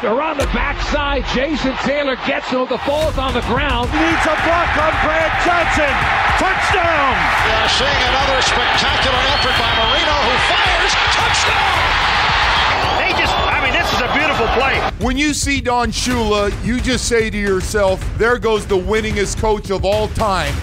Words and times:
They're 0.00 0.22
on 0.22 0.38
the 0.38 0.46
backside. 0.54 1.26
Jason 1.34 1.74
Taylor 1.82 2.14
gets 2.22 2.46
him. 2.50 2.70
The 2.70 2.78
ball's 2.86 3.18
on 3.18 3.34
the 3.34 3.42
ground. 3.50 3.90
Needs 3.90 4.24
a 4.30 4.36
block 4.46 4.70
on 4.78 4.94
Brad 5.02 5.32
Johnson. 5.42 5.90
Touchdown! 6.38 7.14
Yeah, 7.50 7.66
seeing 7.66 8.02
another 8.06 8.38
spectacular 8.46 9.22
effort 9.34 9.58
by 9.58 9.70
Marino 9.74 10.14
who 10.22 10.34
fires. 10.46 10.92
Touchdown! 11.18 11.82
They 13.02 13.10
just, 13.18 13.34
I 13.34 13.58
mean, 13.58 13.74
this 13.74 13.90
is 13.90 13.98
a 13.98 14.10
beautiful 14.14 14.46
play. 14.54 14.78
When 15.04 15.18
you 15.18 15.34
see 15.34 15.60
Don 15.60 15.90
Shula, 15.90 16.52
you 16.64 16.80
just 16.80 17.06
say 17.08 17.28
to 17.28 17.36
yourself, 17.36 17.98
there 18.18 18.38
goes 18.38 18.66
the 18.66 18.78
winningest 18.78 19.40
coach 19.40 19.70
of 19.70 19.84
all 19.84 20.06
time. 20.14 20.54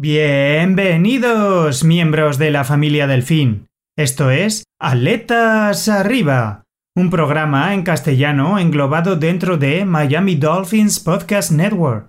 Bienvenidos, 0.00 1.84
miembros 1.84 2.38
de 2.38 2.50
la 2.50 2.64
familia 2.64 3.06
Delfín. 3.06 3.66
Esto 3.98 4.30
es 4.30 4.64
Aletas 4.78 5.88
Arriba, 5.88 6.65
un 6.96 7.10
programa 7.10 7.74
en 7.74 7.82
castellano 7.82 8.58
englobado 8.58 9.16
dentro 9.16 9.58
de 9.58 9.84
Miami 9.84 10.34
Dolphins 10.34 10.98
Podcast 10.98 11.52
Network. 11.52 12.08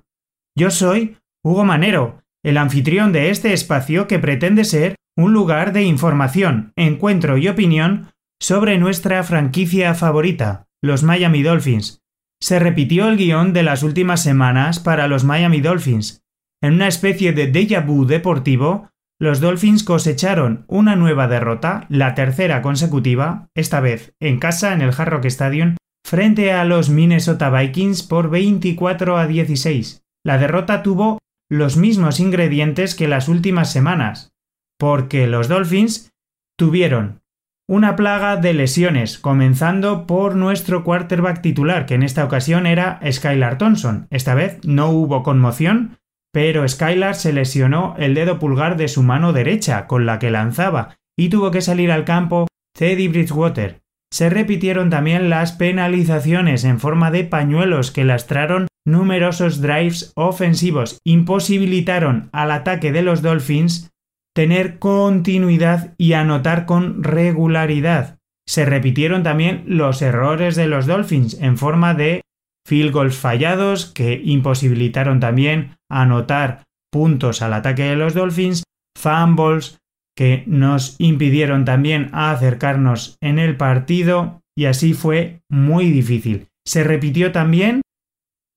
Yo 0.57 0.71
soy 0.71 1.17
Hugo 1.43 1.65
Manero, 1.65 2.21
el 2.41 2.55
anfitrión 2.55 3.11
de 3.11 3.29
este 3.29 3.51
espacio 3.51 4.07
que 4.07 4.17
pretende 4.17 4.63
ser 4.63 4.95
un 5.17 5.33
lugar 5.33 5.73
de 5.73 5.83
información, 5.83 6.71
encuentro 6.77 7.37
y 7.37 7.49
opinión 7.49 8.11
sobre 8.39 8.77
nuestra 8.77 9.21
franquicia 9.23 9.93
favorita, 9.93 10.67
los 10.81 11.03
Miami 11.03 11.43
Dolphins. 11.43 11.99
Se 12.41 12.57
repitió 12.57 13.09
el 13.09 13.17
guion 13.17 13.51
de 13.51 13.63
las 13.63 13.83
últimas 13.83 14.23
semanas 14.23 14.79
para 14.79 15.09
los 15.09 15.25
Miami 15.25 15.59
Dolphins. 15.59 16.21
En 16.63 16.75
una 16.75 16.87
especie 16.87 17.33
de 17.33 17.51
déjà 17.51 17.85
vu 17.85 18.05
deportivo, 18.05 18.87
los 19.19 19.39
Dolphins 19.39 19.83
cosecharon 19.83 20.65
una 20.67 20.95
nueva 20.95 21.27
derrota, 21.27 21.85
la 21.89 22.13
tercera 22.13 22.61
consecutiva, 22.61 23.49
esta 23.55 23.79
vez 23.79 24.13
en 24.19 24.39
casa 24.39 24.73
en 24.73 24.81
el 24.81 24.93
Hard 24.95 25.09
Rock 25.09 25.25
Stadium, 25.25 25.75
frente 26.05 26.53
a 26.53 26.63
los 26.65 26.89
Minnesota 26.89 27.49
Vikings 27.49 28.03
por 28.03 28.29
24 28.29 29.17
a 29.17 29.25
16. 29.25 30.03
La 30.23 30.37
derrota 30.37 30.83
tuvo 30.83 31.17
los 31.49 31.77
mismos 31.77 32.19
ingredientes 32.19 32.93
que 32.93 33.07
las 33.07 33.27
últimas 33.27 33.71
semanas, 33.71 34.33
porque 34.77 35.25
los 35.27 35.47
Dolphins 35.47 36.11
tuvieron 36.57 37.21
una 37.69 37.95
plaga 37.95 38.37
de 38.37 38.53
lesiones, 38.53 39.17
comenzando 39.17 40.07
por 40.07 40.35
nuestro 40.35 40.83
quarterback 40.83 41.41
titular, 41.41 41.85
que 41.85 41.95
en 41.95 42.03
esta 42.03 42.23
ocasión 42.23 42.65
era 42.65 42.99
Skylar 43.11 43.57
Thompson. 43.57 44.07
Esta 44.09 44.35
vez 44.35 44.59
no 44.63 44.89
hubo 44.89 45.23
conmoción, 45.23 45.97
pero 46.37 46.67
Skylar 46.67 47.15
se 47.15 47.33
lesionó 47.33 47.95
el 47.97 48.13
dedo 48.13 48.37
pulgar 48.37 48.77
de 48.77 48.89
su 48.89 49.01
mano 49.01 49.33
derecha 49.33 49.87
con 49.87 50.05
la 50.05 50.19
que 50.19 50.29
lanzaba 50.29 50.95
y 51.17 51.29
tuvo 51.29 51.49
que 51.49 51.61
salir 51.61 51.91
al 51.91 52.05
campo 52.05 52.45
Teddy 52.77 53.07
Bridgewater. 53.07 53.81
Se 54.13 54.29
repitieron 54.29 54.91
también 54.91 55.31
las 55.31 55.53
penalizaciones 55.53 56.63
en 56.63 56.79
forma 56.79 57.09
de 57.09 57.23
pañuelos 57.23 57.89
que 57.89 58.03
lastraron 58.03 58.67
numerosos 58.85 59.61
drives 59.61 60.13
ofensivos, 60.15 60.99
imposibilitaron 61.03 62.29
al 62.33 62.51
ataque 62.51 62.91
de 62.91 63.01
los 63.01 63.23
Dolphins 63.23 63.89
tener 64.35 64.77
continuidad 64.77 65.95
y 65.97 66.13
anotar 66.13 66.67
con 66.67 67.03
regularidad. 67.03 68.19
Se 68.45 68.63
repitieron 68.63 69.23
también 69.23 69.63
los 69.65 70.03
errores 70.03 70.55
de 70.55 70.67
los 70.67 70.85
Dolphins 70.85 71.41
en 71.41 71.57
forma 71.57 71.95
de 71.95 72.21
field 72.63 72.91
goals 72.91 73.17
fallados 73.17 73.87
que 73.87 74.21
imposibilitaron 74.23 75.19
también 75.19 75.76
anotar 75.89 76.63
puntos 76.91 77.41
al 77.41 77.53
ataque 77.53 77.83
de 77.83 77.95
los 77.95 78.13
Dolphins, 78.13 78.63
fumbles 78.97 79.77
que 80.17 80.43
nos 80.47 80.95
impidieron 80.99 81.63
también 81.63 82.09
acercarnos 82.11 83.17
en 83.21 83.37
el 83.37 83.55
partido 83.55 84.41
y 84.57 84.65
así 84.65 84.93
fue 84.93 85.41
muy 85.49 85.91
difícil. 85.91 86.47
Se 86.65 86.83
repitió 86.83 87.31
también 87.31 87.81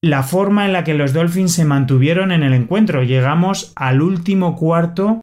la 0.02 0.22
forma 0.22 0.64
en 0.64 0.72
la 0.72 0.84
que 0.84 0.94
los 0.94 1.12
Dolphins 1.12 1.52
se 1.52 1.66
mantuvieron 1.66 2.32
en 2.32 2.42
el 2.42 2.54
encuentro. 2.54 3.02
Llegamos 3.02 3.72
al 3.76 4.00
último 4.00 4.56
cuarto 4.56 5.20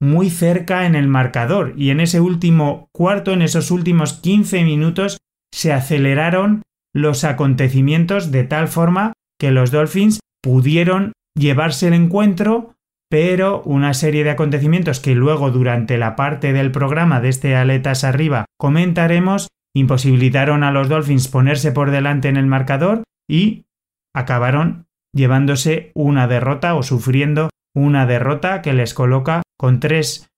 muy 0.00 0.30
cerca 0.30 0.86
en 0.86 0.94
el 0.94 1.08
marcador 1.08 1.72
y 1.76 1.90
en 1.90 2.00
ese 2.00 2.20
último 2.20 2.88
cuarto, 2.92 3.32
en 3.32 3.42
esos 3.42 3.70
últimos 3.70 4.12
15 4.12 4.64
minutos, 4.64 5.18
se 5.52 5.72
aceleraron 5.72 6.62
los 6.94 7.24
acontecimientos 7.24 8.30
de 8.30 8.44
tal 8.44 8.68
forma 8.68 9.14
que 9.40 9.50
los 9.50 9.70
Dolphins 9.70 10.20
pudieron 10.42 11.12
llevarse 11.38 11.88
el 11.88 11.94
encuentro, 11.94 12.74
pero 13.08 13.62
una 13.62 13.94
serie 13.94 14.24
de 14.24 14.30
acontecimientos 14.30 15.00
que 15.00 15.14
luego 15.14 15.50
durante 15.50 15.96
la 15.96 16.16
parte 16.16 16.52
del 16.52 16.70
programa 16.70 17.20
de 17.20 17.30
este 17.30 17.56
Aletas 17.56 18.04
Arriba 18.04 18.44
comentaremos 18.58 19.48
imposibilitaron 19.74 20.64
a 20.64 20.72
los 20.72 20.88
Dolphins 20.88 21.28
ponerse 21.28 21.72
por 21.72 21.90
delante 21.90 22.28
en 22.28 22.36
el 22.36 22.46
marcador 22.46 23.04
y 23.28 23.66
acabaron 24.14 24.86
llevándose 25.14 25.92
una 25.94 26.26
derrota 26.26 26.74
o 26.74 26.82
sufriendo 26.82 27.50
una 27.74 28.06
derrota 28.06 28.60
que 28.60 28.72
les 28.72 28.92
coloca 28.92 29.42
con 29.56 29.80
tres 29.80 30.30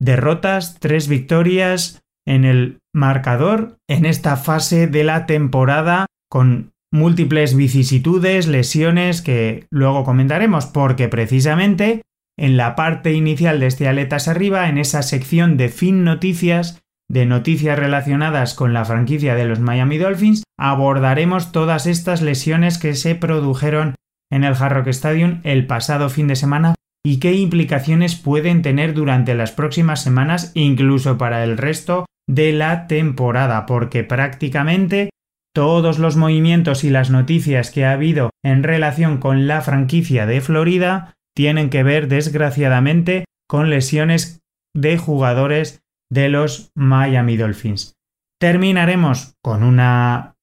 derrotas, 0.00 0.78
tres 0.80 1.08
victorias 1.08 2.02
en 2.26 2.44
el 2.44 2.78
marcador 2.94 3.76
en 3.88 4.06
esta 4.06 4.36
fase 4.36 4.86
de 4.86 5.04
la 5.04 5.26
temporada 5.26 6.06
con 6.30 6.69
múltiples 6.92 7.54
vicisitudes, 7.54 8.46
lesiones 8.46 9.22
que 9.22 9.66
luego 9.70 10.04
comentaremos 10.04 10.66
porque 10.66 11.08
precisamente 11.08 12.02
en 12.38 12.56
la 12.56 12.74
parte 12.74 13.12
inicial 13.12 13.60
de 13.60 13.66
este 13.66 13.86
Aletas 13.86 14.26
Arriba, 14.26 14.68
en 14.68 14.78
esa 14.78 15.02
sección 15.02 15.56
de 15.56 15.68
fin 15.68 16.04
noticias, 16.04 16.80
de 17.08 17.26
noticias 17.26 17.78
relacionadas 17.78 18.54
con 18.54 18.72
la 18.72 18.84
franquicia 18.84 19.34
de 19.34 19.44
los 19.44 19.60
Miami 19.60 19.98
Dolphins, 19.98 20.44
abordaremos 20.58 21.52
todas 21.52 21.86
estas 21.86 22.22
lesiones 22.22 22.78
que 22.78 22.94
se 22.94 23.14
produjeron 23.14 23.94
en 24.30 24.44
el 24.44 24.54
Hard 24.54 24.74
Rock 24.74 24.86
Stadium 24.88 25.40
el 25.42 25.66
pasado 25.66 26.08
fin 26.08 26.28
de 26.28 26.36
semana 26.36 26.74
y 27.04 27.18
qué 27.18 27.34
implicaciones 27.34 28.14
pueden 28.16 28.62
tener 28.62 28.94
durante 28.94 29.34
las 29.34 29.52
próximas 29.52 30.02
semanas, 30.02 30.52
incluso 30.54 31.18
para 31.18 31.44
el 31.44 31.58
resto 31.58 32.06
de 32.28 32.52
la 32.52 32.86
temporada, 32.86 33.66
porque 33.66 34.04
prácticamente 34.04 35.10
todos 35.54 35.98
los 35.98 36.16
movimientos 36.16 36.84
y 36.84 36.90
las 36.90 37.10
noticias 37.10 37.70
que 37.70 37.84
ha 37.84 37.92
habido 37.92 38.30
en 38.44 38.62
relación 38.62 39.18
con 39.18 39.46
la 39.46 39.60
franquicia 39.60 40.26
de 40.26 40.40
Florida 40.40 41.14
tienen 41.34 41.70
que 41.70 41.82
ver 41.82 42.08
desgraciadamente 42.08 43.24
con 43.48 43.70
lesiones 43.70 44.40
de 44.74 44.98
jugadores 44.98 45.82
de 46.10 46.28
los 46.28 46.70
Miami 46.74 47.36
Dolphins. 47.36 47.94
Terminaremos 48.40 49.34
con 49.42 49.62
una 49.62 50.36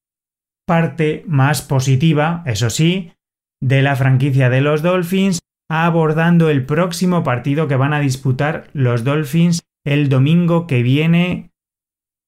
parte 0.66 1.24
más 1.26 1.62
positiva, 1.62 2.42
eso 2.46 2.70
sí, 2.70 3.12
de 3.60 3.82
la 3.82 3.96
franquicia 3.96 4.50
de 4.50 4.60
los 4.60 4.82
Dolphins, 4.82 5.40
abordando 5.70 6.50
el 6.50 6.64
próximo 6.64 7.24
partido 7.24 7.68
que 7.68 7.76
van 7.76 7.92
a 7.92 8.00
disputar 8.00 8.68
los 8.72 9.04
Dolphins 9.04 9.62
el 9.84 10.08
domingo 10.08 10.66
que 10.66 10.82
viene 10.82 11.50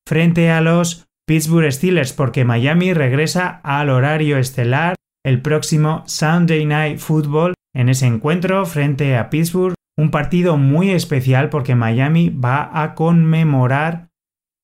frente 0.07 0.51
a 0.51 0.61
los 0.61 1.10
Pittsburgh 1.31 1.71
Steelers, 1.71 2.13
porque 2.13 2.45
Miami 2.45 2.93
regresa 2.93 3.61
al 3.63 3.91
horario 3.91 4.37
estelar 4.37 4.97
el 5.25 5.41
próximo 5.41 6.03
Sunday 6.09 6.67
Night 6.67 6.99
Football 6.99 7.55
en 7.73 7.89
ese 7.89 8.09
encuentro 8.09 8.67
frente 8.67 9.17
a 9.17 9.31
Pittsburgh, 9.31 9.77
un 9.97 10.11
partido 10.11 10.57
muy 10.57 10.91
especial 10.91 11.49
porque 11.49 11.77
Miami 11.77 12.31
va 12.31 12.83
a 12.83 12.97
conmemorar 12.97 14.09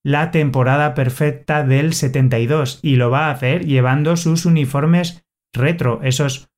la 0.05 0.33
temporada 0.33 0.95
perfecta 0.95 1.63
del 1.63 1.93
72 1.93 2.81
y 2.83 2.97
lo 2.97 3.11
va 3.13 3.29
a 3.29 3.31
hacer 3.31 3.65
llevando 3.65 4.17
sus 4.17 4.45
uniformes 4.45 5.23
retro, 5.55 6.01
esos 6.03 6.49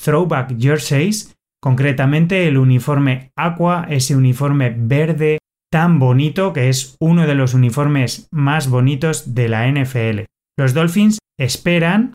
throwback 0.00 0.60
jerseys, 0.60 1.34
concretamente 1.60 2.46
el 2.46 2.56
uniforme 2.56 3.32
aqua, 3.34 3.84
ese 3.90 4.14
uniforme 4.14 4.72
verde 4.78 5.38
tan 5.70 5.98
bonito 5.98 6.52
que 6.52 6.68
es 6.68 6.96
uno 7.00 7.26
de 7.26 7.34
los 7.34 7.54
uniformes 7.54 8.28
más 8.30 8.68
bonitos 8.68 9.34
de 9.34 9.48
la 9.48 9.66
NFL. 9.70 10.24
Los 10.58 10.74
Dolphins 10.74 11.18
esperan 11.38 12.14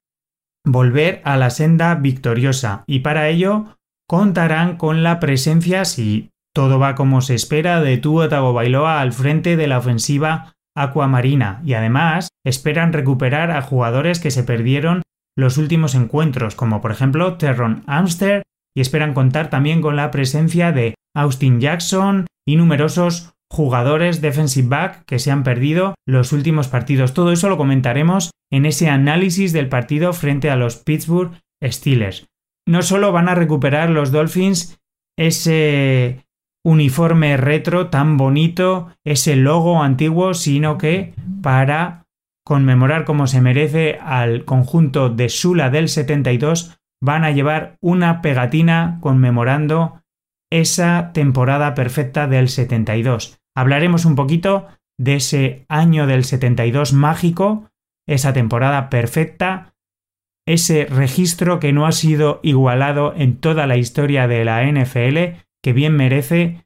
volver 0.65 1.21
a 1.25 1.37
la 1.37 1.49
senda 1.49 1.95
victoriosa 1.95 2.83
y 2.87 2.99
para 2.99 3.29
ello 3.29 3.77
contarán 4.07 4.77
con 4.77 5.03
la 5.03 5.19
presencia, 5.19 5.85
si 5.85 6.29
todo 6.53 6.79
va 6.79 6.95
como 6.95 7.21
se 7.21 7.35
espera, 7.35 7.81
de 7.81 7.97
Tua 7.97 8.29
Tagovailoa 8.29 8.99
al 8.99 9.13
frente 9.13 9.55
de 9.55 9.67
la 9.67 9.77
ofensiva 9.77 10.53
aquamarina 10.75 11.61
y 11.63 11.73
además 11.73 12.29
esperan 12.45 12.93
recuperar 12.93 13.51
a 13.51 13.61
jugadores 13.61 14.19
que 14.19 14.31
se 14.31 14.43
perdieron 14.43 15.01
los 15.37 15.57
últimos 15.57 15.95
encuentros, 15.95 16.55
como 16.55 16.81
por 16.81 16.91
ejemplo 16.91 17.37
Terron 17.37 17.83
Amster, 17.87 18.43
y 18.75 18.81
esperan 18.81 19.13
contar 19.13 19.49
también 19.49 19.81
con 19.81 19.95
la 19.95 20.11
presencia 20.11 20.71
de 20.71 20.95
Austin 21.15 21.59
Jackson 21.59 22.27
y 22.45 22.55
numerosos 22.55 23.33
jugadores 23.51 24.21
defensive 24.21 24.69
back 24.69 25.03
que 25.05 25.19
se 25.19 25.29
han 25.29 25.43
perdido 25.43 25.95
los 26.07 26.31
últimos 26.31 26.69
partidos. 26.69 27.13
Todo 27.13 27.33
eso 27.33 27.49
lo 27.49 27.57
comentaremos 27.57 28.31
en 28.49 28.65
ese 28.65 28.89
análisis 28.89 29.51
del 29.51 29.67
partido 29.67 30.13
frente 30.13 30.49
a 30.49 30.55
los 30.55 30.77
Pittsburgh 30.77 31.33
Steelers. 31.61 32.27
No 32.65 32.81
solo 32.81 33.11
van 33.11 33.27
a 33.27 33.35
recuperar 33.35 33.89
los 33.89 34.13
Dolphins 34.13 34.79
ese 35.17 36.25
uniforme 36.63 37.35
retro 37.35 37.89
tan 37.89 38.15
bonito, 38.15 38.93
ese 39.03 39.35
logo 39.35 39.83
antiguo, 39.83 40.33
sino 40.33 40.77
que 40.77 41.13
para 41.41 42.05
conmemorar 42.45 43.03
como 43.03 43.27
se 43.27 43.41
merece 43.41 43.99
al 44.01 44.45
conjunto 44.45 45.09
de 45.09 45.27
Sula 45.27 45.69
del 45.69 45.89
72, 45.89 46.79
van 47.03 47.25
a 47.25 47.31
llevar 47.31 47.75
una 47.81 48.21
pegatina 48.21 48.99
conmemorando 49.01 50.01
esa 50.49 51.11
temporada 51.13 51.73
perfecta 51.73 52.27
del 52.27 52.47
72. 52.47 53.40
Hablaremos 53.55 54.05
un 54.05 54.15
poquito 54.15 54.67
de 54.99 55.15
ese 55.15 55.65
año 55.67 56.07
del 56.07 56.23
72 56.23 56.93
mágico, 56.93 57.69
esa 58.07 58.33
temporada 58.33 58.89
perfecta, 58.89 59.73
ese 60.47 60.85
registro 60.85 61.59
que 61.59 61.73
no 61.73 61.85
ha 61.85 61.91
sido 61.91 62.39
igualado 62.43 63.13
en 63.15 63.37
toda 63.37 63.67
la 63.67 63.77
historia 63.77 64.27
de 64.27 64.45
la 64.45 64.63
NFL, 64.63 65.41
que 65.63 65.73
bien 65.73 65.95
merece 65.95 66.65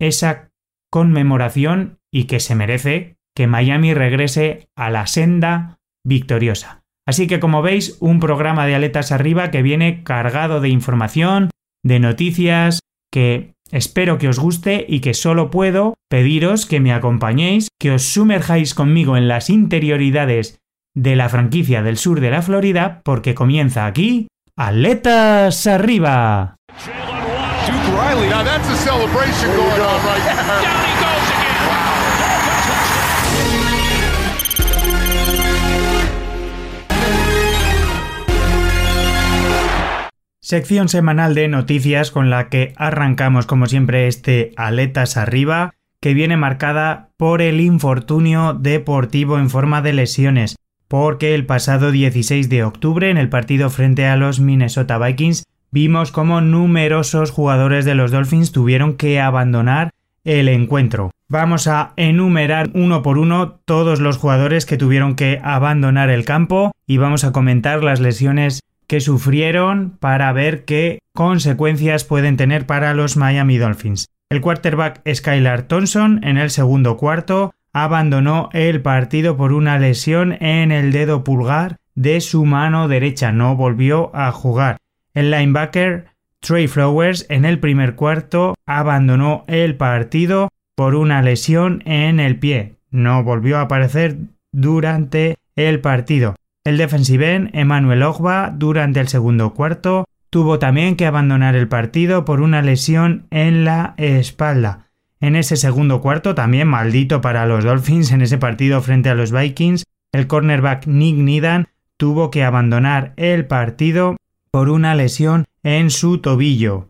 esa 0.00 0.50
conmemoración 0.90 1.98
y 2.12 2.24
que 2.24 2.40
se 2.40 2.54
merece 2.54 3.16
que 3.34 3.46
Miami 3.46 3.94
regrese 3.94 4.68
a 4.76 4.90
la 4.90 5.06
senda 5.06 5.78
victoriosa. 6.04 6.82
Así 7.06 7.26
que 7.26 7.40
como 7.40 7.62
veis, 7.62 7.98
un 8.00 8.20
programa 8.20 8.66
de 8.66 8.74
aletas 8.74 9.12
arriba 9.12 9.50
que 9.50 9.62
viene 9.62 10.04
cargado 10.04 10.60
de 10.60 10.68
información, 10.68 11.50
de 11.82 12.00
noticias, 12.00 12.80
que 13.12 13.53
espero 13.74 14.18
que 14.18 14.28
os 14.28 14.38
guste 14.38 14.86
y 14.88 15.00
que 15.00 15.14
solo 15.14 15.50
puedo 15.50 15.94
pediros 16.08 16.64
que 16.64 16.80
me 16.80 16.92
acompañéis, 16.92 17.68
que 17.78 17.90
os 17.90 18.02
sumerjáis 18.04 18.72
conmigo 18.72 19.16
en 19.16 19.26
las 19.26 19.50
interioridades 19.50 20.60
de 20.94 21.16
la 21.16 21.28
franquicia 21.28 21.82
del 21.82 21.98
sur 21.98 22.20
de 22.20 22.30
la 22.30 22.40
Florida, 22.40 23.02
porque 23.04 23.34
comienza 23.34 23.86
aquí 23.86 24.28
Aletas 24.56 25.66
arriba. 25.66 26.56
Sección 40.44 40.90
semanal 40.90 41.34
de 41.34 41.48
noticias 41.48 42.10
con 42.10 42.28
la 42.28 42.50
que 42.50 42.74
arrancamos 42.76 43.46
como 43.46 43.64
siempre 43.64 44.08
este 44.08 44.52
Aletas 44.58 45.16
arriba, 45.16 45.72
que 46.00 46.12
viene 46.12 46.36
marcada 46.36 47.08
por 47.16 47.40
el 47.40 47.62
infortunio 47.62 48.52
deportivo 48.52 49.38
en 49.38 49.48
forma 49.48 49.80
de 49.80 49.94
lesiones, 49.94 50.56
porque 50.86 51.34
el 51.34 51.46
pasado 51.46 51.92
16 51.92 52.50
de 52.50 52.62
octubre 52.62 53.08
en 53.08 53.16
el 53.16 53.30
partido 53.30 53.70
frente 53.70 54.04
a 54.04 54.16
los 54.16 54.38
Minnesota 54.38 54.98
Vikings 54.98 55.44
vimos 55.70 56.12
como 56.12 56.42
numerosos 56.42 57.30
jugadores 57.30 57.86
de 57.86 57.94
los 57.94 58.10
Dolphins 58.10 58.52
tuvieron 58.52 58.98
que 58.98 59.22
abandonar 59.22 59.92
el 60.24 60.48
encuentro. 60.48 61.10
Vamos 61.26 61.68
a 61.68 61.94
enumerar 61.96 62.68
uno 62.74 63.00
por 63.00 63.16
uno 63.16 63.60
todos 63.64 63.98
los 63.98 64.18
jugadores 64.18 64.66
que 64.66 64.76
tuvieron 64.76 65.14
que 65.14 65.40
abandonar 65.42 66.10
el 66.10 66.26
campo 66.26 66.72
y 66.86 66.98
vamos 66.98 67.24
a 67.24 67.32
comentar 67.32 67.82
las 67.82 67.98
lesiones 67.98 68.60
que 68.86 69.00
sufrieron 69.00 69.96
para 69.98 70.32
ver 70.32 70.64
qué 70.64 70.98
consecuencias 71.14 72.04
pueden 72.04 72.36
tener 72.36 72.66
para 72.66 72.94
los 72.94 73.16
Miami 73.16 73.58
Dolphins. 73.58 74.08
El 74.30 74.40
quarterback 74.40 75.00
Skylar 75.12 75.62
Thompson 75.62 76.20
en 76.24 76.38
el 76.38 76.50
segundo 76.50 76.96
cuarto 76.96 77.54
abandonó 77.72 78.48
el 78.52 78.82
partido 78.82 79.36
por 79.36 79.52
una 79.52 79.78
lesión 79.78 80.32
en 80.40 80.72
el 80.72 80.92
dedo 80.92 81.24
pulgar 81.24 81.76
de 81.94 82.20
su 82.20 82.44
mano 82.44 82.88
derecha, 82.88 83.32
no 83.32 83.56
volvió 83.56 84.14
a 84.14 84.32
jugar. 84.32 84.78
El 85.12 85.30
linebacker 85.30 86.06
Trey 86.40 86.66
Flowers 86.66 87.26
en 87.28 87.44
el 87.44 87.58
primer 87.58 87.94
cuarto 87.94 88.54
abandonó 88.66 89.44
el 89.46 89.76
partido 89.76 90.48
por 90.74 90.94
una 90.94 91.22
lesión 91.22 91.82
en 91.86 92.20
el 92.20 92.38
pie, 92.38 92.74
no 92.90 93.22
volvió 93.22 93.58
a 93.58 93.62
aparecer 93.62 94.16
durante 94.52 95.36
el 95.56 95.80
partido. 95.80 96.34
El 96.64 96.78
defensive 96.78 97.34
end 97.34 97.50
Emmanuel 97.52 98.02
Ogba 98.02 98.50
durante 98.50 98.98
el 98.98 99.08
segundo 99.08 99.52
cuarto 99.52 100.06
tuvo 100.30 100.58
también 100.58 100.96
que 100.96 101.04
abandonar 101.04 101.54
el 101.56 101.68
partido 101.68 102.24
por 102.24 102.40
una 102.40 102.62
lesión 102.62 103.26
en 103.30 103.66
la 103.66 103.92
espalda. 103.98 104.88
En 105.20 105.36
ese 105.36 105.56
segundo 105.56 106.00
cuarto, 106.00 106.34
también 106.34 106.66
maldito 106.66 107.20
para 107.20 107.44
los 107.44 107.64
Dolphins 107.64 108.12
en 108.12 108.22
ese 108.22 108.38
partido 108.38 108.80
frente 108.80 109.10
a 109.10 109.14
los 109.14 109.30
Vikings, 109.30 109.84
el 110.12 110.26
cornerback 110.26 110.86
Nick 110.86 111.16
Nidan 111.16 111.68
tuvo 111.98 112.30
que 112.30 112.44
abandonar 112.44 113.12
el 113.16 113.46
partido 113.46 114.16
por 114.50 114.70
una 114.70 114.94
lesión 114.94 115.44
en 115.62 115.90
su 115.90 116.18
tobillo. 116.18 116.88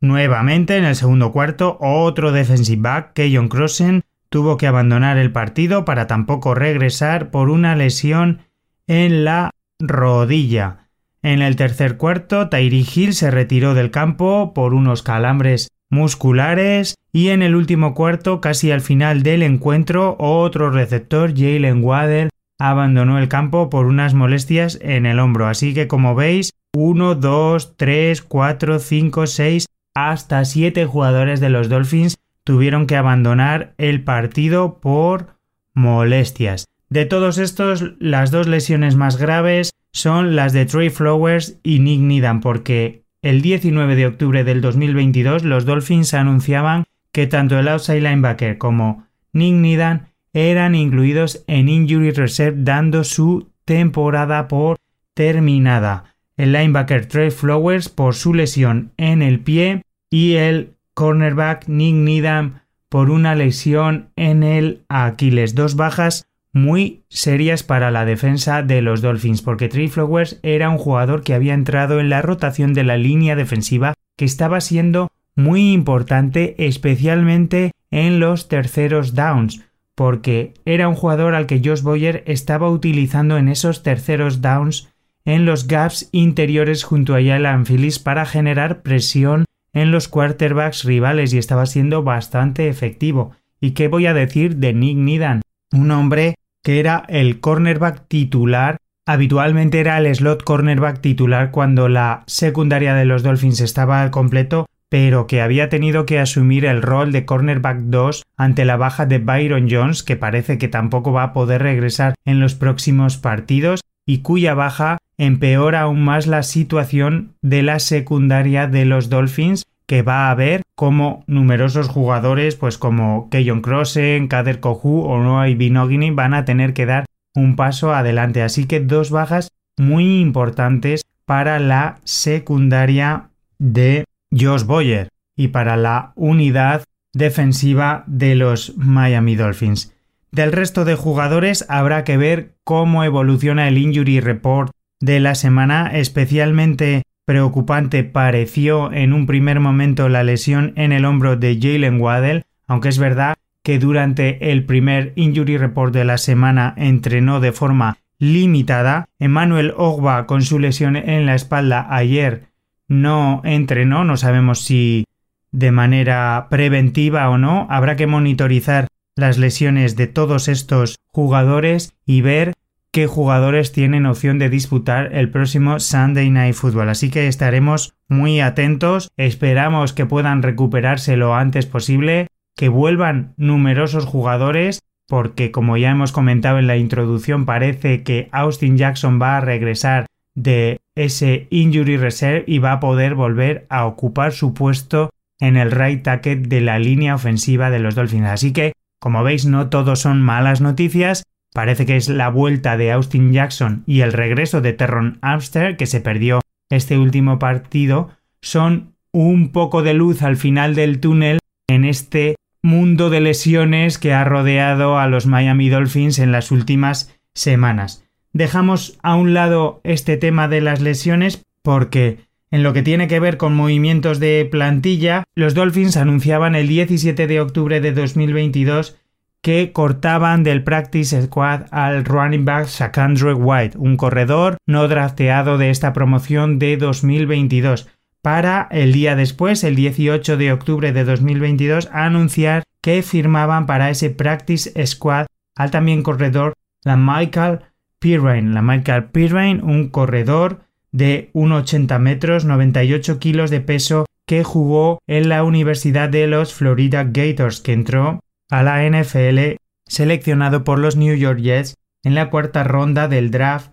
Nuevamente 0.00 0.76
en 0.76 0.84
el 0.84 0.94
segundo 0.94 1.32
cuarto, 1.32 1.78
otro 1.80 2.30
defensive 2.30 2.80
back, 2.80 3.12
Keyon 3.14 3.48
Crossen, 3.48 4.04
tuvo 4.28 4.56
que 4.56 4.68
abandonar 4.68 5.18
el 5.18 5.32
partido 5.32 5.84
para 5.84 6.06
tampoco 6.06 6.54
regresar 6.54 7.30
por 7.30 7.50
una 7.50 7.74
lesión 7.74 8.42
en 8.90 9.24
la 9.24 9.52
rodilla. 9.78 10.88
En 11.22 11.42
el 11.42 11.54
tercer 11.54 11.96
cuarto, 11.96 12.48
Tyree 12.48 12.84
Hill 12.92 13.14
se 13.14 13.30
retiró 13.30 13.74
del 13.74 13.92
campo 13.92 14.52
por 14.52 14.74
unos 14.74 15.04
calambres 15.04 15.68
musculares 15.90 16.96
y 17.12 17.28
en 17.28 17.42
el 17.42 17.54
último 17.54 17.94
cuarto, 17.94 18.40
casi 18.40 18.72
al 18.72 18.80
final 18.80 19.22
del 19.22 19.44
encuentro, 19.44 20.16
otro 20.18 20.70
receptor, 20.70 21.32
Jalen 21.36 21.84
Waddell, 21.84 22.30
abandonó 22.58 23.20
el 23.20 23.28
campo 23.28 23.70
por 23.70 23.86
unas 23.86 24.14
molestias 24.14 24.76
en 24.82 25.06
el 25.06 25.20
hombro. 25.20 25.46
Así 25.46 25.72
que 25.72 25.86
como 25.86 26.16
veis, 26.16 26.50
1, 26.76 27.14
2, 27.14 27.76
3, 27.76 28.22
4, 28.22 28.78
5, 28.80 29.26
6, 29.28 29.66
hasta 29.94 30.44
7 30.44 30.84
jugadores 30.86 31.38
de 31.38 31.50
los 31.50 31.68
Dolphins 31.68 32.16
tuvieron 32.42 32.88
que 32.88 32.96
abandonar 32.96 33.72
el 33.78 34.02
partido 34.02 34.80
por 34.80 35.36
molestias. 35.74 36.69
De 36.90 37.06
todos 37.06 37.38
estos, 37.38 37.94
las 38.00 38.32
dos 38.32 38.48
lesiones 38.48 38.96
más 38.96 39.16
graves 39.16 39.70
son 39.92 40.34
las 40.34 40.52
de 40.52 40.66
Trey 40.66 40.90
Flowers 40.90 41.56
y 41.62 41.78
Nick 41.78 42.00
Needham, 42.00 42.40
porque 42.40 43.04
el 43.22 43.42
19 43.42 43.94
de 43.94 44.06
octubre 44.06 44.42
del 44.42 44.60
2022 44.60 45.44
los 45.44 45.64
Dolphins 45.64 46.14
anunciaban 46.14 46.84
que 47.12 47.28
tanto 47.28 47.56
el 47.60 47.68
outside 47.68 48.00
linebacker 48.00 48.58
como 48.58 49.06
Nick 49.32 49.54
Needham 49.54 50.06
eran 50.32 50.74
incluidos 50.74 51.44
en 51.46 51.68
Injury 51.68 52.10
Reserve 52.10 52.58
dando 52.64 53.04
su 53.04 53.50
temporada 53.64 54.48
por 54.48 54.76
terminada. 55.14 56.16
El 56.36 56.52
linebacker 56.52 57.06
Trey 57.06 57.30
Flowers 57.30 57.88
por 57.88 58.16
su 58.16 58.34
lesión 58.34 58.90
en 58.96 59.22
el 59.22 59.38
pie 59.38 59.82
y 60.10 60.34
el 60.34 60.74
cornerback 60.94 61.68
Nick 61.68 61.94
Needham 61.94 62.62
por 62.88 63.10
una 63.10 63.36
lesión 63.36 64.08
en 64.16 64.42
el 64.42 64.82
Aquiles. 64.88 65.54
Dos 65.54 65.76
bajas 65.76 66.26
muy 66.52 67.04
serias 67.08 67.62
para 67.62 67.90
la 67.90 68.04
defensa 68.04 68.62
de 68.62 68.82
los 68.82 69.02
Dolphins, 69.02 69.42
porque 69.42 69.68
Trey 69.68 69.88
Flowers 69.88 70.40
era 70.42 70.68
un 70.68 70.78
jugador 70.78 71.22
que 71.22 71.34
había 71.34 71.54
entrado 71.54 72.00
en 72.00 72.08
la 72.08 72.22
rotación 72.22 72.72
de 72.74 72.84
la 72.84 72.96
línea 72.96 73.36
defensiva 73.36 73.94
que 74.16 74.24
estaba 74.24 74.60
siendo 74.60 75.10
muy 75.36 75.72
importante, 75.72 76.54
especialmente 76.58 77.72
en 77.90 78.20
los 78.20 78.48
terceros 78.48 79.14
downs, 79.14 79.62
porque 79.94 80.54
era 80.64 80.88
un 80.88 80.94
jugador 80.94 81.34
al 81.34 81.46
que 81.46 81.60
Josh 81.64 81.82
Boyer 81.82 82.24
estaba 82.26 82.68
utilizando 82.70 83.36
en 83.38 83.48
esos 83.48 83.82
terceros 83.82 84.40
downs 84.40 84.88
en 85.24 85.44
los 85.44 85.66
gaps 85.66 86.08
interiores 86.12 86.84
junto 86.84 87.14
a 87.14 87.22
Jalen 87.22 87.64
Phillips 87.64 87.98
para 87.98 88.26
generar 88.26 88.82
presión 88.82 89.44
en 89.72 89.90
los 89.90 90.08
quarterbacks 90.08 90.84
rivales 90.84 91.32
y 91.32 91.38
estaba 91.38 91.66
siendo 91.66 92.02
bastante 92.02 92.68
efectivo. 92.68 93.32
¿Y 93.60 93.72
qué 93.72 93.88
voy 93.88 94.06
a 94.06 94.14
decir 94.14 94.56
de 94.56 94.72
Nick 94.72 94.96
Nidan? 94.96 95.42
Un 95.72 95.90
hombre 95.92 96.34
que 96.64 96.80
era 96.80 97.04
el 97.08 97.40
cornerback 97.40 98.08
titular. 98.08 98.78
Habitualmente 99.06 99.80
era 99.80 99.98
el 99.98 100.14
slot 100.14 100.42
cornerback 100.42 101.00
titular 101.00 101.50
cuando 101.50 101.88
la 101.88 102.24
secundaria 102.26 102.94
de 102.94 103.04
los 103.04 103.22
Dolphins 103.22 103.60
estaba 103.60 104.02
al 104.02 104.10
completo, 104.10 104.66
pero 104.88 105.26
que 105.26 105.40
había 105.40 105.68
tenido 105.68 106.06
que 106.06 106.18
asumir 106.18 106.64
el 106.64 106.82
rol 106.82 107.12
de 107.12 107.24
cornerback 107.24 107.78
2 107.82 108.24
ante 108.36 108.64
la 108.64 108.76
baja 108.76 109.06
de 109.06 109.18
Byron 109.18 109.68
Jones, 109.70 110.02
que 110.02 110.16
parece 110.16 110.58
que 110.58 110.68
tampoco 110.68 111.12
va 111.12 111.22
a 111.22 111.32
poder 111.32 111.62
regresar 111.62 112.14
en 112.24 112.40
los 112.40 112.56
próximos 112.56 113.16
partidos, 113.16 113.80
y 114.04 114.18
cuya 114.18 114.54
baja 114.54 114.98
empeora 115.18 115.82
aún 115.82 116.02
más 116.02 116.26
la 116.26 116.42
situación 116.42 117.34
de 117.42 117.62
la 117.62 117.78
secundaria 117.78 118.66
de 118.66 118.84
los 118.84 119.08
Dolphins, 119.08 119.64
que 119.90 120.02
va 120.02 120.28
a 120.28 120.30
haber 120.30 120.62
como 120.76 121.24
numerosos 121.26 121.88
jugadores, 121.88 122.54
pues 122.54 122.78
como 122.78 123.28
Keyon 123.28 123.60
Crossen, 123.60 124.28
Kader 124.28 124.60
Kohu 124.60 125.00
o 125.00 125.18
Noah 125.18 125.46
Binogini 125.46 126.12
van 126.12 126.32
a 126.32 126.44
tener 126.44 126.74
que 126.74 126.86
dar 126.86 127.06
un 127.34 127.56
paso 127.56 127.92
adelante. 127.92 128.40
Así 128.44 128.66
que 128.66 128.78
dos 128.78 129.10
bajas 129.10 129.50
muy 129.76 130.20
importantes 130.20 131.02
para 131.24 131.58
la 131.58 131.98
secundaria 132.04 133.30
de 133.58 134.04
Josh 134.30 134.62
Boyer 134.62 135.08
y 135.34 135.48
para 135.48 135.76
la 135.76 136.12
unidad 136.14 136.84
defensiva 137.12 138.04
de 138.06 138.36
los 138.36 138.76
Miami 138.76 139.34
Dolphins. 139.34 139.92
Del 140.30 140.52
resto 140.52 140.84
de 140.84 140.94
jugadores 140.94 141.66
habrá 141.68 142.04
que 142.04 142.16
ver 142.16 142.54
cómo 142.62 143.02
evoluciona 143.02 143.66
el 143.66 143.76
injury 143.76 144.20
report 144.20 144.70
de 145.00 145.18
la 145.18 145.34
semana, 145.34 145.90
especialmente 145.94 147.02
Preocupante 147.30 148.02
pareció 148.02 148.92
en 148.92 149.12
un 149.12 149.24
primer 149.24 149.60
momento 149.60 150.08
la 150.08 150.24
lesión 150.24 150.72
en 150.74 150.90
el 150.90 151.04
hombro 151.04 151.36
de 151.36 151.60
Jalen 151.62 152.00
Waddell, 152.00 152.42
aunque 152.66 152.88
es 152.88 152.98
verdad 152.98 153.36
que 153.62 153.78
durante 153.78 154.50
el 154.50 154.64
primer 154.64 155.12
injury 155.14 155.56
report 155.56 155.94
de 155.94 156.04
la 156.04 156.18
semana 156.18 156.74
entrenó 156.76 157.38
de 157.38 157.52
forma 157.52 157.98
limitada. 158.18 159.06
Emmanuel 159.20 159.74
Ogba 159.76 160.26
con 160.26 160.42
su 160.42 160.58
lesión 160.58 160.96
en 160.96 161.24
la 161.24 161.36
espalda 161.36 161.86
ayer 161.88 162.48
no 162.88 163.42
entrenó, 163.44 164.02
no 164.02 164.16
sabemos 164.16 164.62
si 164.64 165.04
de 165.52 165.70
manera 165.70 166.48
preventiva 166.50 167.30
o 167.30 167.38
no. 167.38 167.68
Habrá 167.70 167.94
que 167.94 168.08
monitorizar 168.08 168.88
las 169.14 169.38
lesiones 169.38 169.94
de 169.94 170.08
todos 170.08 170.48
estos 170.48 170.98
jugadores 171.12 171.92
y 172.04 172.22
ver 172.22 172.54
qué 172.92 173.06
jugadores 173.06 173.72
tienen 173.72 174.06
opción 174.06 174.38
de 174.38 174.48
disputar 174.48 175.14
el 175.14 175.30
próximo 175.30 175.78
Sunday 175.78 176.30
Night 176.30 176.54
Football. 176.54 176.88
Así 176.88 177.10
que 177.10 177.28
estaremos 177.28 177.94
muy 178.08 178.40
atentos, 178.40 179.10
esperamos 179.16 179.92
que 179.92 180.06
puedan 180.06 180.42
recuperarse 180.42 181.16
lo 181.16 181.34
antes 181.34 181.66
posible, 181.66 182.28
que 182.56 182.68
vuelvan 182.68 183.34
numerosos 183.36 184.04
jugadores, 184.04 184.80
porque 185.06 185.50
como 185.50 185.76
ya 185.76 185.90
hemos 185.90 186.12
comentado 186.12 186.58
en 186.58 186.66
la 186.66 186.76
introducción, 186.76 187.46
parece 187.46 188.02
que 188.02 188.28
Austin 188.32 188.76
Jackson 188.76 189.20
va 189.20 189.36
a 189.36 189.40
regresar 189.40 190.06
de 190.34 190.80
ese 190.94 191.46
injury 191.50 191.96
reserve 191.96 192.44
y 192.46 192.58
va 192.58 192.72
a 192.72 192.80
poder 192.80 193.14
volver 193.14 193.66
a 193.68 193.86
ocupar 193.86 194.32
su 194.32 194.54
puesto 194.54 195.10
en 195.38 195.56
el 195.56 195.70
right 195.70 196.02
tackle 196.02 196.36
de 196.36 196.60
la 196.60 196.78
línea 196.78 197.14
ofensiva 197.14 197.70
de 197.70 197.78
los 197.78 197.94
Dolphins. 197.94 198.26
Así 198.26 198.52
que, 198.52 198.72
como 199.00 199.22
veis, 199.22 199.46
no 199.46 199.68
todo 199.68 199.96
son 199.96 200.20
malas 200.22 200.60
noticias. 200.60 201.24
Parece 201.52 201.84
que 201.84 201.96
es 201.96 202.08
la 202.08 202.28
vuelta 202.28 202.76
de 202.76 202.92
Austin 202.92 203.32
Jackson 203.32 203.82
y 203.86 204.02
el 204.02 204.12
regreso 204.12 204.60
de 204.60 204.72
Terron 204.72 205.18
Amster, 205.20 205.76
que 205.76 205.86
se 205.86 206.00
perdió 206.00 206.40
este 206.70 206.96
último 206.98 207.38
partido, 207.38 208.10
son 208.40 208.94
un 209.12 209.50
poco 209.50 209.82
de 209.82 209.94
luz 209.94 210.22
al 210.22 210.36
final 210.36 210.74
del 210.74 211.00
túnel 211.00 211.40
en 211.68 211.84
este 211.84 212.36
mundo 212.62 213.10
de 213.10 213.20
lesiones 213.20 213.98
que 213.98 214.12
ha 214.12 214.24
rodeado 214.24 214.98
a 214.98 215.08
los 215.08 215.26
Miami 215.26 215.68
Dolphins 215.68 216.18
en 216.18 216.30
las 216.30 216.50
últimas 216.50 217.16
semanas. 217.34 218.04
Dejamos 218.32 218.98
a 219.02 219.16
un 219.16 219.34
lado 219.34 219.80
este 219.82 220.16
tema 220.16 220.46
de 220.46 220.60
las 220.60 220.80
lesiones 220.80 221.42
porque 221.62 222.18
en 222.52 222.62
lo 222.62 222.72
que 222.72 222.82
tiene 222.82 223.08
que 223.08 223.20
ver 223.20 223.36
con 223.36 223.54
movimientos 223.54 224.18
de 224.18 224.46
plantilla, 224.50 225.24
los 225.34 225.54
Dolphins 225.54 225.96
anunciaban 225.96 226.54
el 226.54 226.68
17 226.68 227.26
de 227.26 227.40
octubre 227.40 227.80
de 227.80 227.92
2022 227.92 228.96
que 229.42 229.72
cortaban 229.72 230.42
del 230.42 230.62
practice 230.62 231.22
squad 231.22 231.66
al 231.70 232.04
running 232.04 232.44
back 232.44 232.66
Shakandre 232.66 233.34
White, 233.34 233.78
un 233.78 233.96
corredor 233.96 234.58
no 234.66 234.86
drafteado 234.88 235.58
de 235.58 235.70
esta 235.70 235.92
promoción 235.92 236.58
de 236.58 236.76
2022, 236.76 237.88
para 238.22 238.68
el 238.70 238.92
día 238.92 239.16
después, 239.16 239.64
el 239.64 239.76
18 239.76 240.36
de 240.36 240.52
octubre 240.52 240.92
de 240.92 241.04
2022, 241.04 241.88
anunciar 241.90 242.64
que 242.82 243.02
firmaban 243.02 243.64
para 243.64 243.88
ese 243.88 244.10
practice 244.10 244.86
squad 244.86 245.26
al 245.56 245.70
también 245.70 246.02
corredor 246.02 246.52
la 246.84 246.96
Michael 246.96 247.60
Pirrain. 247.98 248.52
La 248.52 248.60
Michael 248.60 249.04
Pirrain, 249.04 249.62
un 249.62 249.88
corredor 249.88 250.60
de 250.92 251.30
1,80 251.32 251.98
metros, 251.98 252.44
98 252.44 253.18
kilos 253.18 253.50
de 253.50 253.60
peso, 253.62 254.04
que 254.26 254.44
jugó 254.44 254.98
en 255.06 255.30
la 255.30 255.42
Universidad 255.42 256.10
de 256.10 256.26
los 256.26 256.52
Florida 256.52 257.04
Gators, 257.04 257.60
que 257.60 257.72
entró 257.72 258.20
a 258.50 258.62
la 258.62 258.84
NFL 258.88 259.56
seleccionado 259.86 260.64
por 260.64 260.78
los 260.78 260.96
New 260.96 261.16
York 261.16 261.40
Jets 261.40 261.76
en 262.02 262.14
la 262.14 262.30
cuarta 262.30 262.64
ronda 262.64 263.08
del 263.08 263.30
draft 263.30 263.72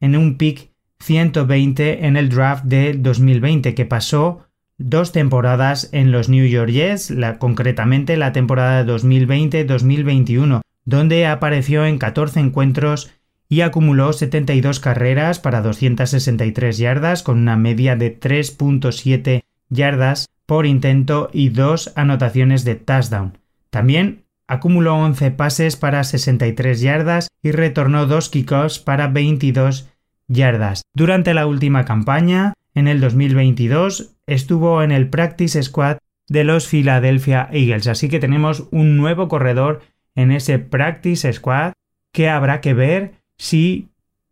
en 0.00 0.16
un 0.16 0.36
pick 0.36 0.70
120 1.00 2.06
en 2.06 2.16
el 2.16 2.28
draft 2.28 2.64
de 2.64 2.94
2020 2.94 3.74
que 3.74 3.84
pasó 3.84 4.46
dos 4.78 5.12
temporadas 5.12 5.88
en 5.92 6.12
los 6.12 6.28
New 6.28 6.46
York 6.46 6.70
Jets, 6.70 7.12
concretamente 7.38 8.16
la 8.16 8.32
temporada 8.32 8.84
2020-2021, 8.84 10.60
donde 10.84 11.26
apareció 11.26 11.84
en 11.84 11.98
14 11.98 12.40
encuentros 12.40 13.10
y 13.48 13.62
acumuló 13.62 14.12
72 14.12 14.78
carreras 14.78 15.40
para 15.40 15.62
263 15.62 16.78
yardas 16.78 17.22
con 17.22 17.38
una 17.38 17.56
media 17.56 17.96
de 17.96 18.18
3.7 18.18 19.42
yardas 19.68 20.28
por 20.46 20.66
intento 20.66 21.30
y 21.32 21.48
dos 21.48 21.92
anotaciones 21.96 22.64
de 22.64 22.76
touchdown. 22.76 23.38
También 23.70 24.24
acumuló 24.46 24.96
11 24.96 25.30
pases 25.32 25.76
para 25.76 26.02
63 26.04 26.80
yardas 26.80 27.28
y 27.42 27.52
retornó 27.52 28.06
dos 28.06 28.30
kickoffs 28.30 28.78
para 28.78 29.08
22 29.08 29.88
yardas. 30.26 30.82
Durante 30.94 31.34
la 31.34 31.46
última 31.46 31.84
campaña, 31.84 32.54
en 32.74 32.88
el 32.88 33.00
2022, 33.00 34.14
estuvo 34.26 34.82
en 34.82 34.92
el 34.92 35.08
practice 35.08 35.62
squad 35.62 35.98
de 36.28 36.44
los 36.44 36.66
Philadelphia 36.68 37.48
Eagles. 37.52 37.86
Así 37.86 38.08
que 38.08 38.20
tenemos 38.20 38.68
un 38.70 38.96
nuevo 38.96 39.28
corredor 39.28 39.80
en 40.14 40.32
ese 40.32 40.58
practice 40.58 41.32
squad 41.32 41.72
que 42.12 42.28
habrá 42.28 42.60
que 42.60 42.74
ver 42.74 43.12
si 43.36 43.88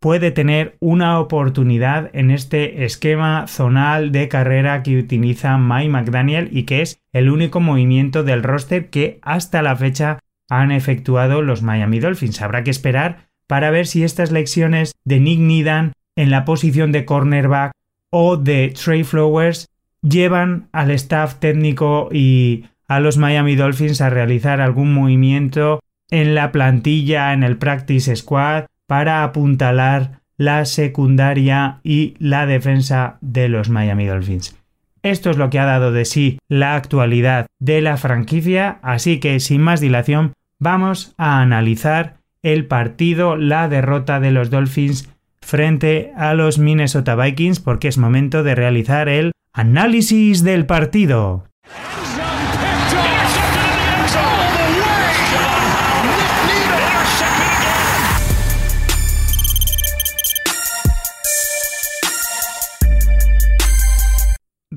puede 0.07 0.31
tener 0.31 0.77
una 0.79 1.19
oportunidad 1.19 2.09
en 2.13 2.31
este 2.31 2.85
esquema 2.85 3.45
zonal 3.45 4.13
de 4.13 4.29
carrera 4.29 4.81
que 4.81 4.97
utiliza 4.97 5.57
Mike 5.57 5.89
McDaniel 5.89 6.47
y 6.49 6.63
que 6.63 6.81
es 6.81 7.01
el 7.11 7.29
único 7.29 7.59
movimiento 7.59 8.23
del 8.23 8.41
roster 8.41 8.89
que 8.89 9.19
hasta 9.21 9.61
la 9.61 9.75
fecha 9.75 10.19
han 10.49 10.71
efectuado 10.71 11.41
los 11.41 11.61
Miami 11.61 11.99
Dolphins. 11.99 12.41
Habrá 12.41 12.63
que 12.63 12.71
esperar 12.71 13.27
para 13.47 13.69
ver 13.69 13.85
si 13.85 14.05
estas 14.05 14.31
lecciones 14.31 14.93
de 15.03 15.19
Nick 15.19 15.41
Nidan 15.41 15.91
en 16.15 16.31
la 16.31 16.45
posición 16.45 16.93
de 16.93 17.03
cornerback 17.03 17.73
o 18.09 18.37
de 18.37 18.73
Trey 18.81 19.03
Flowers 19.03 19.67
llevan 20.01 20.69
al 20.71 20.91
staff 20.91 21.35
técnico 21.35 22.07
y 22.13 22.63
a 22.87 23.01
los 23.01 23.17
Miami 23.17 23.57
Dolphins 23.57 23.99
a 23.99 24.09
realizar 24.09 24.61
algún 24.61 24.93
movimiento 24.93 25.81
en 26.09 26.33
la 26.33 26.53
plantilla, 26.53 27.33
en 27.33 27.43
el 27.43 27.57
practice 27.57 28.15
squad, 28.15 28.67
para 28.87 29.23
apuntalar 29.23 30.21
la 30.37 30.65
secundaria 30.65 31.79
y 31.83 32.15
la 32.19 32.45
defensa 32.45 33.17
de 33.21 33.49
los 33.49 33.69
Miami 33.69 34.05
Dolphins. 34.05 34.57
Esto 35.03 35.29
es 35.29 35.37
lo 35.37 35.49
que 35.49 35.59
ha 35.59 35.65
dado 35.65 35.91
de 35.91 36.05
sí 36.05 36.39
la 36.47 36.75
actualidad 36.75 37.47
de 37.59 37.81
la 37.81 37.97
franquicia, 37.97 38.79
así 38.81 39.19
que 39.19 39.39
sin 39.39 39.61
más 39.61 39.79
dilación 39.79 40.33
vamos 40.59 41.13
a 41.17 41.41
analizar 41.41 42.17
el 42.43 42.65
partido, 42.65 43.35
la 43.35 43.67
derrota 43.67 44.19
de 44.19 44.31
los 44.31 44.49
Dolphins 44.49 45.09
frente 45.41 46.11
a 46.17 46.33
los 46.33 46.59
Minnesota 46.59 47.15
Vikings 47.15 47.59
porque 47.59 47.87
es 47.87 47.97
momento 47.97 48.43
de 48.43 48.55
realizar 48.55 49.07
el 49.09 49.31
análisis 49.53 50.43
del 50.43 50.65
partido. 50.65 51.45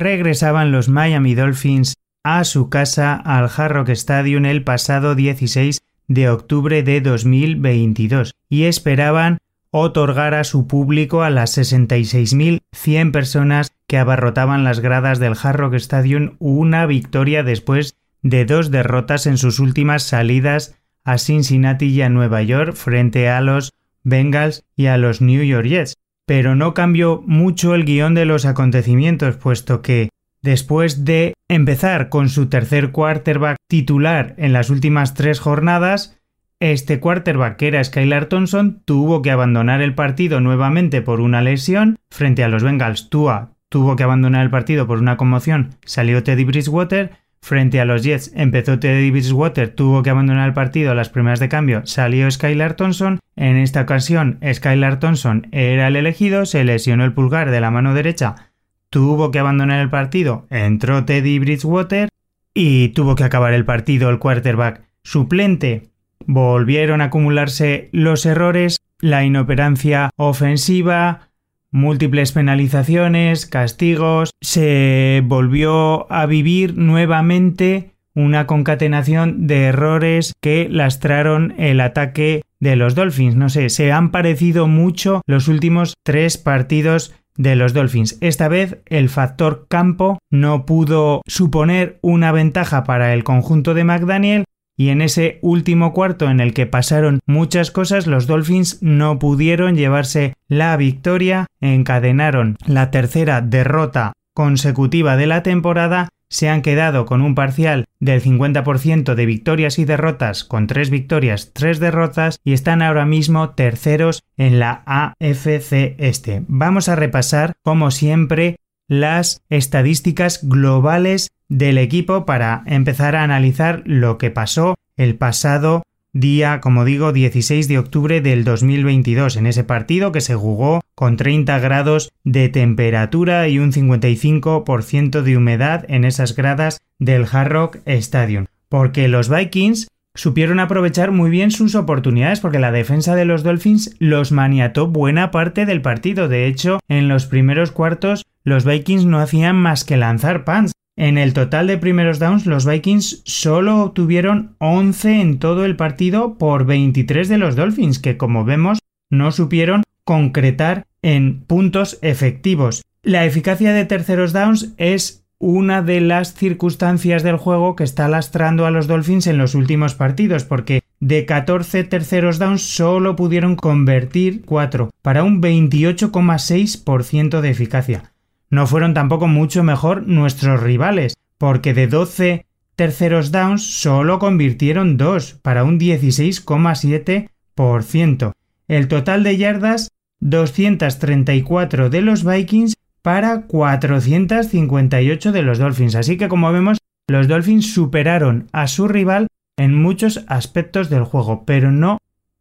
Regresaban 0.01 0.73
los 0.73 0.89
Miami 0.89 1.35
Dolphins 1.35 1.95
a 2.25 2.45
su 2.45 2.69
casa 2.69 3.15
al 3.15 3.49
Hard 3.55 3.73
Rock 3.73 3.91
Stadium 3.91 4.47
el 4.47 4.65
pasado 4.65 5.15
16 5.15 5.83
de 6.09 6.29
octubre 6.29 6.83
de 6.83 7.01
2022 7.01 8.35
y 8.49 8.65
esperaban 8.65 9.39
otorgar 9.71 10.35
a 10.35 10.43
su 10.43 10.67
público 10.67 11.23
a 11.23 11.31
las 11.31 11.57
66.100 11.57 13.13
personas 13.13 13.73
que 13.87 13.99
abarrotaban 13.99 14.65
las 14.65 14.81
gradas 14.81 15.19
del 15.21 15.37
Hard 15.41 15.57
Rock 15.57 15.75
Stadium 15.75 16.37
una 16.39 16.87
victoria 16.87 17.43
después 17.43 17.95
de 18.23 18.45
dos 18.45 18.71
derrotas 18.71 19.27
en 19.27 19.39
sus 19.39 19.61
últimas 19.61 20.03
salidas 20.03 20.77
a 21.05 21.19
Cincinnati 21.19 21.87
y 21.87 22.03
a 22.03 22.09
Nueva 22.09 22.43
York 22.43 22.75
frente 22.75 23.29
a 23.29 23.41
los 23.41 23.73
Bengals 24.03 24.65
y 24.77 24.87
a 24.87 24.97
los 24.97 25.21
New 25.21 25.45
York 25.45 25.67
Jets 25.67 25.97
pero 26.31 26.55
no 26.55 26.75
cambió 26.75 27.25
mucho 27.27 27.75
el 27.75 27.85
guion 27.85 28.15
de 28.15 28.25
los 28.25 28.45
acontecimientos, 28.45 29.35
puesto 29.35 29.83
que 29.83 30.11
después 30.43 31.05
de 31.05 31.35
empezar 31.49 32.09
con 32.09 32.29
su 32.29 32.49
tercer 32.49 32.93
quarterback 32.93 33.57
titular 33.69 34.37
en 34.39 34.53
las 34.53 34.71
últimas 34.71 35.15
tres 35.15 35.41
jornadas, 35.41 36.21
este 36.61 37.01
quarterback 37.01 37.57
que 37.57 37.67
era 37.67 37.83
Skylar 37.83 38.27
Thompson 38.27 38.81
tuvo 38.85 39.23
que 39.23 39.33
abandonar 39.33 39.83
el 39.83 39.97
partido 39.97 40.41
nuevamente 40.41 41.03
por 41.03 41.21
una 41.21 41.43
lesión 41.43 41.97
frente 42.13 42.45
a 42.45 42.49
los 42.49 42.63
Bengals. 42.63 43.11
Tua 43.11 43.55
tuvo 43.69 43.97
que 43.97 44.05
abandonar 44.05 44.45
el 44.45 44.51
partido 44.51 44.87
por 44.87 45.01
una 45.01 45.17
conmoción, 45.17 45.71
salió 45.85 46.23
Teddy 46.23 46.45
Bridgewater 46.45 47.11
Frente 47.43 47.81
a 47.81 47.85
los 47.85 48.03
Jets 48.03 48.33
empezó 48.35 48.79
Teddy 48.79 49.11
Bridgewater, 49.11 49.71
tuvo 49.71 50.03
que 50.03 50.11
abandonar 50.11 50.49
el 50.49 50.55
partido 50.55 50.91
a 50.91 50.95
las 50.95 51.09
primeras 51.09 51.41
de 51.41 51.49
cambio, 51.49 51.83
salió 51.85 52.31
Skylar 52.31 52.75
Thompson. 52.75 53.19
En 53.35 53.57
esta 53.57 53.81
ocasión, 53.81 54.39
Skylar 54.53 55.01
Thompson 55.01 55.49
era 55.51 55.89
el 55.89 55.97
elegido, 55.97 56.45
se 56.47 56.65
lesionó 56.65 57.05
el 57.05 57.15
pulgar 57.15 57.51
de 57.51 57.61
la 57.61 57.71
mano 57.71 57.95
derecha, 57.95 58.51
tuvo 58.91 59.31
que 59.31 59.39
abandonar 59.39 59.81
el 59.81 59.89
partido, 59.89 60.47
entró 60.51 61.05
Teddy 61.05 61.39
Bridgewater 61.39 62.09
y 62.53 62.89
tuvo 62.89 63.15
que 63.15 63.25
acabar 63.25 63.55
el 63.55 63.65
partido 63.65 64.11
el 64.11 64.19
quarterback 64.19 64.83
suplente. 65.03 65.91
Volvieron 66.27 67.01
a 67.01 67.05
acumularse 67.05 67.89
los 67.93 68.27
errores, 68.27 68.79
la 69.01 69.25
inoperancia 69.25 70.11
ofensiva, 70.17 71.30
múltiples 71.71 72.33
penalizaciones, 72.33 73.47
castigos, 73.47 74.31
se 74.41 75.23
volvió 75.25 76.11
a 76.13 76.27
vivir 76.27 76.77
nuevamente 76.77 77.93
una 78.15 78.47
concatenación 78.47 79.47
de 79.47 79.65
errores 79.65 80.33
que 80.41 80.69
lastraron 80.69 81.55
el 81.59 81.81
ataque 81.81 82.43
de 82.59 82.77
los 82.77 82.95
Dolphins. 82.95 83.37
No 83.37 83.49
sé, 83.49 83.71
se 83.71 83.93
han 83.93 84.11
parecido 84.11 84.67
mucho 84.67 85.23
los 85.27 85.49
últimos 85.49 85.95
tres 86.05 86.37
partidos 86.37 87.15
de 87.37 87.57
los 87.57 87.73
Dolphins. 87.73 88.19
Esta 88.21 88.49
vez 88.49 88.79
el 88.87 89.09
factor 89.09 89.67
campo 89.69 90.19
no 90.31 90.67
pudo 90.67 91.23
suponer 91.27 91.99
una 92.03 92.33
ventaja 92.33 92.85
para 92.85 93.15
el 93.15 93.25
conjunto 93.25 93.73
de 93.73 93.85
McDaniel 93.85 94.45
y 94.81 94.89
en 94.89 95.03
ese 95.03 95.41
último 95.43 95.93
cuarto 95.93 96.31
en 96.31 96.41
el 96.41 96.55
que 96.55 96.65
pasaron 96.65 97.21
muchas 97.27 97.71
cosas, 97.71 98.07
los 98.07 98.27
Dolphins 98.27 98.79
no 98.81 99.19
pudieron 99.19 99.77
llevarse 99.77 100.33
la 100.49 100.75
victoria, 100.79 101.49
encadenaron 101.61 102.57
la 102.65 102.91
tercera 102.91 103.43
derrota 103.43 104.15
consecutiva 104.33 105.19
de 105.19 105.27
la 105.27 105.43
temporada, 105.43 106.09
se 106.31 106.49
han 106.49 106.63
quedado 106.63 107.05
con 107.05 107.21
un 107.21 107.35
parcial 107.35 107.85
del 107.99 108.23
50% 108.23 109.15
de 109.15 109.27
victorias 109.27 109.79
y 109.79 109.85
derrotas, 109.85 110.45
con 110.45 110.67
tres 110.67 110.89
victorias, 110.89 111.51
tres 111.53 111.79
derrotas, 111.79 112.41
y 112.43 112.55
están 112.55 112.81
ahora 112.81 113.05
mismo 113.05 113.51
terceros 113.51 114.23
en 114.39 114.61
la 114.61 114.83
AFC 114.87 115.95
Este. 115.99 116.43
Vamos 116.49 116.89
a 116.89 116.97
repasar, 116.97 117.53
como 117.63 117.91
siempre, 117.91 118.57
las 118.89 119.43
estadísticas 119.51 120.41
globales 120.43 121.33
del 121.51 121.77
equipo 121.77 122.25
para 122.25 122.63
empezar 122.65 123.15
a 123.15 123.25
analizar 123.25 123.83
lo 123.85 124.17
que 124.17 124.31
pasó 124.31 124.77
el 124.97 125.17
pasado 125.17 125.83
día, 126.13 126.61
como 126.61 126.85
digo, 126.85 127.13
16 127.13 127.69
de 127.69 127.79
octubre 127.79 128.21
del 128.21 128.45
2022, 128.45 129.37
en 129.37 129.47
ese 129.47 129.65
partido 129.65 130.13
que 130.13 130.21
se 130.21 130.35
jugó 130.35 130.81
con 130.95 131.17
30 131.17 131.59
grados 131.59 132.11
de 132.25 132.49
temperatura 132.49 133.49
y 133.49 133.59
un 133.59 133.73
55% 133.73 135.23
de 135.23 135.37
humedad 135.37 135.85
en 135.89 136.05
esas 136.05 136.35
gradas 136.35 136.81
del 136.99 137.27
Hard 137.31 137.51
Rock 137.51 137.79
Stadium. 137.85 138.47
Porque 138.69 139.09
los 139.09 139.29
Vikings 139.29 139.89
supieron 140.15 140.61
aprovechar 140.61 141.13
muy 141.13 141.31
bien 141.31 141.51
sus 141.51 141.75
oportunidades 141.75 142.41
porque 142.41 142.59
la 142.59 142.73
defensa 142.73 143.15
de 143.15 143.25
los 143.25 143.43
Dolphins 143.43 143.95
los 143.99 144.33
maniató 144.33 144.89
buena 144.89 145.31
parte 145.31 145.67
del 145.67 145.83
partido. 145.83 146.29
De 146.29 146.47
hecho, 146.47 146.81
en 146.89 147.09
los 147.09 147.27
primeros 147.27 147.71
cuartos 147.71 148.25
los 148.43 148.65
Vikings 148.65 149.05
no 149.05 149.21
hacían 149.21 149.57
más 149.57 149.85
que 149.85 149.97
lanzar 149.97 150.45
pants. 150.45 150.73
En 151.01 151.17
el 151.17 151.33
total 151.33 151.67
de 151.67 151.79
primeros 151.79 152.19
downs, 152.19 152.45
los 152.45 152.67
Vikings 152.67 153.23
solo 153.25 153.79
obtuvieron 153.79 154.55
11 154.59 155.23
en 155.23 155.39
todo 155.39 155.65
el 155.65 155.75
partido 155.75 156.37
por 156.37 156.67
23 156.67 157.27
de 157.27 157.39
los 157.39 157.57
Dolphins, 157.57 157.99
que 157.99 158.19
como 158.19 158.45
vemos 158.45 158.81
no 159.09 159.33
supieron 159.33 159.83
concretar 160.05 160.85
en 161.01 161.41
puntos 161.41 161.99
efectivos. 162.03 162.83
La 163.03 163.25
eficacia 163.25 163.73
de 163.73 163.87
terceros 163.87 164.35
downs 164.35 164.75
es 164.77 165.25
una 165.39 165.81
de 165.81 166.03
las 166.03 166.35
circunstancias 166.35 167.23
del 167.23 167.39
juego 167.39 167.77
que 167.77 167.85
está 167.85 168.07
lastrando 168.07 168.67
a 168.67 168.71
los 168.71 168.87
Dolphins 168.87 169.27
en 169.27 169.39
los 169.39 169.55
últimos 169.55 169.95
partidos, 169.95 170.45
porque 170.45 170.83
de 171.01 171.25
14 171.25 171.83
terceros 171.85 172.39
downs 172.39 172.61
solo 172.61 173.17
pudieron 173.17 173.57
convertir 173.57 174.43
4 174.45 174.91
para 175.01 175.25
un 175.25 175.41
28,6% 175.41 177.41
de 177.41 177.49
eficacia. 177.49 178.13
No 178.51 178.67
fueron 178.67 178.95
tampoco 178.95 179.29
mucho 179.29 179.63
mejor 179.63 180.07
nuestros 180.07 180.61
rivales, 180.61 181.17
porque 181.39 181.73
de 181.73 181.87
12 181.87 182.47
terceros 182.77 183.31
downs 183.31 183.63
solo 183.63 184.19
convirtieron 184.19 184.97
2 184.97 185.35
para 185.43 185.63
un 185.65 185.79
16,7%. 185.79 188.33
El 188.69 188.89
total 188.89 189.23
de 189.23 189.37
yardas 189.37 189.91
234 190.21 191.91
de 191.91 192.03
los 192.03 192.25
Vikings 192.25 192.77
para 193.03 193.43
458 193.43 195.33
de 195.33 195.43
los 195.43 195.59
Dolphins. 195.59 195.95
Así 195.95 196.17
que 196.17 196.29
como 196.29 196.53
vemos, 196.53 196.79
los 197.09 197.29
Dolphins 197.29 197.73
superaron 197.73 198.49
a 198.53 198.67
su 198.67 198.89
rival 198.89 199.29
en 199.57 199.75
muchos 199.75 200.25
aspectos 200.29 200.91
del 200.91 201.05
juego, 201.05 201.45
pero 201.45 201.71
no 201.71 201.99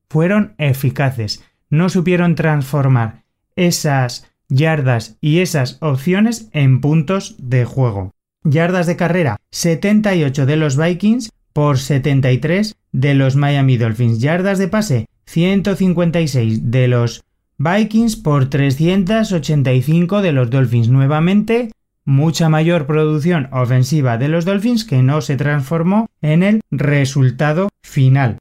fueron 0.09 0.55
eficaces. 0.57 1.43
No 1.69 1.89
supieron 1.89 2.35
transformar 2.35 3.23
esas 3.55 4.31
yardas 4.49 5.17
y 5.21 5.39
esas 5.39 5.77
opciones 5.79 6.49
en 6.51 6.81
puntos 6.81 7.35
de 7.37 7.65
juego. 7.65 8.11
Yardas 8.43 8.87
de 8.87 8.95
carrera 8.95 9.37
78 9.51 10.45
de 10.45 10.55
los 10.55 10.77
Vikings 10.77 11.31
por 11.53 11.77
73 11.77 12.75
de 12.91 13.13
los 13.13 13.35
Miami 13.35 13.77
Dolphins. 13.77 14.19
Yardas 14.19 14.57
de 14.59 14.67
pase 14.67 15.05
156 15.25 16.71
de 16.71 16.87
los 16.87 17.23
Vikings 17.57 18.15
por 18.15 18.49
385 18.49 20.21
de 20.21 20.31
los 20.31 20.49
Dolphins. 20.49 20.89
Nuevamente, 20.89 21.71
mucha 22.05 22.49
mayor 22.49 22.87
producción 22.87 23.49
ofensiva 23.51 24.17
de 24.17 24.29
los 24.29 24.45
Dolphins 24.45 24.85
que 24.85 25.03
no 25.03 25.21
se 25.21 25.35
transformó 25.35 26.07
en 26.21 26.43
el 26.43 26.61
resultado 26.71 27.69
final. 27.83 28.37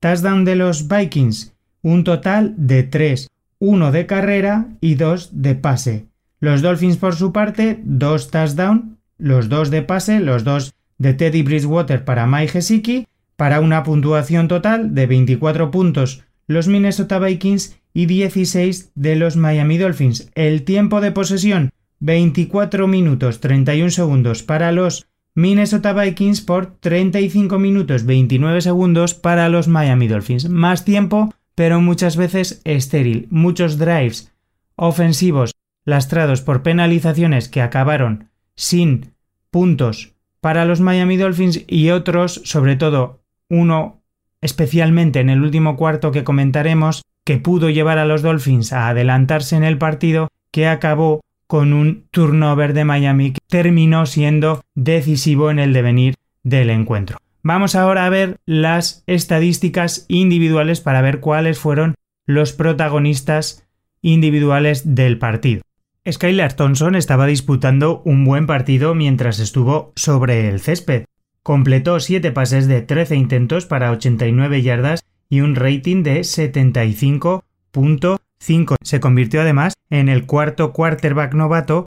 Touchdown 0.00 0.44
de 0.44 0.54
los 0.54 0.86
Vikings, 0.86 1.52
un 1.82 2.04
total 2.04 2.54
de 2.56 2.84
3, 2.84 3.28
1 3.60 3.92
de 3.92 4.06
carrera 4.06 4.68
y 4.80 4.94
2 4.94 5.30
de 5.42 5.54
pase. 5.54 6.06
Los 6.40 6.62
Dolphins 6.62 6.96
por 6.96 7.16
su 7.16 7.32
parte, 7.32 7.80
2 7.84 8.30
touchdown, 8.30 8.98
los 9.18 9.48
2 9.48 9.70
de 9.70 9.82
pase, 9.82 10.20
los 10.20 10.44
2 10.44 10.74
de 10.98 11.14
Teddy 11.14 11.42
Bridgewater 11.42 12.04
para 12.04 12.26
Mike 12.26 12.52
Gesicki, 12.52 13.06
para 13.36 13.60
una 13.60 13.82
puntuación 13.82 14.48
total 14.48 14.94
de 14.94 15.06
24 15.06 15.70
puntos 15.70 16.24
los 16.48 16.66
Minnesota 16.66 17.18
Vikings 17.18 17.76
y 17.92 18.06
16 18.06 18.92
de 18.94 19.16
los 19.16 19.36
Miami 19.36 19.78
Dolphins. 19.78 20.30
El 20.34 20.64
tiempo 20.64 21.00
de 21.00 21.12
posesión 21.12 21.70
24 22.00 22.88
minutos 22.88 23.40
31 23.40 23.90
segundos 23.90 24.42
para 24.42 24.72
los 24.72 25.06
Minnesota 25.34 25.92
Vikings 25.92 26.40
por 26.40 26.78
35 26.80 27.58
minutos 27.58 28.04
29 28.04 28.62
segundos 28.62 29.14
para 29.14 29.48
los 29.48 29.68
Miami 29.68 30.08
Dolphins. 30.08 30.48
Más 30.48 30.84
tiempo, 30.84 31.32
pero 31.58 31.80
muchas 31.80 32.16
veces 32.16 32.60
estéril. 32.62 33.26
Muchos 33.32 33.78
drives 33.78 34.32
ofensivos 34.76 35.50
lastrados 35.84 36.40
por 36.40 36.62
penalizaciones 36.62 37.48
que 37.48 37.62
acabaron 37.62 38.28
sin 38.54 39.12
puntos 39.50 40.14
para 40.40 40.64
los 40.64 40.80
Miami 40.80 41.16
Dolphins 41.16 41.64
y 41.66 41.90
otros, 41.90 42.42
sobre 42.44 42.76
todo 42.76 43.24
uno 43.50 44.04
especialmente 44.40 45.18
en 45.18 45.30
el 45.30 45.42
último 45.42 45.76
cuarto 45.76 46.12
que 46.12 46.22
comentaremos, 46.22 47.02
que 47.24 47.38
pudo 47.38 47.70
llevar 47.70 47.98
a 47.98 48.06
los 48.06 48.22
Dolphins 48.22 48.72
a 48.72 48.88
adelantarse 48.88 49.56
en 49.56 49.64
el 49.64 49.78
partido, 49.78 50.28
que 50.52 50.68
acabó 50.68 51.22
con 51.48 51.72
un 51.72 52.04
turnover 52.12 52.72
de 52.72 52.84
Miami 52.84 53.32
que 53.32 53.40
terminó 53.48 54.06
siendo 54.06 54.62
decisivo 54.76 55.50
en 55.50 55.58
el 55.58 55.72
devenir 55.72 56.14
del 56.44 56.70
encuentro. 56.70 57.18
Vamos 57.42 57.74
ahora 57.74 58.06
a 58.06 58.10
ver 58.10 58.38
las 58.46 59.02
estadísticas 59.06 60.06
individuales 60.08 60.80
para 60.80 61.02
ver 61.02 61.20
cuáles 61.20 61.58
fueron 61.58 61.94
los 62.26 62.52
protagonistas 62.52 63.66
individuales 64.02 64.94
del 64.94 65.18
partido. 65.18 65.62
Skylar 66.10 66.54
Thompson 66.54 66.94
estaba 66.94 67.26
disputando 67.26 68.00
un 68.04 68.24
buen 68.24 68.46
partido 68.46 68.94
mientras 68.94 69.40
estuvo 69.40 69.92
sobre 69.96 70.48
el 70.48 70.60
césped. 70.60 71.04
Completó 71.42 72.00
7 72.00 72.32
pases 72.32 72.66
de 72.66 72.80
13 72.82 73.16
intentos 73.16 73.66
para 73.66 73.90
89 73.90 74.62
yardas 74.62 75.04
y 75.28 75.40
un 75.40 75.54
rating 75.54 76.02
de 76.02 76.20
75.5. 76.20 78.76
Se 78.82 79.00
convirtió 79.00 79.42
además 79.42 79.74
en 79.90 80.08
el 80.08 80.24
cuarto 80.26 80.72
quarterback 80.72 81.34
novato 81.34 81.86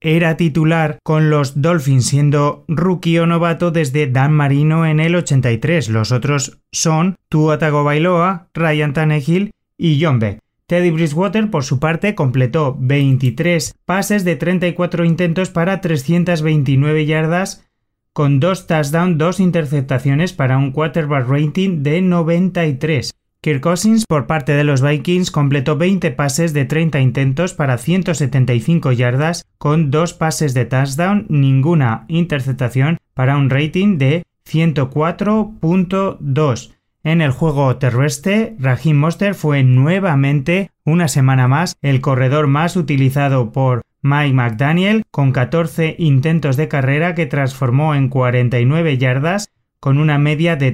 era 0.00 0.36
titular 0.36 0.98
con 1.02 1.30
los 1.30 1.60
Dolphins 1.60 2.06
siendo 2.06 2.64
rookie 2.68 3.18
o 3.18 3.26
novato 3.26 3.70
desde 3.70 4.06
Dan 4.06 4.32
Marino 4.32 4.86
en 4.86 5.00
el 5.00 5.14
83. 5.14 5.88
Los 5.88 6.12
otros 6.12 6.58
son 6.72 7.16
Tua 7.28 7.58
Tagovailoa, 7.58 8.48
Ryan 8.54 8.92
Tannehill 8.92 9.50
y 9.76 10.02
John 10.02 10.18
Beck. 10.18 10.40
Teddy 10.66 10.90
Bridgewater, 10.90 11.48
por 11.50 11.62
su 11.62 11.78
parte, 11.78 12.14
completó 12.14 12.76
23 12.78 13.74
pases 13.84 14.24
de 14.24 14.34
34 14.34 15.04
intentos 15.04 15.50
para 15.50 15.80
329 15.80 17.06
yardas 17.06 17.64
con 18.12 18.40
dos 18.40 18.66
touchdowns, 18.66 19.18
dos 19.18 19.40
interceptaciones 19.40 20.32
para 20.32 20.58
un 20.58 20.72
quarterback 20.72 21.28
rating 21.28 21.82
de 21.82 22.00
93. 22.00 23.12
Kirk 23.46 23.60
Cousins, 23.60 24.04
por 24.08 24.26
parte 24.26 24.56
de 24.56 24.64
los 24.64 24.82
Vikings, 24.82 25.30
completó 25.30 25.76
20 25.76 26.10
pases 26.10 26.52
de 26.52 26.64
30 26.64 26.98
intentos 26.98 27.54
para 27.54 27.78
175 27.78 28.90
yardas, 28.90 29.46
con 29.56 29.92
dos 29.92 30.14
pases 30.14 30.52
de 30.52 30.64
touchdown, 30.64 31.26
ninguna 31.28 32.06
interceptación 32.08 32.98
para 33.14 33.36
un 33.36 33.48
rating 33.48 33.98
de 33.98 34.24
104.2. 34.50 36.72
En 37.04 37.20
el 37.20 37.30
juego 37.30 37.76
terrestre, 37.76 38.56
Raheem 38.58 38.96
Monster 38.96 39.36
fue 39.36 39.62
nuevamente 39.62 40.72
una 40.84 41.06
semana 41.06 41.46
más 41.46 41.76
el 41.82 42.00
corredor 42.00 42.48
más 42.48 42.74
utilizado 42.74 43.52
por 43.52 43.82
Mike 44.02 44.34
McDaniel 44.34 45.04
con 45.12 45.30
14 45.30 45.94
intentos 46.00 46.56
de 46.56 46.66
carrera 46.66 47.14
que 47.14 47.26
transformó 47.26 47.94
en 47.94 48.08
49 48.08 48.98
yardas 48.98 49.52
con 49.78 49.98
una 49.98 50.18
media 50.18 50.56
de 50.56 50.72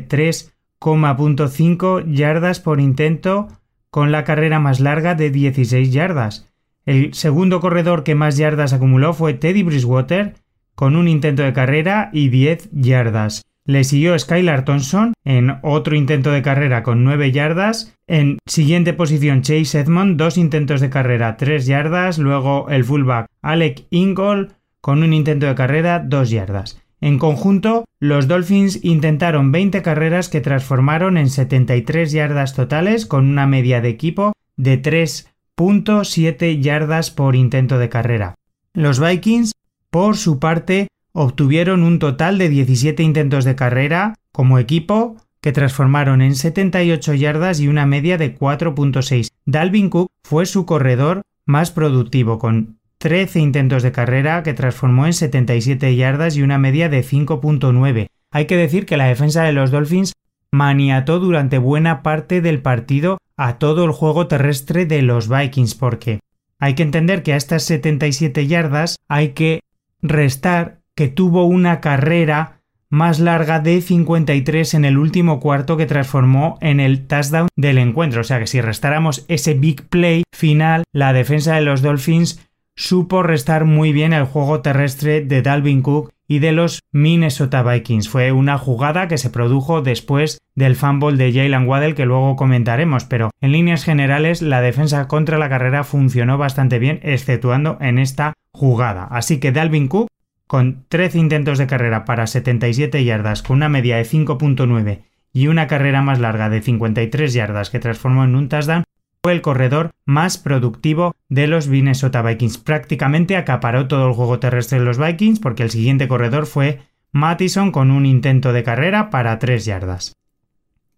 3,5 0.82 2.04
yardas 2.12 2.60
por 2.60 2.80
intento 2.80 3.48
con 3.90 4.10
la 4.10 4.24
carrera 4.24 4.58
más 4.58 4.80
larga 4.80 5.14
de 5.14 5.30
16 5.30 5.92
yardas. 5.92 6.48
El 6.84 7.14
segundo 7.14 7.60
corredor 7.60 8.02
que 8.02 8.14
más 8.14 8.36
yardas 8.36 8.72
acumuló 8.72 9.14
fue 9.14 9.34
Teddy 9.34 9.62
Bridgewater 9.62 10.34
con 10.74 10.96
un 10.96 11.06
intento 11.06 11.42
de 11.42 11.52
carrera 11.52 12.10
y 12.12 12.28
10 12.28 12.70
yardas. 12.72 13.42
Le 13.64 13.84
siguió 13.84 14.18
Skylar 14.18 14.64
Thompson 14.64 15.12
en 15.24 15.58
otro 15.62 15.94
intento 15.94 16.32
de 16.32 16.42
carrera 16.42 16.82
con 16.82 17.04
9 17.04 17.30
yardas. 17.30 17.96
En 18.08 18.38
siguiente 18.46 18.92
posición 18.92 19.42
Chase 19.42 19.78
Edmond, 19.78 20.16
dos 20.16 20.36
intentos 20.36 20.80
de 20.80 20.90
carrera, 20.90 21.36
3 21.36 21.66
yardas. 21.66 22.18
Luego 22.18 22.68
el 22.70 22.82
fullback 22.82 23.26
Alec 23.40 23.86
Ingold 23.90 24.54
con 24.80 25.04
un 25.04 25.12
intento 25.12 25.46
de 25.46 25.54
carrera, 25.54 26.00
2 26.00 26.30
yardas. 26.30 26.81
En 27.02 27.18
conjunto, 27.18 27.84
los 27.98 28.28
Dolphins 28.28 28.78
intentaron 28.84 29.50
20 29.50 29.82
carreras 29.82 30.28
que 30.28 30.40
transformaron 30.40 31.16
en 31.16 31.30
73 31.30 32.12
yardas 32.12 32.54
totales 32.54 33.06
con 33.06 33.28
una 33.28 33.44
media 33.48 33.80
de 33.80 33.88
equipo 33.88 34.34
de 34.56 34.80
3.7 34.80 36.60
yardas 36.60 37.10
por 37.10 37.34
intento 37.34 37.78
de 37.78 37.88
carrera. 37.88 38.36
Los 38.72 39.00
Vikings, 39.00 39.50
por 39.90 40.16
su 40.16 40.38
parte, 40.38 40.86
obtuvieron 41.10 41.82
un 41.82 41.98
total 41.98 42.38
de 42.38 42.48
17 42.48 43.02
intentos 43.02 43.44
de 43.44 43.56
carrera 43.56 44.14
como 44.30 44.60
equipo 44.60 45.16
que 45.40 45.50
transformaron 45.50 46.22
en 46.22 46.36
78 46.36 47.14
yardas 47.14 47.58
y 47.58 47.66
una 47.66 47.84
media 47.84 48.16
de 48.16 48.38
4.6. 48.38 49.26
Dalvin 49.44 49.90
Cook 49.90 50.08
fue 50.22 50.46
su 50.46 50.66
corredor 50.66 51.22
más 51.46 51.72
productivo 51.72 52.38
con 52.38 52.78
13 53.02 53.40
intentos 53.40 53.82
de 53.82 53.90
carrera 53.90 54.44
que 54.44 54.54
transformó 54.54 55.06
en 55.06 55.12
77 55.12 55.96
yardas 55.96 56.36
y 56.36 56.42
una 56.42 56.56
media 56.56 56.88
de 56.88 57.02
5.9. 57.02 58.06
Hay 58.30 58.46
que 58.46 58.56
decir 58.56 58.86
que 58.86 58.96
la 58.96 59.08
defensa 59.08 59.42
de 59.42 59.52
los 59.52 59.72
Dolphins 59.72 60.12
maniató 60.52 61.18
durante 61.18 61.58
buena 61.58 62.04
parte 62.04 62.40
del 62.40 62.62
partido 62.62 63.18
a 63.36 63.58
todo 63.58 63.84
el 63.84 63.90
juego 63.90 64.28
terrestre 64.28 64.86
de 64.86 65.02
los 65.02 65.28
Vikings 65.28 65.74
porque 65.74 66.20
hay 66.60 66.74
que 66.76 66.84
entender 66.84 67.24
que 67.24 67.32
a 67.32 67.36
estas 67.36 67.64
77 67.64 68.46
yardas 68.46 68.98
hay 69.08 69.30
que 69.30 69.62
restar 70.00 70.78
que 70.94 71.08
tuvo 71.08 71.44
una 71.44 71.80
carrera 71.80 72.60
más 72.88 73.18
larga 73.18 73.58
de 73.58 73.80
53 73.80 74.74
en 74.74 74.84
el 74.84 74.96
último 74.96 75.40
cuarto 75.40 75.76
que 75.76 75.86
transformó 75.86 76.56
en 76.60 76.78
el 76.78 77.08
touchdown 77.08 77.48
del 77.56 77.78
encuentro. 77.78 78.20
O 78.20 78.24
sea 78.24 78.38
que 78.38 78.46
si 78.46 78.60
restáramos 78.60 79.24
ese 79.26 79.54
big 79.54 79.88
play 79.88 80.22
final, 80.30 80.84
la 80.92 81.12
defensa 81.12 81.56
de 81.56 81.62
los 81.62 81.82
Dolphins 81.82 82.38
supo 82.76 83.22
restar 83.22 83.64
muy 83.64 83.92
bien 83.92 84.12
el 84.12 84.24
juego 84.24 84.60
terrestre 84.60 85.20
de 85.20 85.42
Dalvin 85.42 85.82
Cook 85.82 86.12
y 86.26 86.38
de 86.38 86.52
los 86.52 86.80
Minnesota 86.92 87.62
Vikings. 87.62 88.08
Fue 88.08 88.32
una 88.32 88.58
jugada 88.58 89.08
que 89.08 89.18
se 89.18 89.30
produjo 89.30 89.82
después 89.82 90.40
del 90.54 90.76
fumble 90.76 91.16
de 91.16 91.32
Jalen 91.32 91.68
Waddell 91.68 91.94
que 91.94 92.06
luego 92.06 92.36
comentaremos, 92.36 93.04
pero 93.04 93.30
en 93.40 93.52
líneas 93.52 93.84
generales 93.84 94.42
la 94.42 94.60
defensa 94.60 95.08
contra 95.08 95.38
la 95.38 95.48
carrera 95.48 95.84
funcionó 95.84 96.38
bastante 96.38 96.78
bien, 96.78 97.00
exceptuando 97.02 97.76
en 97.80 97.98
esta 97.98 98.34
jugada. 98.52 99.04
Así 99.10 99.40
que 99.40 99.52
Dalvin 99.52 99.88
Cook 99.88 100.08
con 100.46 100.84
13 100.88 101.18
intentos 101.18 101.58
de 101.58 101.66
carrera 101.66 102.04
para 102.04 102.26
77 102.26 103.04
yardas 103.04 103.42
con 103.42 103.56
una 103.56 103.68
media 103.68 103.96
de 103.96 104.04
5.9 104.04 105.00
y 105.32 105.46
una 105.46 105.66
carrera 105.66 106.02
más 106.02 106.18
larga 106.20 106.50
de 106.50 106.60
53 106.60 107.32
yardas 107.32 107.70
que 107.70 107.78
transformó 107.78 108.24
en 108.24 108.34
un 108.34 108.48
touchdown, 108.48 108.84
fue 109.24 109.34
el 109.34 109.40
corredor 109.40 109.92
más 110.04 110.36
productivo 110.36 111.14
de 111.28 111.46
los 111.46 111.68
Minnesota 111.68 112.22
Vikings. 112.22 112.58
Prácticamente 112.58 113.36
acaparó 113.36 113.86
todo 113.86 114.08
el 114.08 114.14
juego 114.14 114.40
terrestre 114.40 114.80
de 114.80 114.84
los 114.84 114.98
Vikings 114.98 115.38
porque 115.38 115.62
el 115.62 115.70
siguiente 115.70 116.08
corredor 116.08 116.46
fue 116.46 116.80
Mattison 117.12 117.70
con 117.70 117.92
un 117.92 118.04
intento 118.04 118.52
de 118.52 118.64
carrera 118.64 119.10
para 119.10 119.38
3 119.38 119.64
yardas. 119.64 120.16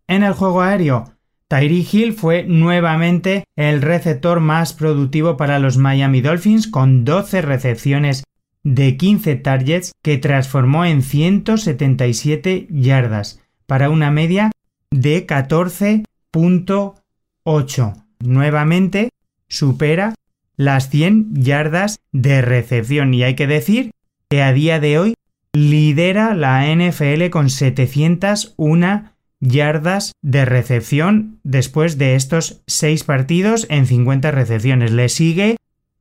En 0.07 0.23
el 0.23 0.33
juego 0.33 0.63
aéreo, 0.63 1.13
Tyree 1.49 1.87
Hill 1.91 2.15
fue 2.15 2.45
nuevamente 2.45 3.45
el 3.57 3.83
receptor 3.83 4.41
más 4.41 4.73
productivo 4.73 5.37
para 5.37 5.59
los 5.59 5.77
Miami 5.77 6.23
Dolphins 6.23 6.67
con 6.67 7.05
12 7.05 7.43
recepciones 7.43 8.25
de 8.63 8.97
15 8.97 9.37
targets 9.37 9.93
que 10.01 10.17
transformó 10.17 10.87
en 10.87 11.03
177 11.03 12.69
yardas 12.71 13.43
para 13.67 13.91
una 13.91 14.11
media 14.11 14.51
de 14.91 15.27
14.8. 15.27 18.04
Nuevamente 18.25 19.11
supera 19.49 20.15
las 20.57 20.89
100 20.91 21.35
yardas 21.35 21.99
de 22.13 22.43
recepción 22.43 23.13
y 23.13 23.23
hay 23.23 23.35
que 23.35 23.47
decir 23.47 23.91
que 24.29 24.43
a 24.43 24.53
día 24.53 24.81
de 24.81 24.99
hoy 24.99 25.15
lidera 25.53 26.35
la 26.35 26.67
NFL 26.75 27.29
con 27.31 27.51
701 27.51 29.11
yardas 29.41 30.13
de 30.23 30.45
recepción 30.45 31.39
después 31.45 31.99
de 31.99 32.15
estos 32.15 32.63
6 32.67 33.05
partidos 33.05 33.67
en 33.69 33.87
50 33.87 34.31
recepciones. 34.31 34.91
Le 34.91 35.09
sigue 35.09 35.57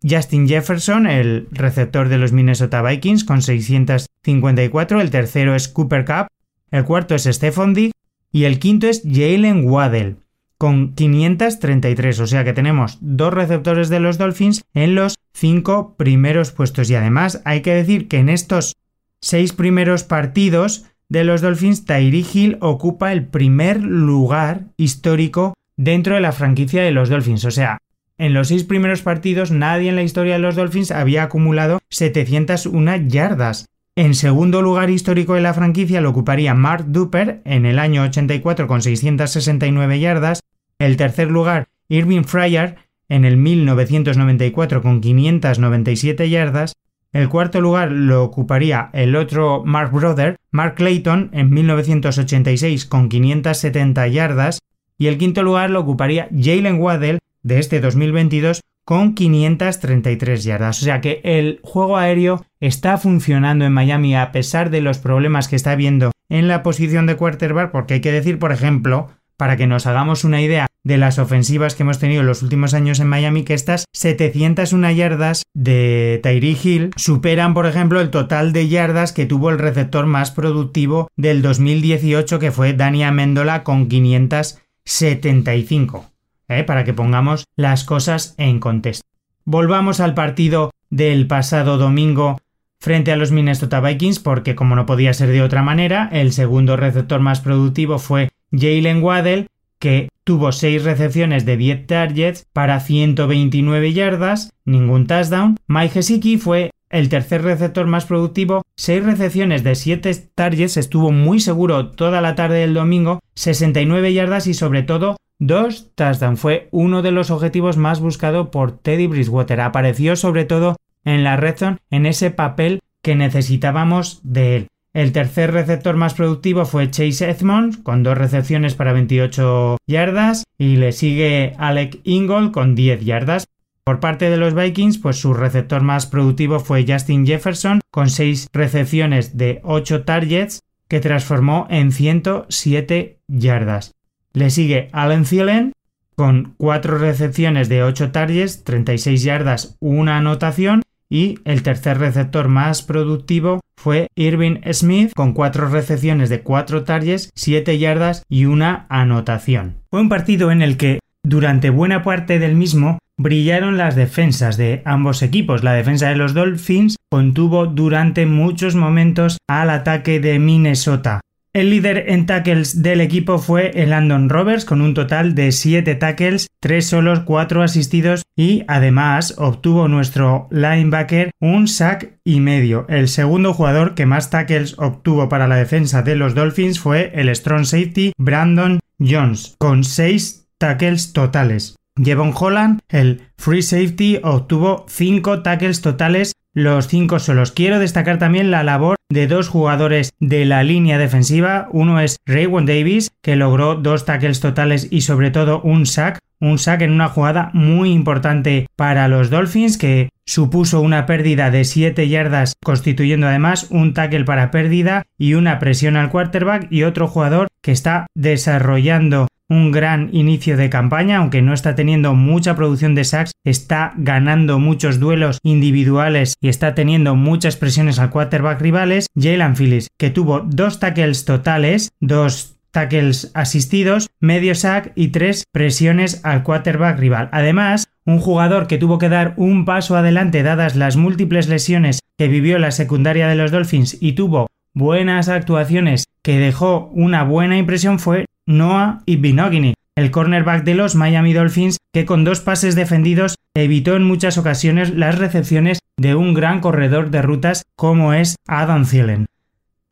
Justin 0.08 0.48
Jefferson, 0.48 1.08
el 1.08 1.48
receptor 1.52 2.10
de 2.10 2.18
los 2.18 2.32
Minnesota 2.32 2.82
Vikings, 2.82 3.24
con 3.24 3.42
654. 3.42 5.02
El 5.02 5.12
tercero 5.12 5.56
es 5.56 5.68
Cooper 5.68 6.06
Cup. 6.06 6.28
El 6.72 6.86
cuarto 6.86 7.16
es 7.16 7.24
Stephon 7.24 7.74
Diggs. 7.74 7.94
Y 8.32 8.46
el 8.46 8.60
quinto 8.60 8.88
es 8.88 9.04
Jalen 9.04 9.70
Waddell, 9.70 10.18
con 10.64 10.94
533. 10.94 12.22
O 12.22 12.26
sea 12.26 12.46
que 12.46 12.54
tenemos 12.54 12.98
dos 13.02 13.34
receptores 13.34 13.90
de 13.90 14.00
los 14.00 14.18
Dolphins 14.18 14.64
en 14.74 14.96
los 14.96 15.16
cinco 15.34 15.94
primeros 15.98 16.54
puestos. 16.54 16.90
Y 16.90 16.96
además 16.96 17.42
hay 17.44 17.62
que 17.62 17.74
decir 17.74 18.08
que 18.08 18.20
en 18.20 18.30
estos 18.30 18.78
seis 19.20 19.52
primeros 19.52 20.06
partidos 20.06 20.86
de 21.10 21.26
los 21.26 21.42
Dolphins, 21.42 21.84
Tyree 21.84 22.26
Hill 22.34 22.60
ocupa 22.62 23.12
el 23.12 23.26
primer 23.26 23.84
lugar 23.84 24.68
histórico 24.78 25.54
dentro 25.76 26.16
de 26.16 26.22
la 26.22 26.32
franquicia 26.32 26.82
de 26.82 26.92
los 26.92 27.10
Dolphins. 27.10 27.44
O 27.44 27.52
sea, 27.52 27.80
en 28.18 28.34
los 28.34 28.48
seis 28.48 28.64
primeros 28.64 29.02
partidos 29.02 29.52
nadie 29.52 29.90
en 29.90 29.98
la 29.98 30.04
historia 30.04 30.36
de 30.36 30.40
los 30.40 30.56
Dolphins 30.56 30.92
había 30.92 31.24
acumulado 31.24 31.80
701 31.90 33.10
yardas. 33.10 33.66
En 33.98 34.16
segundo 34.16 34.62
lugar 34.62 34.90
histórico 34.90 35.34
de 35.34 35.42
la 35.42 35.54
franquicia 35.54 36.00
lo 36.00 36.12
ocuparía 36.12 36.54
Mark 36.54 36.86
Duper 36.88 37.42
en 37.44 37.66
el 37.66 37.80
año 37.80 38.04
84 38.04 38.66
con 38.66 38.82
669 38.82 40.00
yardas. 40.00 40.40
El 40.80 40.98
tercer 40.98 41.30
lugar 41.30 41.68
Irving 41.90 42.24
Fryer 42.24 42.78
en 43.10 43.26
el 43.26 43.38
1994 43.38 44.82
con 44.82 45.02
597 45.02 46.30
yardas. 46.30 46.74
El 47.12 47.30
cuarto 47.30 47.62
lugar 47.62 47.92
lo 47.92 48.24
ocuparía 48.24 48.90
el 48.94 49.16
otro 49.16 49.64
Mark 49.64 49.92
Brother, 49.92 50.38
Mark 50.52 50.76
Clayton, 50.76 51.30
en 51.32 51.52
1986 51.52 52.86
con 52.86 53.10
570 53.10 54.08
yardas. 54.08 54.60
Y 54.98 55.08
el 55.08 55.18
quinto 55.18 55.44
lugar 55.44 55.70
lo 55.70 55.82
ocuparía 55.82 56.28
Jalen 56.36 56.80
Waddell 56.80 57.20
de 57.44 57.60
este 57.60 57.82
2022 57.82 58.62
con 58.86 59.14
533 59.14 60.44
yardas. 60.44 60.82
O 60.82 60.86
sea 60.86 61.02
que 61.02 61.22
el 61.24 61.60
juego 61.64 61.98
aéreo 61.98 62.46
está 62.60 62.98
funcionando 62.98 63.66
en 63.66 63.74
Miami 63.74 64.16
a 64.16 64.32
pesar 64.32 64.70
de 64.70 64.82
los 64.82 64.98
problemas 64.98 65.48
que 65.48 65.56
está 65.56 65.72
habiendo 65.72 66.12
en 66.30 66.48
la 66.48 66.64
posición 66.64 67.06
de 67.06 67.16
quarterback, 67.16 67.72
porque 67.72 67.96
hay 67.96 68.02
que 68.02 68.12
decir, 68.12 68.40
por 68.40 68.52
ejemplo, 68.52 69.10
para 69.44 69.58
que 69.58 69.68
nos 69.68 69.86
hagamos 69.88 70.24
una 70.24 70.42
idea 70.42 70.68
de 70.86 70.98
las 70.98 71.20
ofensivas 71.20 71.76
que 71.76 71.84
hemos 71.84 72.00
tenido 72.00 72.22
en 72.22 72.28
los 72.28 72.44
últimos 72.44 72.74
años 72.74 73.02
en 73.02 73.10
Miami, 73.10 73.44
que 73.44 73.54
estas 73.54 73.84
701 73.92 74.92
yardas 74.92 75.44
de 75.54 76.22
Tyree 76.24 76.58
Hill 76.64 76.92
superan, 76.96 77.54
por 77.54 77.66
ejemplo, 77.66 78.00
el 78.00 78.10
total 78.10 78.54
de 78.54 78.70
yardas 78.70 79.12
que 79.12 79.26
tuvo 79.26 79.50
el 79.50 79.60
receptor 79.60 80.06
más 80.06 80.32
productivo 80.32 81.10
del 81.18 81.42
2018, 81.42 82.40
que 82.40 82.54
fue 82.54 82.72
Dani 82.72 83.04
Amendola 83.04 83.66
con 83.66 83.90
575. 83.90 86.10
¿eh? 86.48 86.64
para 86.64 86.86
que 86.86 86.94
pongamos 86.94 87.44
las 87.58 87.84
cosas 87.84 88.36
en 88.38 88.62
contexto. 88.62 89.06
Volvamos 89.44 90.00
al 90.00 90.14
partido 90.14 90.72
del 90.90 91.28
pasado 91.28 91.78
domingo 91.78 92.40
frente 92.80 93.12
a 93.12 93.18
los 93.18 93.32
Minnesota 93.32 93.82
Vikings 93.82 94.20
porque 94.20 94.56
como 94.56 94.78
no 94.78 94.86
podía 94.86 95.14
ser 95.14 95.32
de 95.32 95.42
otra 95.42 95.64
manera, 95.64 96.08
el 96.14 96.32
segundo 96.32 96.78
receptor 96.78 97.20
más 97.20 97.42
productivo 97.42 98.00
fue 98.00 98.30
Jalen 98.54 99.04
Waddell 99.04 99.48
que 99.80 100.08
tuvo 100.24 100.54
6 100.54 100.86
recepciones 100.86 101.46
de 101.46 101.58
10 101.58 101.88
targets 101.88 102.46
para 102.54 102.80
129 102.80 103.92
yardas, 103.92 104.54
ningún 104.64 105.08
touchdown. 105.08 105.58
Mike 105.68 105.96
Gesicki 105.96 106.38
fue 106.38 106.72
el 106.90 107.10
tercer 107.10 107.42
receptor 107.42 107.88
más 107.88 108.06
productivo, 108.06 108.62
6 108.78 109.04
recepciones 109.04 109.64
de 109.66 109.76
7 109.76 110.14
targets, 110.36 110.78
estuvo 110.78 111.12
muy 111.12 111.42
seguro 111.42 111.90
toda 111.90 112.22
la 112.22 112.36
tarde 112.36 112.60
del 112.60 112.74
domingo, 112.74 113.20
69 113.36 114.14
yardas 114.14 114.48
y 114.48 114.54
sobre 114.54 114.84
todo 114.84 115.18
Dos 115.40 115.90
touchdowns 115.96 116.40
fue 116.40 116.70
uno 116.72 117.02
de 117.02 117.12
los 117.12 117.30
objetivos 117.30 117.76
más 117.76 118.00
buscados 118.00 118.48
por 118.48 118.78
Teddy 118.78 119.08
Bridgewater. 119.08 119.60
Apareció 119.60 120.16
sobre 120.16 120.46
todo 120.46 120.78
en 121.04 121.26
la 121.26 121.36
red 121.36 121.58
zone 121.58 121.78
en 121.90 122.06
ese 122.06 122.32
papel 122.32 122.80
que 123.02 123.16
necesitábamos 123.16 124.22
de 124.24 124.56
él. 124.56 124.68
El 124.94 125.12
tercer 125.12 125.52
receptor 125.52 125.96
más 125.96 126.14
productivo 126.14 126.66
fue 126.66 126.92
Chase 126.92 127.28
Edmonds 127.28 127.78
con 127.78 128.04
dos 128.04 128.16
recepciones 128.16 128.76
para 128.76 128.94
28 128.94 129.78
yardas 129.88 130.44
y 130.60 130.76
le 130.76 130.92
sigue 130.92 131.54
Alec 131.58 132.00
Ingold 132.04 132.52
con 132.52 132.76
10 132.76 133.04
yardas. 133.04 133.48
Por 133.84 134.00
parte 134.00 134.30
de 134.30 134.38
los 134.38 134.54
Vikings, 134.54 135.00
pues 135.00 135.18
su 135.18 135.34
receptor 135.34 135.82
más 135.82 136.06
productivo 136.06 136.60
fue 136.60 136.86
Justin 136.88 137.26
Jefferson 137.26 137.82
con 137.90 138.12
6 138.12 138.50
recepciones 138.54 139.36
de 139.36 139.62
8 139.64 140.04
targets 140.04 140.62
que 140.88 141.00
transformó 141.00 141.66
en 141.72 141.92
107 141.92 143.18
yardas. 143.28 143.96
Le 144.34 144.52
sigue 144.52 144.90
Allen 144.92 145.24
Thielen 145.24 145.74
con 146.16 146.54
4 146.58 147.00
recepciones 147.00 147.68
de 147.68 147.82
8 147.82 148.12
targets, 148.12 148.64
36 148.64 149.24
yardas, 149.24 149.76
una 149.80 150.18
anotación. 150.18 150.84
Y 151.10 151.40
el 151.46 151.64
tercer 151.64 152.00
receptor 152.00 152.48
más 152.48 152.82
productivo 152.82 153.60
fue 153.78 154.08
Irving 154.16 154.62
Smith 154.72 155.12
con 155.16 155.34
cuatro 155.34 155.68
recepciones 155.68 156.30
de 156.30 156.42
cuatro 156.42 156.84
targets, 156.84 157.30
siete 157.36 157.78
yardas 157.78 158.24
y 158.30 158.46
una 158.46 158.86
anotación. 158.90 159.78
Fue 159.90 160.02
un 160.02 160.10
partido 160.10 160.52
en 160.52 160.62
el 160.62 160.78
que 160.78 161.00
durante 161.24 161.70
buena 161.70 162.04
parte 162.04 162.40
del 162.40 162.56
mismo 162.56 163.00
brillaron 163.18 163.78
las 163.78 163.96
defensas 163.96 164.58
de 164.58 164.82
ambos 164.86 165.22
equipos. 165.22 165.64
La 165.64 165.74
defensa 165.74 166.10
de 166.10 166.16
los 166.16 166.34
Dolphins 166.34 166.96
contuvo 167.10 167.68
durante 167.68 168.26
muchos 168.26 168.76
momentos 168.76 169.38
al 169.48 169.70
ataque 169.70 170.20
de 170.20 170.40
Minnesota. 170.40 171.22
El 171.56 171.70
líder 171.70 172.06
en 172.08 172.26
tackles 172.26 172.82
del 172.82 173.00
equipo 173.00 173.38
fue 173.38 173.70
el 173.76 173.92
Landon 173.92 174.28
Roberts 174.28 174.66
con 174.66 174.82
un 174.82 174.96
total 174.96 175.36
de 175.36 175.52
7 175.52 175.94
tackles, 175.94 176.48
3 176.62 176.84
solos, 176.84 177.20
4 177.20 177.62
asistidos 177.62 178.24
y 178.36 178.64
además 178.68 179.36
obtuvo 179.38 179.88
nuestro 179.88 180.48
linebacker 180.50 181.30
un 181.40 181.68
sack 181.68 182.18
y 182.24 182.40
medio. 182.40 182.88
El 182.90 183.08
segundo 183.08 183.54
jugador 183.54 183.94
que 183.94 184.08
más 184.08 184.32
tackles 184.32 184.80
obtuvo 184.80 185.30
para 185.30 185.48
la 185.48 185.58
defensa 185.58 186.02
de 186.02 186.16
los 186.16 186.34
Dolphins 186.34 186.80
fue 186.80 187.12
el 187.14 187.30
strong 187.36 187.66
safety 187.66 188.14
Brandon 188.18 188.80
Jones 188.98 189.56
con 189.60 189.84
6 189.84 190.48
tackles 190.58 191.14
totales. 191.14 191.76
Jevon 192.04 192.34
Holland, 192.36 192.80
el 192.90 193.28
free 193.38 193.62
safety, 193.62 194.20
obtuvo 194.24 194.88
5 194.90 195.44
tackles 195.44 195.82
totales 195.82 196.34
los 196.54 196.88
cinco 196.88 197.20
solos. 197.20 197.52
Quiero 197.52 197.80
destacar 197.80 198.20
también 198.20 198.52
la 198.52 198.64
labor 198.64 198.96
de 199.10 199.28
dos 199.28 199.48
jugadores 199.48 200.12
de 200.20 200.46
la 200.46 200.64
línea 200.64 200.98
defensiva. 200.98 201.68
Uno 201.72 202.00
es 202.00 202.18
Raywon 202.26 202.66
Davis, 202.66 203.12
que 203.22 203.36
logró 203.36 203.76
dos 203.76 204.06
tackles 204.06 204.40
totales 204.40 204.88
y 204.92 205.02
sobre 205.02 205.32
todo 205.32 205.62
un 205.62 205.86
sack. 205.86 206.20
Un 206.40 206.60
sack 206.60 206.82
en 206.82 206.92
una 206.92 207.08
jugada 207.08 207.52
muy 207.54 207.92
importante 207.92 208.68
para 208.76 209.08
los 209.08 209.30
Dolphins 209.30 209.78
que 209.78 210.10
supuso 210.26 210.82
una 210.82 211.06
pérdida 211.06 211.52
de 211.52 211.64
7 211.64 212.10
yardas 212.10 212.56
constituyendo 212.62 213.28
además 213.28 213.68
un 213.70 213.94
tackle 213.94 214.26
para 214.26 214.52
pérdida 214.52 215.04
y 215.18 215.36
una 215.36 215.60
presión 215.60 215.96
al 215.96 216.10
quarterback 216.10 216.68
y 216.70 216.84
otro 216.84 217.08
jugador 217.08 217.48
que 217.62 217.72
está 217.72 218.08
desarrollando 218.14 219.28
un 219.54 219.72
gran 219.72 220.10
inicio 220.12 220.58
de 220.58 220.70
campaña, 220.70 221.18
aunque 221.18 221.42
no 221.42 221.54
está 221.54 221.76
teniendo 221.76 222.14
mucha 222.16 222.56
producción 222.56 222.96
de 222.96 223.04
sacks, 223.04 223.32
está 223.44 223.94
ganando 223.96 224.60
muchos 224.60 225.00
duelos 225.00 225.40
individuales 225.44 226.34
y 226.42 226.50
está 226.50 226.76
teniendo 226.76 227.16
muchas 227.16 227.56
presiones 227.56 228.00
al 228.00 228.10
quarterback 228.10 228.60
rivales. 228.60 229.08
Jalen 229.16 229.56
Phillips, 229.56 229.88
que 229.98 230.10
tuvo 230.10 230.42
dos 230.42 230.80
tackles 230.80 231.26
totales, 231.26 231.92
dos 232.00 232.58
tackles 232.72 233.32
asistidos, 233.36 234.10
medio 234.20 234.56
sack 234.56 234.92
y 234.96 235.10
tres 235.10 235.44
presiones 235.52 236.26
al 236.26 236.44
quarterback 236.44 236.98
rival. 236.98 237.30
Además, 237.32 237.88
un 238.06 238.20
jugador 238.20 238.68
que 238.68 238.80
tuvo 238.80 238.98
que 238.98 239.10
dar 239.10 239.36
un 239.38 239.64
paso 239.64 239.96
adelante 239.96 240.44
dadas 240.44 240.76
las 240.76 240.98
múltiples 240.98 241.48
lesiones 241.48 242.00
que 242.18 242.28
vivió 242.28 242.58
la 242.60 242.72
secundaria 242.72 243.28
de 243.28 243.36
los 243.36 243.52
Dolphins 243.52 243.98
y 244.02 244.14
tuvo 244.14 244.48
buenas 244.74 245.30
actuaciones 245.30 246.06
que 246.24 246.40
dejó 246.40 246.90
una 246.94 247.24
buena 247.24 247.58
impresión 247.58 248.00
fue 248.00 248.26
Noah 248.46 249.02
Ibinogini, 249.06 249.74
el 249.96 250.12
cornerback 250.12 250.64
de 250.64 250.76
los 250.76 250.96
Miami 250.96 251.34
Dolphins, 251.34 251.78
que 251.94 252.06
con 252.06 252.24
dos 252.24 252.42
pases 252.42 252.76
defendidos 252.76 253.36
evitó 253.56 253.96
en 253.96 254.04
muchas 254.04 254.38
ocasiones 254.38 254.90
las 254.96 255.18
recepciones 255.18 255.80
de 255.98 256.16
un 256.16 256.34
gran 256.34 256.60
corredor 256.60 257.12
de 257.12 257.22
rutas 257.22 257.64
como 257.76 258.14
es 258.14 258.36
Adam 258.48 258.86
Thielen. 258.86 259.28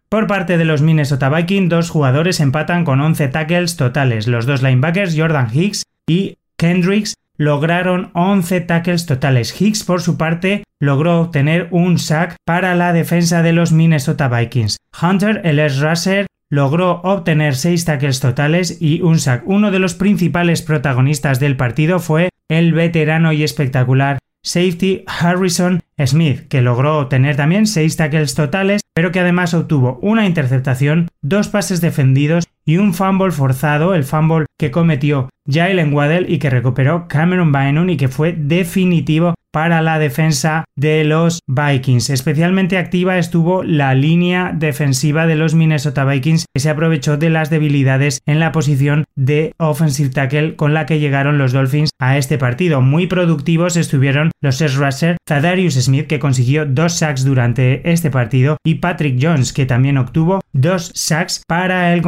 Por 0.09 0.27
parte 0.27 0.57
de 0.57 0.65
los 0.65 0.81
Minnesota 0.81 1.29
Vikings, 1.29 1.69
dos 1.69 1.89
jugadores 1.89 2.41
empatan 2.41 2.83
con 2.83 2.99
11 2.99 3.29
tackles 3.29 3.77
totales. 3.77 4.27
Los 4.27 4.45
dos 4.45 4.61
linebackers, 4.61 5.15
Jordan 5.17 5.47
Hicks 5.53 5.83
y 6.05 6.37
Kendricks, 6.57 7.13
lograron 7.37 8.11
11 8.13 8.61
tackles 8.61 9.05
totales. 9.05 9.59
Hicks, 9.61 9.83
por 9.83 10.01
su 10.01 10.17
parte, 10.17 10.63
logró 10.81 11.21
obtener 11.21 11.69
un 11.71 11.97
sack 11.97 12.35
para 12.45 12.75
la 12.75 12.91
defensa 12.91 13.41
de 13.41 13.53
los 13.53 13.71
Minnesota 13.71 14.27
Vikings. 14.27 14.77
Hunter, 15.01 15.41
el. 15.45 15.57
Rusher, 15.79 16.27
logró 16.51 17.01
obtener 17.03 17.55
6 17.55 17.85
tackles 17.85 18.19
totales 18.19 18.77
y 18.79 19.01
un 19.01 19.17
sack. 19.17 19.41
Uno 19.47 19.71
de 19.71 19.79
los 19.79 19.95
principales 19.95 20.61
protagonistas 20.61 21.39
del 21.39 21.57
partido 21.57 21.99
fue 21.99 22.29
el 22.49 22.73
veterano 22.73 23.31
y 23.31 23.43
espectacular 23.43 24.19
safety 24.43 25.03
Harrison 25.07 25.81
Smith, 26.05 26.47
que 26.49 26.61
logró 26.61 26.99
obtener 26.99 27.37
también 27.37 27.67
6 27.67 27.95
tackles 27.95 28.35
totales, 28.35 28.81
pero 28.93 29.11
que 29.11 29.21
además 29.21 29.53
obtuvo 29.53 29.97
una 30.01 30.25
interceptación, 30.25 31.07
dos 31.21 31.47
pases 31.47 31.79
defendidos 31.79 32.45
y 32.71 32.77
un 32.77 32.93
fumble 32.93 33.31
forzado, 33.31 33.93
el 33.93 34.05
fumble 34.05 34.45
que 34.57 34.71
cometió 34.71 35.27
Jalen 35.45 35.93
Waddell 35.93 36.31
y 36.31 36.39
que 36.39 36.49
recuperó 36.49 37.07
Cameron 37.09 37.51
Bynum 37.51 37.89
y 37.89 37.97
que 37.97 38.07
fue 38.07 38.31
definitivo 38.31 39.33
para 39.51 39.81
la 39.81 39.99
defensa 39.99 40.63
de 40.77 41.03
los 41.03 41.41
Vikings. 41.47 42.09
Especialmente 42.09 42.77
activa 42.77 43.17
estuvo 43.17 43.63
la 43.63 43.93
línea 43.93 44.53
defensiva 44.55 45.27
de 45.27 45.35
los 45.35 45.53
Minnesota 45.53 46.05
Vikings 46.05 46.45
que 46.53 46.61
se 46.61 46.69
aprovechó 46.69 47.17
de 47.17 47.29
las 47.29 47.49
debilidades 47.49 48.21
en 48.25 48.39
la 48.39 48.53
posición 48.53 49.03
de 49.15 49.53
offensive 49.57 50.09
tackle 50.09 50.55
con 50.55 50.73
la 50.73 50.85
que 50.85 50.99
llegaron 50.99 51.37
los 51.37 51.51
Dolphins 51.51 51.89
a 51.99 52.17
este 52.17 52.37
partido. 52.37 52.81
Muy 52.81 53.07
productivos 53.07 53.75
estuvieron 53.75 54.31
los 54.41 54.61
S. 54.61 54.75
Rusher, 54.77 55.17
Thadarius 55.25 55.73
Smith 55.73 56.07
que 56.07 56.19
consiguió 56.19 56.65
dos 56.65 56.93
sacks 56.93 57.25
durante 57.25 57.91
este 57.91 58.09
partido 58.09 58.57
y 58.63 58.75
Patrick 58.75 59.19
Jones 59.21 59.51
que 59.51 59.65
también 59.65 59.97
obtuvo 59.97 60.39
dos 60.53 60.91
sacks 60.95 61.43
para 61.45 61.93
el 61.93 62.01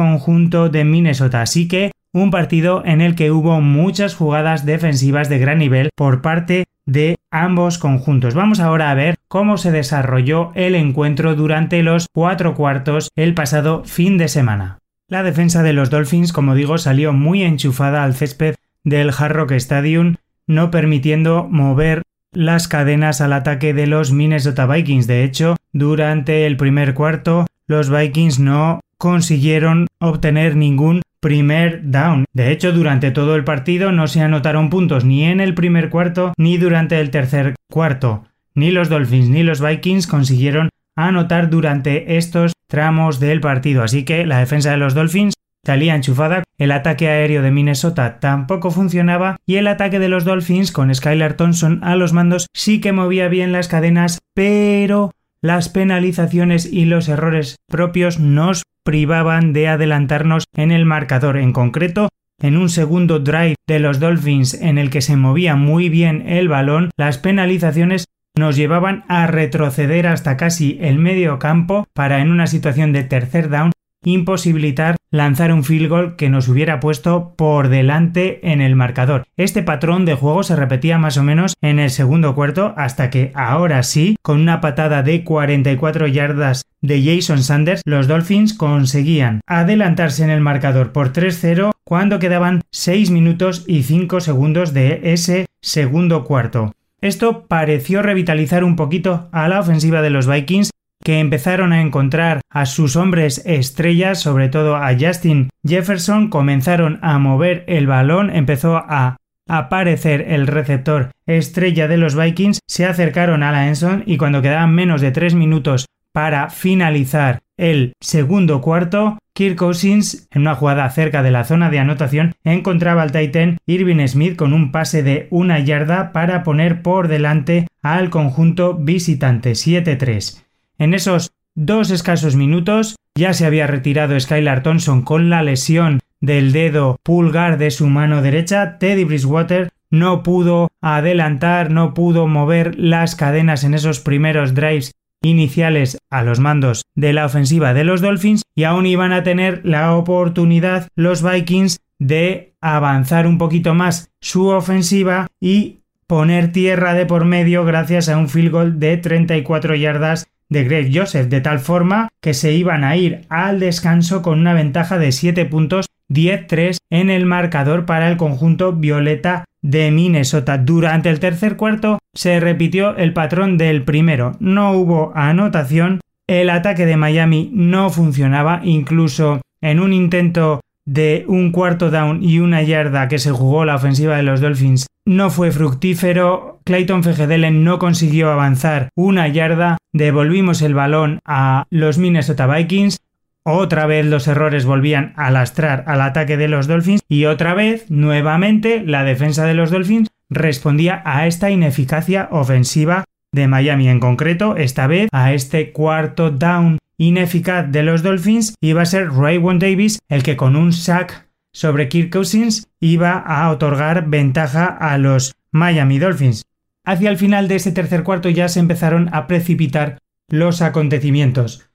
de 0.54 0.84
Minnesota. 0.84 1.42
Así 1.42 1.68
que 1.68 1.92
un 2.12 2.30
partido 2.30 2.82
en 2.86 3.00
el 3.00 3.16
que 3.16 3.32
hubo 3.32 3.60
muchas 3.60 4.14
jugadas 4.14 4.64
defensivas 4.64 5.28
de 5.28 5.38
gran 5.38 5.58
nivel 5.58 5.90
por 5.96 6.22
parte 6.22 6.64
de 6.86 7.16
ambos 7.30 7.78
conjuntos. 7.78 8.34
Vamos 8.34 8.60
ahora 8.60 8.90
a 8.90 8.94
ver 8.94 9.16
cómo 9.28 9.56
se 9.56 9.72
desarrolló 9.72 10.52
el 10.54 10.76
encuentro 10.76 11.34
durante 11.34 11.82
los 11.82 12.06
cuatro 12.12 12.54
cuartos 12.54 13.08
el 13.16 13.34
pasado 13.34 13.82
fin 13.84 14.16
de 14.16 14.28
semana. 14.28 14.78
La 15.08 15.22
defensa 15.22 15.62
de 15.62 15.72
los 15.72 15.90
Dolphins, 15.90 16.32
como 16.32 16.54
digo, 16.54 16.78
salió 16.78 17.12
muy 17.12 17.42
enchufada 17.42 18.04
al 18.04 18.14
césped 18.14 18.54
del 18.84 19.10
Hard 19.10 19.32
Rock 19.32 19.52
Stadium, 19.52 20.16
no 20.46 20.70
permitiendo 20.70 21.48
mover 21.50 22.02
las 22.32 22.68
cadenas 22.68 23.20
al 23.20 23.32
ataque 23.32 23.74
de 23.74 23.86
los 23.86 24.12
Minnesota 24.12 24.66
Vikings. 24.66 25.06
De 25.06 25.24
hecho, 25.24 25.56
durante 25.72 26.46
el 26.46 26.56
primer 26.56 26.94
cuarto, 26.94 27.46
los 27.66 27.90
Vikings 27.90 28.38
no 28.38 28.80
consiguieron 29.04 29.86
obtener 30.00 30.56
ningún 30.56 31.02
primer 31.20 31.90
down. 31.90 32.24
De 32.32 32.50
hecho, 32.50 32.72
durante 32.72 33.10
todo 33.10 33.36
el 33.36 33.44
partido 33.44 33.92
no 33.92 34.08
se 34.08 34.22
anotaron 34.22 34.70
puntos 34.70 35.04
ni 35.04 35.24
en 35.24 35.42
el 35.42 35.52
primer 35.52 35.90
cuarto 35.90 36.32
ni 36.38 36.56
durante 36.56 36.98
el 36.98 37.10
tercer 37.10 37.54
cuarto. 37.70 38.24
Ni 38.54 38.70
los 38.70 38.88
Dolphins 38.88 39.28
ni 39.28 39.42
los 39.42 39.60
Vikings 39.60 40.06
consiguieron 40.06 40.70
anotar 40.96 41.50
durante 41.50 42.16
estos 42.16 42.54
tramos 42.66 43.20
del 43.20 43.42
partido. 43.42 43.82
Así 43.82 44.06
que 44.06 44.24
la 44.24 44.38
defensa 44.38 44.70
de 44.70 44.78
los 44.78 44.94
Dolphins 44.94 45.34
salía 45.66 45.94
enchufada, 45.94 46.42
el 46.56 46.72
ataque 46.72 47.10
aéreo 47.10 47.42
de 47.42 47.50
Minnesota 47.50 48.20
tampoco 48.20 48.70
funcionaba 48.70 49.36
y 49.44 49.56
el 49.56 49.66
ataque 49.66 49.98
de 49.98 50.08
los 50.08 50.24
Dolphins 50.24 50.72
con 50.72 50.94
Skylar 50.94 51.34
Thompson 51.34 51.80
a 51.84 51.94
los 51.94 52.14
mandos 52.14 52.46
sí 52.54 52.80
que 52.80 52.92
movía 52.92 53.28
bien 53.28 53.52
las 53.52 53.68
cadenas, 53.68 54.20
pero 54.32 55.10
las 55.42 55.68
penalizaciones 55.68 56.64
y 56.64 56.86
los 56.86 57.10
errores 57.10 57.56
propios 57.68 58.18
nos 58.18 58.62
privaban 58.84 59.52
de 59.52 59.68
adelantarnos 59.68 60.44
en 60.54 60.70
el 60.70 60.84
marcador. 60.84 61.36
En 61.36 61.52
concreto, 61.52 62.08
en 62.40 62.56
un 62.56 62.68
segundo 62.68 63.18
drive 63.18 63.56
de 63.66 63.78
los 63.78 64.00
Dolphins 64.00 64.54
en 64.54 64.78
el 64.78 64.90
que 64.90 65.00
se 65.00 65.16
movía 65.16 65.56
muy 65.56 65.88
bien 65.88 66.28
el 66.28 66.48
balón, 66.48 66.90
las 66.96 67.18
penalizaciones 67.18 68.04
nos 68.36 68.56
llevaban 68.56 69.04
a 69.08 69.26
retroceder 69.26 70.06
hasta 70.06 70.36
casi 70.36 70.78
el 70.80 70.98
medio 70.98 71.38
campo 71.38 71.86
para 71.94 72.20
en 72.20 72.30
una 72.30 72.46
situación 72.46 72.92
de 72.92 73.04
tercer 73.04 73.48
down 73.48 73.72
imposibilitar 74.04 74.96
lanzar 75.14 75.52
un 75.52 75.62
field 75.62 75.88
goal 75.88 76.16
que 76.16 76.28
nos 76.28 76.48
hubiera 76.48 76.80
puesto 76.80 77.34
por 77.36 77.68
delante 77.68 78.50
en 78.50 78.60
el 78.60 78.74
marcador. 78.74 79.24
Este 79.36 79.62
patrón 79.62 80.04
de 80.04 80.16
juego 80.16 80.42
se 80.42 80.56
repetía 80.56 80.98
más 80.98 81.16
o 81.18 81.22
menos 81.22 81.54
en 81.62 81.78
el 81.78 81.90
segundo 81.90 82.34
cuarto 82.34 82.74
hasta 82.76 83.10
que 83.10 83.30
ahora 83.34 83.84
sí, 83.84 84.16
con 84.22 84.40
una 84.40 84.60
patada 84.60 85.04
de 85.04 85.22
44 85.22 86.08
yardas 86.08 86.64
de 86.80 87.00
Jason 87.00 87.44
Sanders, 87.44 87.82
los 87.84 88.08
Dolphins 88.08 88.54
conseguían 88.54 89.40
adelantarse 89.46 90.24
en 90.24 90.30
el 90.30 90.40
marcador 90.40 90.90
por 90.90 91.12
3-0 91.12 91.70
cuando 91.84 92.18
quedaban 92.18 92.62
6 92.72 93.12
minutos 93.12 93.64
y 93.68 93.84
5 93.84 94.20
segundos 94.20 94.74
de 94.74 95.12
ese 95.12 95.46
segundo 95.62 96.24
cuarto. 96.24 96.72
Esto 97.00 97.46
pareció 97.46 98.02
revitalizar 98.02 98.64
un 98.64 98.74
poquito 98.74 99.28
a 99.30 99.46
la 99.46 99.60
ofensiva 99.60 100.02
de 100.02 100.10
los 100.10 100.26
Vikings 100.26 100.70
que 101.04 101.20
empezaron 101.20 101.72
a 101.72 101.82
encontrar 101.82 102.40
a 102.50 102.66
sus 102.66 102.96
hombres 102.96 103.42
estrellas, 103.44 104.20
sobre 104.20 104.48
todo 104.48 104.76
a 104.76 104.96
Justin 104.98 105.50
Jefferson, 105.64 106.30
comenzaron 106.30 106.98
a 107.02 107.18
mover 107.18 107.64
el 107.68 107.86
balón, 107.86 108.30
empezó 108.30 108.78
a 108.78 109.16
aparecer 109.46 110.24
el 110.28 110.46
receptor 110.46 111.10
estrella 111.26 111.86
de 111.88 111.98
los 111.98 112.16
Vikings, 112.16 112.60
se 112.66 112.86
acercaron 112.86 113.42
a 113.42 113.52
la 113.52 113.68
Enson 113.68 114.02
y 114.06 114.16
cuando 114.16 114.40
quedaban 114.40 114.74
menos 114.74 115.02
de 115.02 115.10
tres 115.10 115.34
minutos 115.34 115.86
para 116.12 116.48
finalizar 116.48 117.40
el 117.56 117.92
segundo 118.00 118.60
cuarto, 118.60 119.18
Kirk 119.34 119.56
Cousins, 119.56 120.28
en 120.30 120.42
una 120.42 120.54
jugada 120.54 120.88
cerca 120.90 121.22
de 121.22 121.30
la 121.30 121.44
zona 121.44 121.70
de 121.70 121.80
anotación, 121.80 122.34
encontraba 122.44 123.02
al 123.02 123.12
Titan 123.12 123.58
Irving 123.66 124.06
Smith 124.06 124.36
con 124.36 124.52
un 124.52 124.72
pase 124.72 125.02
de 125.02 125.28
una 125.30 125.58
yarda 125.58 126.12
para 126.12 126.42
poner 126.44 126.82
por 126.82 127.08
delante 127.08 127.66
al 127.82 128.10
conjunto 128.10 128.74
visitante 128.74 129.52
7-3. 129.52 130.44
En 130.78 130.94
esos 130.94 131.32
dos 131.54 131.90
escasos 131.90 132.34
minutos 132.36 132.96
ya 133.14 133.32
se 133.32 133.46
había 133.46 133.66
retirado 133.66 134.18
Skylar 134.18 134.62
Thompson 134.62 135.02
con 135.02 135.30
la 135.30 135.42
lesión 135.42 136.00
del 136.20 136.52
dedo 136.52 136.96
pulgar 137.02 137.58
de 137.58 137.70
su 137.70 137.86
mano 137.86 138.22
derecha. 138.22 138.78
Teddy 138.78 139.04
Bridgewater 139.04 139.70
no 139.90 140.24
pudo 140.24 140.72
adelantar, 140.80 141.70
no 141.70 141.94
pudo 141.94 142.26
mover 142.26 142.76
las 142.76 143.14
cadenas 143.14 143.62
en 143.62 143.74
esos 143.74 144.00
primeros 144.00 144.54
drives 144.54 144.92
iniciales 145.22 145.98
a 146.10 146.22
los 146.22 146.40
mandos 146.40 146.82
de 146.94 147.12
la 147.12 147.26
ofensiva 147.26 147.72
de 147.72 147.84
los 147.84 148.00
Dolphins 148.00 148.42
y 148.54 148.64
aún 148.64 148.86
iban 148.86 149.12
a 149.12 149.22
tener 149.22 149.60
la 149.64 149.94
oportunidad 149.96 150.88
los 150.96 151.22
Vikings 151.22 151.78
de 151.98 152.54
avanzar 152.60 153.26
un 153.26 153.38
poquito 153.38 153.74
más 153.74 154.10
su 154.20 154.48
ofensiva 154.48 155.28
y 155.40 155.80
poner 156.06 156.52
tierra 156.52 156.94
de 156.94 157.06
por 157.06 157.24
medio 157.24 157.64
gracias 157.64 158.08
a 158.08 158.18
un 158.18 158.28
field 158.28 158.50
goal 158.50 158.78
de 158.80 158.96
34 158.96 159.76
yardas 159.76 160.26
de 160.48 160.64
Greg 160.64 160.90
Joseph, 160.92 161.28
de 161.28 161.40
tal 161.40 161.58
forma 161.58 162.08
que 162.20 162.34
se 162.34 162.52
iban 162.52 162.84
a 162.84 162.96
ir 162.96 163.22
al 163.28 163.60
descanso 163.60 164.22
con 164.22 164.38
una 164.38 164.54
ventaja 164.54 164.98
de 164.98 165.12
7 165.12 165.44
puntos 165.46 165.86
10-3 166.10 166.78
en 166.90 167.10
el 167.10 167.26
marcador 167.26 167.86
para 167.86 168.08
el 168.10 168.16
conjunto 168.16 168.72
violeta 168.72 169.44
de 169.62 169.90
Minnesota. 169.90 170.58
Durante 170.58 171.08
el 171.08 171.20
tercer 171.20 171.56
cuarto 171.56 171.98
se 172.12 172.38
repitió 172.40 172.96
el 172.96 173.12
patrón 173.12 173.56
del 173.56 173.82
primero. 173.82 174.36
No 174.38 174.72
hubo 174.72 175.12
anotación, 175.14 176.00
el 176.26 176.50
ataque 176.50 176.86
de 176.86 176.96
Miami 176.96 177.50
no 177.52 177.90
funcionaba, 177.90 178.60
incluso 178.62 179.40
en 179.60 179.80
un 179.80 179.92
intento 179.92 180.60
de 180.86 181.24
un 181.28 181.50
cuarto 181.52 181.90
down 181.90 182.22
y 182.22 182.38
una 182.38 182.62
yarda 182.62 183.08
que 183.08 183.18
se 183.18 183.30
jugó 183.30 183.64
la 183.64 183.76
ofensiva 183.76 184.16
de 184.16 184.22
los 184.22 184.40
Dolphins 184.40 184.86
no 185.06 185.30
fue 185.30 185.50
fructífero. 185.50 186.60
Clayton 186.64 187.04
Fegedelen 187.04 187.64
no 187.64 187.78
consiguió 187.78 188.30
avanzar 188.30 188.88
una 188.94 189.28
yarda. 189.28 189.76
Devolvimos 189.92 190.62
el 190.62 190.74
balón 190.74 191.20
a 191.24 191.66
los 191.70 191.98
Minnesota 191.98 192.46
Vikings. 192.46 192.98
Otra 193.46 193.84
vez 193.86 194.06
los 194.06 194.26
errores 194.26 194.64
volvían 194.64 195.12
a 195.16 195.30
lastrar 195.30 195.84
al 195.86 196.00
ataque 196.00 196.38
de 196.38 196.48
los 196.48 196.66
Dolphins 196.66 197.02
y 197.08 197.26
otra 197.26 197.52
vez, 197.52 197.90
nuevamente, 197.90 198.82
la 198.86 199.04
defensa 199.04 199.44
de 199.44 199.52
los 199.52 199.70
Dolphins 199.70 200.08
respondía 200.30 201.02
a 201.04 201.26
esta 201.26 201.50
ineficacia 201.50 202.28
ofensiva 202.30 203.04
de 203.32 203.46
Miami 203.46 203.88
en 203.88 204.00
concreto, 204.00 204.56
esta 204.56 204.86
vez 204.86 205.08
a 205.12 205.34
este 205.34 205.72
cuarto 205.72 206.30
down 206.30 206.78
ineficaz 206.96 207.70
de 207.70 207.82
los 207.82 208.02
Dolphins 208.02 208.54
iba 208.60 208.82
a 208.82 208.86
ser 208.86 209.10
Raywon 209.10 209.58
Davis 209.58 209.98
el 210.08 210.22
que 210.22 210.36
con 210.36 210.56
un 210.56 210.72
sack 210.72 211.28
sobre 211.52 211.88
Kirk 211.88 212.10
Cousins 212.10 212.68
iba 212.80 213.18
a 213.18 213.50
otorgar 213.50 214.08
ventaja 214.08 214.66
a 214.66 214.98
los 214.98 215.34
Miami 215.52 215.98
Dolphins. 215.98 216.44
Hacia 216.84 217.10
el 217.10 217.16
final 217.16 217.48
de 217.48 217.56
ese 217.56 217.72
tercer 217.72 218.02
cuarto 218.02 218.28
ya 218.28 218.48
se 218.48 218.60
empezaron 218.60 219.08
a 219.12 219.26
precipitar 219.26 219.98
los 220.28 220.62
acontecimientos. 220.62 221.70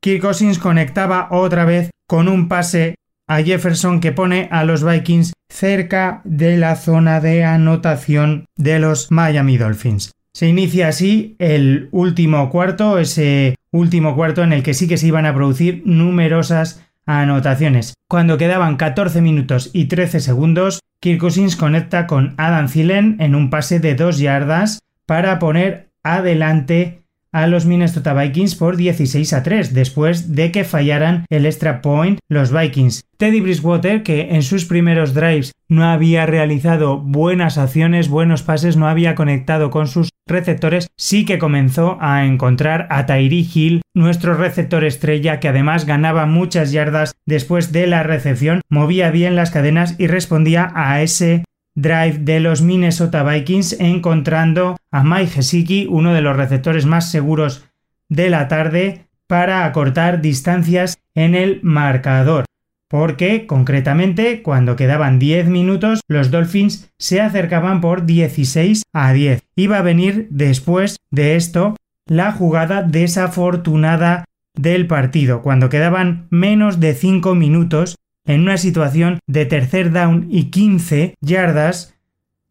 Kirk 0.00 0.22
Cousins 0.22 0.58
conectaba 0.58 1.28
otra 1.30 1.64
vez 1.64 1.90
con 2.06 2.28
un 2.28 2.48
pase 2.48 2.94
a 3.26 3.42
Jefferson 3.42 4.00
que 4.00 4.12
pone 4.12 4.48
a 4.50 4.64
los 4.64 4.84
Vikings 4.84 5.32
cerca 5.48 6.20
de 6.24 6.56
la 6.56 6.76
zona 6.76 7.20
de 7.20 7.44
anotación 7.44 8.46
de 8.56 8.78
los 8.78 9.10
Miami 9.10 9.56
Dolphins. 9.56 10.12
Se 10.36 10.48
inicia 10.48 10.88
así 10.88 11.36
el 11.38 11.88
último 11.92 12.50
cuarto, 12.50 12.98
ese 12.98 13.54
último 13.70 14.16
cuarto 14.16 14.42
en 14.42 14.52
el 14.52 14.64
que 14.64 14.74
sí 14.74 14.88
que 14.88 14.96
se 14.96 15.06
iban 15.06 15.26
a 15.26 15.34
producir 15.34 15.82
numerosas 15.86 16.84
anotaciones. 17.06 17.94
Cuando 18.08 18.36
quedaban 18.36 18.76
14 18.76 19.20
minutos 19.20 19.70
y 19.72 19.84
13 19.84 20.18
segundos, 20.18 20.80
Kirk 20.98 21.20
Cousins 21.20 21.54
conecta 21.54 22.08
con 22.08 22.34
Adam 22.36 22.66
Thielen 22.66 23.16
en 23.20 23.36
un 23.36 23.48
pase 23.48 23.78
de 23.78 23.94
2 23.94 24.18
yardas 24.18 24.80
para 25.06 25.38
poner 25.38 25.90
adelante 26.02 27.03
a 27.34 27.46
los 27.48 27.66
Minnesota 27.66 28.14
Vikings 28.14 28.54
por 28.54 28.76
16 28.76 29.32
a 29.32 29.42
3 29.42 29.74
después 29.74 30.34
de 30.34 30.52
que 30.52 30.64
fallaran 30.64 31.26
el 31.28 31.44
extra 31.44 31.82
point 31.82 32.20
los 32.30 32.52
Vikings. 32.52 33.02
Teddy 33.18 33.40
Bridgewater, 33.40 34.02
que 34.02 34.34
en 34.34 34.42
sus 34.42 34.64
primeros 34.64 35.14
drives 35.14 35.52
no 35.68 35.84
había 35.84 36.26
realizado 36.26 36.98
buenas 36.98 37.58
acciones, 37.58 38.08
buenos 38.08 38.42
pases, 38.42 38.76
no 38.76 38.86
había 38.86 39.14
conectado 39.14 39.70
con 39.70 39.88
sus 39.88 40.10
receptores, 40.26 40.86
sí 40.96 41.24
que 41.24 41.38
comenzó 41.38 41.98
a 42.00 42.24
encontrar 42.24 42.86
a 42.90 43.06
Tyree 43.06 43.46
Hill, 43.52 43.82
nuestro 43.94 44.34
receptor 44.34 44.84
estrella, 44.84 45.40
que 45.40 45.48
además 45.48 45.86
ganaba 45.86 46.26
muchas 46.26 46.72
yardas 46.72 47.14
después 47.26 47.72
de 47.72 47.86
la 47.86 48.02
recepción, 48.02 48.60
movía 48.68 49.10
bien 49.10 49.36
las 49.36 49.50
cadenas 49.50 49.96
y 49.98 50.06
respondía 50.06 50.70
a 50.74 51.02
ese 51.02 51.44
drive 51.74 52.18
de 52.18 52.40
los 52.40 52.62
Minnesota 52.62 53.22
Vikings 53.22 53.80
encontrando 53.80 54.76
a 54.90 55.02
Mike 55.02 55.32
Gesicki, 55.32 55.86
uno 55.90 56.14
de 56.14 56.22
los 56.22 56.36
receptores 56.36 56.86
más 56.86 57.10
seguros 57.10 57.64
de 58.08 58.30
la 58.30 58.48
tarde, 58.48 59.06
para 59.26 59.64
acortar 59.64 60.20
distancias 60.20 60.98
en 61.14 61.34
el 61.34 61.60
marcador. 61.62 62.44
Porque, 62.88 63.46
concretamente, 63.46 64.42
cuando 64.42 64.76
quedaban 64.76 65.18
10 65.18 65.48
minutos, 65.48 66.00
los 66.06 66.30
Dolphins 66.30 66.92
se 66.98 67.20
acercaban 67.20 67.80
por 67.80 68.06
16 68.06 68.82
a 68.92 69.12
10. 69.12 69.42
Iba 69.56 69.78
a 69.78 69.82
venir 69.82 70.28
después 70.30 70.98
de 71.10 71.36
esto 71.36 71.76
la 72.06 72.32
jugada 72.32 72.82
desafortunada 72.82 74.24
del 74.54 74.86
partido. 74.86 75.42
Cuando 75.42 75.68
quedaban 75.68 76.28
menos 76.30 76.78
de 76.78 76.94
5 76.94 77.34
minutos, 77.34 77.96
en 78.26 78.40
una 78.40 78.56
situación 78.56 79.18
de 79.26 79.46
tercer 79.46 79.92
down 79.92 80.26
y 80.30 80.44
15 80.44 81.14
yardas, 81.20 81.94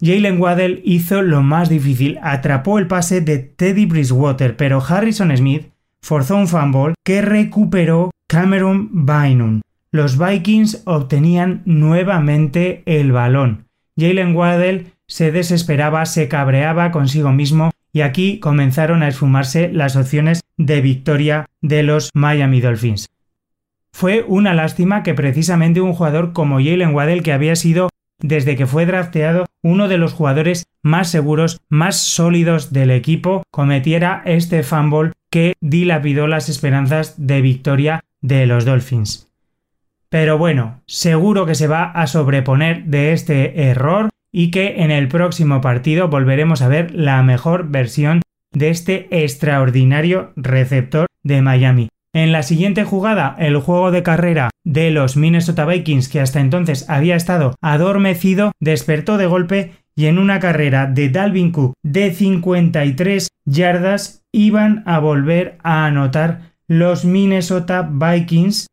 Jalen 0.02 0.40
Waddell 0.40 0.82
hizo 0.84 1.22
lo 1.22 1.42
más 1.42 1.70
difícil, 1.70 2.20
atrapó 2.22 2.78
el 2.78 2.88
pase 2.88 3.22
de 3.22 3.40
Teddy 3.40 3.86
Bridgewater, 3.86 4.58
pero 4.58 4.84
Harrison 4.86 5.36
Smith 5.36 5.68
forzó 6.02 6.36
un 6.36 6.48
fumble 6.48 6.94
que 7.04 7.22
recuperó 7.22 8.12
Cameron 8.28 9.06
Bynum. 9.06 9.62
Los 9.92 10.18
Vikings 10.18 10.82
obtenían 10.86 11.62
nuevamente 11.66 12.84
el 12.86 13.12
balón. 13.12 13.68
Jalen 13.98 14.36
Waddell 14.36 14.88
se 15.08 15.32
desesperaba, 15.32 16.06
se 16.06 16.28
cabreaba 16.28 16.92
consigo 16.92 17.32
mismo 17.32 17.70
y 17.94 18.02
aquí 18.02 18.40
comenzaron 18.40 19.04
a 19.04 19.08
esfumarse 19.08 19.72
las 19.72 19.96
opciones 19.96 20.42
de 20.58 20.82
victoria 20.82 21.46
de 21.62 21.84
los 21.84 22.10
Miami 22.14 22.60
Dolphins. 22.60 23.08
Fue 23.94 24.26
una 24.28 24.54
lástima 24.54 25.04
que 25.04 25.14
precisamente 25.14 25.80
un 25.80 25.94
jugador 25.94 26.34
como 26.34 26.58
Jalen 26.58 26.94
Waddell, 26.94 27.24
que 27.24 27.32
había 27.32 27.56
sido 27.56 27.90
desde 28.20 28.56
que 28.56 28.66
fue 28.66 28.86
drafteado 28.86 29.46
uno 29.62 29.88
de 29.88 29.98
los 29.98 30.14
jugadores 30.14 30.66
más 30.82 31.10
seguros, 31.10 31.62
más 31.70 31.98
sólidos 31.98 32.74
del 32.74 32.92
equipo, 32.92 33.44
cometiera 33.52 34.24
este 34.26 34.64
fumble 34.64 35.12
que 35.30 35.54
dilapidó 35.62 36.28
las 36.28 36.50
esperanzas 36.50 37.16
de 37.18 37.42
victoria 37.42 38.04
de 38.22 38.46
los 38.46 38.66
Dolphins. 38.66 39.30
Pero 40.10 40.38
bueno, 40.38 40.82
seguro 40.86 41.46
que 41.46 41.56
se 41.56 41.68
va 41.68 41.86
a 41.86 42.08
sobreponer 42.08 42.86
de 42.86 43.14
este 43.14 43.64
error 43.64 44.10
y 44.32 44.52
que 44.52 44.84
en 44.84 44.92
el 44.92 45.08
próximo 45.08 45.62
partido 45.62 46.08
volveremos 46.08 46.62
a 46.62 46.68
ver 46.68 46.94
la 46.94 47.22
mejor 47.24 47.70
versión 47.70 48.22
de 48.52 48.70
este 48.70 49.08
extraordinario 49.24 50.34
receptor 50.36 51.08
de 51.24 51.42
Miami. 51.42 51.90
En 52.14 52.32
la 52.32 52.44
siguiente 52.44 52.84
jugada, 52.84 53.36
el 53.40 53.58
juego 53.58 53.90
de 53.90 54.04
carrera 54.04 54.52
de 54.64 54.92
los 54.92 55.18
Minnesota 55.18 55.66
Vikings, 55.66 56.10
que 56.10 56.20
hasta 56.20 56.40
entonces 56.40 56.88
había 56.88 57.16
estado 57.16 57.56
adormecido, 57.60 58.52
despertó 58.60 59.18
de 59.18 59.26
golpe 59.26 59.72
y 59.96 60.06
en 60.06 60.20
una 60.20 60.40
carrera 60.40 60.86
de 60.86 61.10
Dalvin 61.10 61.52
Cook 61.52 61.74
de 61.82 62.14
53 62.14 63.30
yardas 63.46 64.24
iban 64.32 64.84
a 64.86 65.00
volver 65.00 65.58
a 65.64 65.88
anotar 65.88 66.54
los 66.68 67.04
Minnesota 67.04 67.90
Vikings 67.92 68.68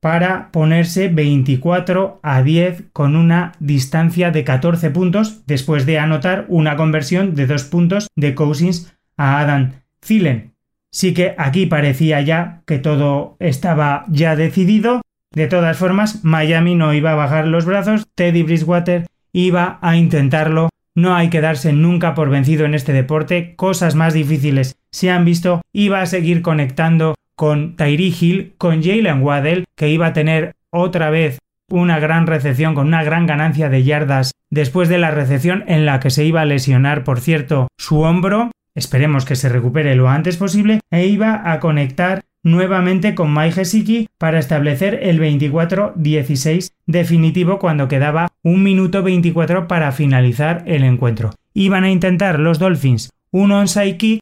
para 0.00 0.50
ponerse 0.50 1.08
24 1.08 2.18
a 2.24 2.42
10 2.42 2.84
con 2.92 3.14
una 3.14 3.52
distancia 3.60 4.32
de 4.32 4.42
14 4.42 4.90
puntos 4.90 5.46
después 5.46 5.86
de 5.86 6.00
anotar 6.00 6.46
una 6.48 6.76
conversión 6.76 7.36
de 7.36 7.46
2 7.46 7.64
puntos 7.64 8.08
de 8.16 8.34
Cousins 8.34 8.92
a 9.16 9.38
Adam 9.40 9.74
Thielen. 10.00 10.49
Sí 10.92 11.14
que 11.14 11.34
aquí 11.38 11.66
parecía 11.66 12.20
ya 12.20 12.62
que 12.66 12.78
todo 12.78 13.36
estaba 13.38 14.04
ya 14.08 14.36
decidido. 14.36 15.02
De 15.32 15.46
todas 15.46 15.76
formas, 15.76 16.24
Miami 16.24 16.74
no 16.74 16.92
iba 16.92 17.12
a 17.12 17.16
bajar 17.16 17.46
los 17.46 17.64
brazos, 17.64 18.08
Teddy 18.16 18.42
Bridgewater 18.42 19.06
iba 19.32 19.78
a 19.80 19.96
intentarlo. 19.96 20.68
No 20.96 21.14
hay 21.14 21.30
que 21.30 21.40
darse 21.40 21.72
nunca 21.72 22.14
por 22.14 22.30
vencido 22.30 22.64
en 22.64 22.74
este 22.74 22.92
deporte, 22.92 23.54
cosas 23.54 23.94
más 23.94 24.12
difíciles 24.12 24.76
se 24.90 25.10
han 25.10 25.24
visto. 25.24 25.62
Iba 25.72 26.00
a 26.00 26.06
seguir 26.06 26.42
conectando 26.42 27.14
con 27.36 27.76
Tyree 27.76 28.12
Hill, 28.20 28.54
con 28.58 28.82
Jalen 28.82 29.22
Waddell, 29.22 29.64
que 29.76 29.88
iba 29.88 30.08
a 30.08 30.12
tener 30.12 30.52
otra 30.70 31.10
vez 31.10 31.38
una 31.70 32.00
gran 32.00 32.26
recepción 32.26 32.74
con 32.74 32.88
una 32.88 33.04
gran 33.04 33.26
ganancia 33.26 33.68
de 33.68 33.84
yardas 33.84 34.32
después 34.50 34.88
de 34.88 34.98
la 34.98 35.12
recepción 35.12 35.62
en 35.68 35.86
la 35.86 36.00
que 36.00 36.10
se 36.10 36.24
iba 36.24 36.40
a 36.40 36.44
lesionar, 36.44 37.04
por 37.04 37.20
cierto, 37.20 37.68
su 37.78 38.00
hombro 38.00 38.50
esperemos 38.74 39.24
que 39.24 39.36
se 39.36 39.48
recupere 39.48 39.94
lo 39.94 40.08
antes 40.08 40.36
posible, 40.36 40.80
e 40.90 41.06
iba 41.06 41.50
a 41.52 41.60
conectar 41.60 42.22
nuevamente 42.42 43.14
con 43.14 43.30
Mai 43.30 43.52
Gesicki 43.52 44.08
para 44.18 44.38
establecer 44.38 45.00
el 45.02 45.20
24-16 45.20 46.72
definitivo 46.86 47.58
cuando 47.58 47.88
quedaba 47.88 48.28
un 48.42 48.62
minuto 48.62 49.02
24 49.02 49.68
para 49.68 49.92
finalizar 49.92 50.62
el 50.66 50.84
encuentro. 50.84 51.30
Iban 51.52 51.84
a 51.84 51.90
intentar 51.90 52.38
los 52.38 52.58
Dolphins 52.58 53.10
un 53.30 53.52
onside 53.52 54.20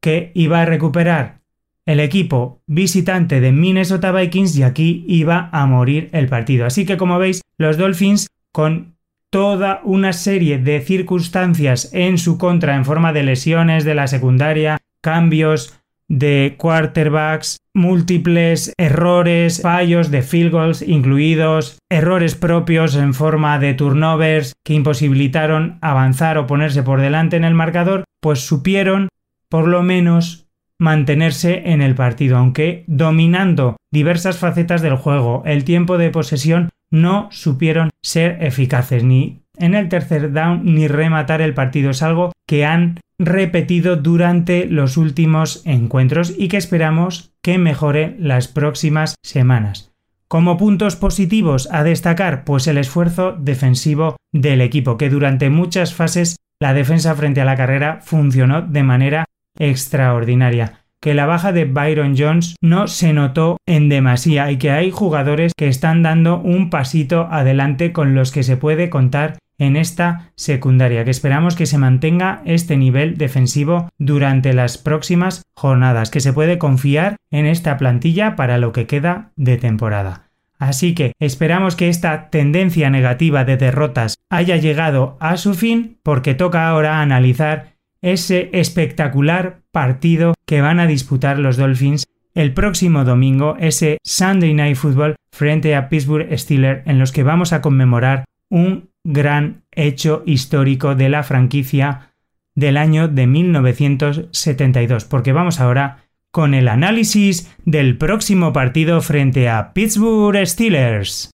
que 0.00 0.30
iba 0.34 0.62
a 0.62 0.64
recuperar 0.64 1.40
el 1.84 2.00
equipo 2.00 2.62
visitante 2.66 3.40
de 3.40 3.52
Minnesota 3.52 4.12
Vikings 4.12 4.56
y 4.56 4.62
aquí 4.64 5.04
iba 5.08 5.48
a 5.52 5.66
morir 5.66 6.10
el 6.12 6.28
partido. 6.28 6.66
Así 6.66 6.84
que 6.84 6.96
como 6.96 7.18
veis, 7.18 7.42
los 7.58 7.76
Dolphins 7.76 8.28
con 8.52 8.95
toda 9.30 9.80
una 9.84 10.12
serie 10.12 10.58
de 10.58 10.80
circunstancias 10.80 11.90
en 11.92 12.18
su 12.18 12.38
contra 12.38 12.76
en 12.76 12.84
forma 12.84 13.12
de 13.12 13.22
lesiones 13.22 13.84
de 13.84 13.94
la 13.94 14.06
secundaria, 14.06 14.78
cambios 15.00 15.78
de 16.08 16.54
quarterbacks, 16.56 17.58
múltiples 17.74 18.72
errores, 18.78 19.60
fallos 19.60 20.10
de 20.10 20.22
field 20.22 20.52
goals 20.52 20.82
incluidos, 20.82 21.78
errores 21.90 22.34
propios 22.34 22.94
en 22.94 23.12
forma 23.12 23.58
de 23.58 23.74
turnovers 23.74 24.54
que 24.64 24.74
imposibilitaron 24.74 25.78
avanzar 25.80 26.38
o 26.38 26.46
ponerse 26.46 26.82
por 26.82 27.00
delante 27.00 27.36
en 27.36 27.44
el 27.44 27.54
marcador, 27.54 28.04
pues 28.20 28.40
supieron 28.40 29.08
por 29.48 29.66
lo 29.68 29.82
menos 29.82 30.46
mantenerse 30.78 31.70
en 31.72 31.80
el 31.80 31.94
partido, 31.94 32.36
aunque 32.36 32.84
dominando 32.86 33.76
diversas 33.90 34.38
facetas 34.38 34.82
del 34.82 34.96
juego, 34.96 35.42
el 35.46 35.64
tiempo 35.64 35.98
de 35.98 36.10
posesión 36.10 36.68
no 36.90 37.28
supieron 37.30 37.90
ser 38.02 38.42
eficaces 38.44 39.04
ni 39.04 39.42
en 39.58 39.74
el 39.74 39.88
tercer 39.88 40.32
down 40.32 40.62
ni 40.64 40.88
rematar 40.88 41.40
el 41.40 41.54
partido. 41.54 41.90
Es 41.90 42.02
algo 42.02 42.32
que 42.46 42.64
han 42.64 43.00
repetido 43.18 43.96
durante 43.96 44.66
los 44.66 44.96
últimos 44.96 45.62
encuentros 45.64 46.34
y 46.36 46.48
que 46.48 46.58
esperamos 46.58 47.32
que 47.42 47.58
mejore 47.58 48.16
las 48.18 48.48
próximas 48.48 49.14
semanas. 49.22 49.92
Como 50.28 50.56
puntos 50.56 50.96
positivos 50.96 51.68
a 51.70 51.84
destacar, 51.84 52.44
pues 52.44 52.66
el 52.66 52.78
esfuerzo 52.78 53.36
defensivo 53.38 54.16
del 54.32 54.60
equipo, 54.60 54.98
que 54.98 55.08
durante 55.08 55.50
muchas 55.50 55.94
fases 55.94 56.36
la 56.60 56.74
defensa 56.74 57.14
frente 57.14 57.40
a 57.40 57.44
la 57.44 57.56
carrera 57.56 58.00
funcionó 58.02 58.62
de 58.62 58.82
manera 58.82 59.24
extraordinaria 59.58 60.85
que 61.06 61.14
la 61.14 61.26
baja 61.26 61.52
de 61.52 61.66
Byron 61.66 62.16
Jones 62.18 62.56
no 62.60 62.88
se 62.88 63.12
notó 63.12 63.58
en 63.64 63.88
demasía 63.88 64.50
y 64.50 64.56
que 64.56 64.72
hay 64.72 64.90
jugadores 64.90 65.52
que 65.56 65.68
están 65.68 66.02
dando 66.02 66.40
un 66.40 66.68
pasito 66.68 67.28
adelante 67.30 67.92
con 67.92 68.16
los 68.16 68.32
que 68.32 68.42
se 68.42 68.56
puede 68.56 68.90
contar 68.90 69.38
en 69.56 69.76
esta 69.76 70.32
secundaria, 70.34 71.04
que 71.04 71.12
esperamos 71.12 71.54
que 71.54 71.66
se 71.66 71.78
mantenga 71.78 72.42
este 72.44 72.76
nivel 72.76 73.18
defensivo 73.18 73.88
durante 73.98 74.52
las 74.52 74.78
próximas 74.78 75.42
jornadas, 75.54 76.10
que 76.10 76.18
se 76.18 76.32
puede 76.32 76.58
confiar 76.58 77.14
en 77.30 77.46
esta 77.46 77.76
plantilla 77.76 78.34
para 78.34 78.58
lo 78.58 78.72
que 78.72 78.88
queda 78.88 79.30
de 79.36 79.58
temporada. 79.58 80.26
Así 80.58 80.92
que 80.92 81.12
esperamos 81.20 81.76
que 81.76 81.88
esta 81.88 82.30
tendencia 82.30 82.90
negativa 82.90 83.44
de 83.44 83.56
derrotas 83.56 84.16
haya 84.28 84.56
llegado 84.56 85.16
a 85.20 85.36
su 85.36 85.54
fin 85.54 86.00
porque 86.02 86.34
toca 86.34 86.68
ahora 86.68 87.00
analizar 87.00 87.75
ese 88.06 88.50
espectacular 88.52 89.62
partido 89.72 90.34
que 90.46 90.60
van 90.60 90.78
a 90.78 90.86
disputar 90.86 91.40
los 91.40 91.56
Dolphins 91.56 92.06
el 92.34 92.52
próximo 92.52 93.04
domingo, 93.04 93.56
ese 93.58 93.98
Sunday 94.04 94.54
Night 94.54 94.76
Football 94.76 95.16
frente 95.32 95.74
a 95.74 95.88
Pittsburgh 95.88 96.28
Steelers, 96.38 96.86
en 96.86 97.00
los 97.00 97.10
que 97.10 97.24
vamos 97.24 97.52
a 97.52 97.60
conmemorar 97.60 98.24
un 98.48 98.90
gran 99.02 99.64
hecho 99.72 100.22
histórico 100.24 100.94
de 100.94 101.08
la 101.08 101.24
franquicia 101.24 102.12
del 102.54 102.76
año 102.76 103.08
de 103.08 103.26
1972, 103.26 105.04
porque 105.04 105.32
vamos 105.32 105.58
ahora 105.58 106.04
con 106.30 106.54
el 106.54 106.68
análisis 106.68 107.52
del 107.64 107.98
próximo 107.98 108.52
partido 108.52 109.00
frente 109.00 109.48
a 109.48 109.72
Pittsburgh 109.72 110.46
Steelers. 110.46 111.30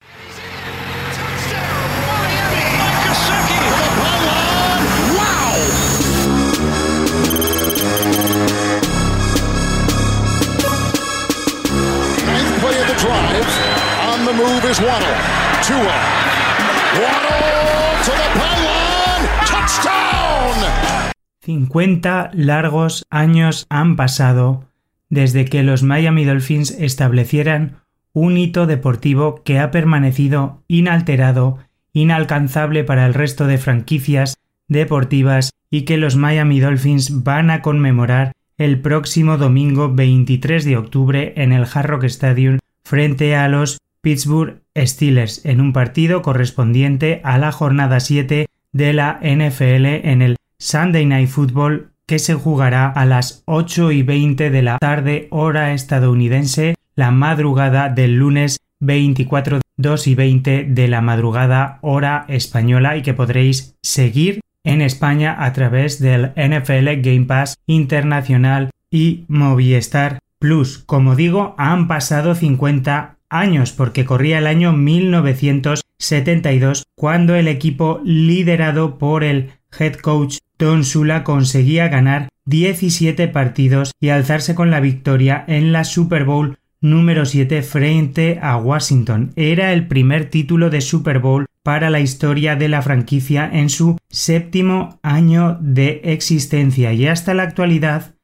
50 21.42 22.32
largos 22.34 23.06
años 23.10 23.66
han 23.70 23.96
pasado 23.96 24.66
desde 25.10 25.46
que 25.46 25.64
los 25.64 25.84
Miami 25.84 26.26
Dolphins 26.26 26.72
establecieran 26.72 27.78
un 28.14 28.38
hito 28.38 28.66
deportivo 28.66 29.44
que 29.44 29.60
ha 29.60 29.72
permanecido 29.72 30.64
inalterado, 30.68 31.60
inalcanzable 31.94 32.84
para 32.84 33.06
el 33.06 33.14
resto 33.14 33.48
de 33.48 33.58
franquicias 33.58 34.36
deportivas 34.68 35.52
y 35.70 35.84
que 35.84 35.98
los 35.98 36.16
Miami 36.16 36.60
Dolphins 36.60 37.24
van 37.24 37.50
a 37.50 37.62
conmemorar 37.62 38.34
el 38.58 38.82
próximo 38.82 39.38
domingo 39.38 39.94
23 39.94 40.66
de 40.66 40.78
octubre 40.78 41.34
en 41.38 41.54
el 41.54 41.66
Hard 41.72 41.88
Rock 41.88 42.04
Stadium 42.06 42.60
frente 42.84 43.36
a 43.36 43.48
los 43.48 43.78
Pittsburgh 44.08 44.62
Steelers 44.74 45.44
en 45.44 45.60
un 45.60 45.74
partido 45.74 46.22
correspondiente 46.22 47.20
a 47.26 47.38
la 47.38 47.52
jornada 47.52 48.00
7 48.00 48.48
de 48.72 48.94
la 48.94 49.20
NFL 49.22 49.86
en 49.86 50.22
el 50.22 50.38
Sunday 50.60 51.06
Night 51.06 51.28
Football 51.28 51.92
que 52.06 52.18
se 52.18 52.34
jugará 52.34 52.88
a 52.88 53.06
las 53.06 53.44
8 53.48 53.92
y 53.92 54.04
20 54.04 54.50
de 54.50 54.62
la 54.62 54.78
tarde 54.78 55.28
hora 55.30 55.74
estadounidense 55.74 56.76
la 56.96 57.12
madrugada 57.12 57.90
del 57.90 58.16
lunes 58.16 58.62
24 58.80 59.60
2 59.76 60.08
y 60.08 60.16
20 60.16 60.64
de 60.64 60.88
la 60.88 61.02
madrugada 61.02 61.80
hora 61.82 62.24
española 62.30 62.96
y 62.96 63.02
que 63.02 63.14
podréis 63.14 63.76
seguir 63.82 64.40
en 64.64 64.82
España 64.82 65.36
a 65.38 65.52
través 65.52 66.00
del 66.00 66.32
NFL 66.38 67.02
Game 67.02 67.26
Pass 67.26 67.58
Internacional 67.66 68.70
y 68.90 69.26
Movistar 69.28 70.20
Plus. 70.40 70.78
Como 70.78 71.18
digo, 71.18 71.56
han 71.58 71.90
pasado 71.90 72.36
50 72.36 73.17
años 73.30 73.72
porque 73.72 74.06
corría 74.06 74.40
el 74.40 74.48
año 74.48 74.74
1972 74.74 76.86
cuando 76.96 77.36
el 77.36 77.48
equipo 77.48 78.02
liderado 78.04 78.98
por 78.98 79.24
el 79.24 79.52
head 79.78 79.96
coach 79.96 80.40
Don 80.58 80.84
Sula 80.84 81.24
conseguía 81.24 81.88
ganar 81.88 82.30
17 82.46 83.28
partidos 83.28 83.92
y 84.00 84.10
alzarse 84.10 84.56
con 84.56 84.72
la 84.72 84.80
victoria 84.80 85.44
en 85.48 85.72
la 85.72 85.84
Super 85.84 86.26
Bowl 86.26 86.58
número 86.82 87.26
7 87.26 87.62
frente 87.62 88.40
a 88.42 88.58
Washington. 88.58 89.32
Era 89.36 89.74
el 89.74 89.88
primer 89.88 90.30
título 90.30 90.70
de 90.70 90.82
Super 90.82 91.20
Bowl 91.20 91.46
para 91.64 91.90
la 91.90 92.00
historia 92.00 92.56
de 92.56 92.70
la 92.70 92.82
franquicia 92.82 93.50
en 93.52 93.70
su 93.70 93.98
séptimo 94.10 95.00
año 95.04 95.58
de 95.60 96.02
existencia 96.06 96.94
y 96.94 97.08
hasta 97.08 97.34
la 97.34 97.44
actualidad 97.44 98.16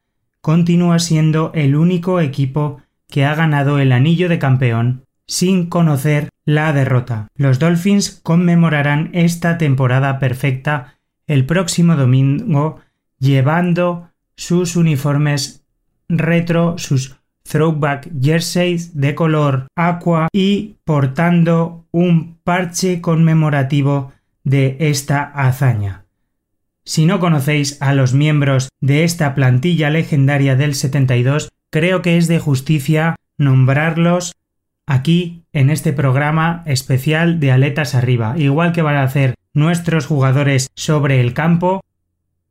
continúa 0.42 1.00
siendo 1.00 1.52
el 1.54 1.76
único 1.76 2.20
equipo 2.20 2.82
que 3.14 3.26
ha 3.26 3.36
ganado 3.36 3.78
el 3.78 3.92
anillo 3.92 4.28
de 4.28 4.40
campeón 4.40 5.06
sin 5.28 5.68
conocer 5.68 6.30
la 6.46 6.74
derrota. 6.74 7.28
Los 7.36 7.60
Dolphins 7.60 8.20
conmemorarán 8.24 9.12
esta 9.14 9.60
temporada 9.60 10.18
perfecta 10.18 10.96
el 11.28 11.46
próximo 11.46 11.96
domingo 11.96 12.80
llevando 13.20 14.10
sus 14.36 14.76
uniformes 14.76 15.64
retro, 16.10 16.80
sus 16.80 17.16
throwback 17.44 18.10
jerseys 18.20 19.00
de 19.00 19.14
color 19.14 19.68
aqua 19.76 20.28
y 20.34 20.78
portando 20.84 21.86
un 21.92 22.40
parche 22.44 23.00
conmemorativo 23.00 24.12
de 24.44 24.76
esta 24.80 25.22
hazaña. 25.22 26.06
Si 26.84 27.06
no 27.06 27.20
conocéis 27.20 27.80
a 27.80 27.94
los 27.94 28.16
miembros 28.16 28.70
de 28.82 29.04
esta 29.04 29.36
plantilla 29.36 29.92
legendaria 29.92 30.56
del 30.56 30.74
72, 30.74 31.53
creo 31.74 32.04
que 32.04 32.18
es 32.18 32.28
de 32.28 32.38
justicia 32.38 33.16
nombrarlos 33.40 34.36
aquí 34.86 35.44
en 35.54 35.72
este 35.72 35.92
programa 35.92 36.62
especial 36.68 37.40
de 37.40 37.52
Aletas 37.52 37.96
Arriba, 37.96 38.36
igual 38.38 38.74
que 38.74 38.84
van 38.84 38.96
a 38.96 39.02
hacer 39.02 39.34
nuestros 39.56 40.06
jugadores 40.06 40.70
sobre 40.76 41.20
el 41.20 41.34
campo, 41.34 41.84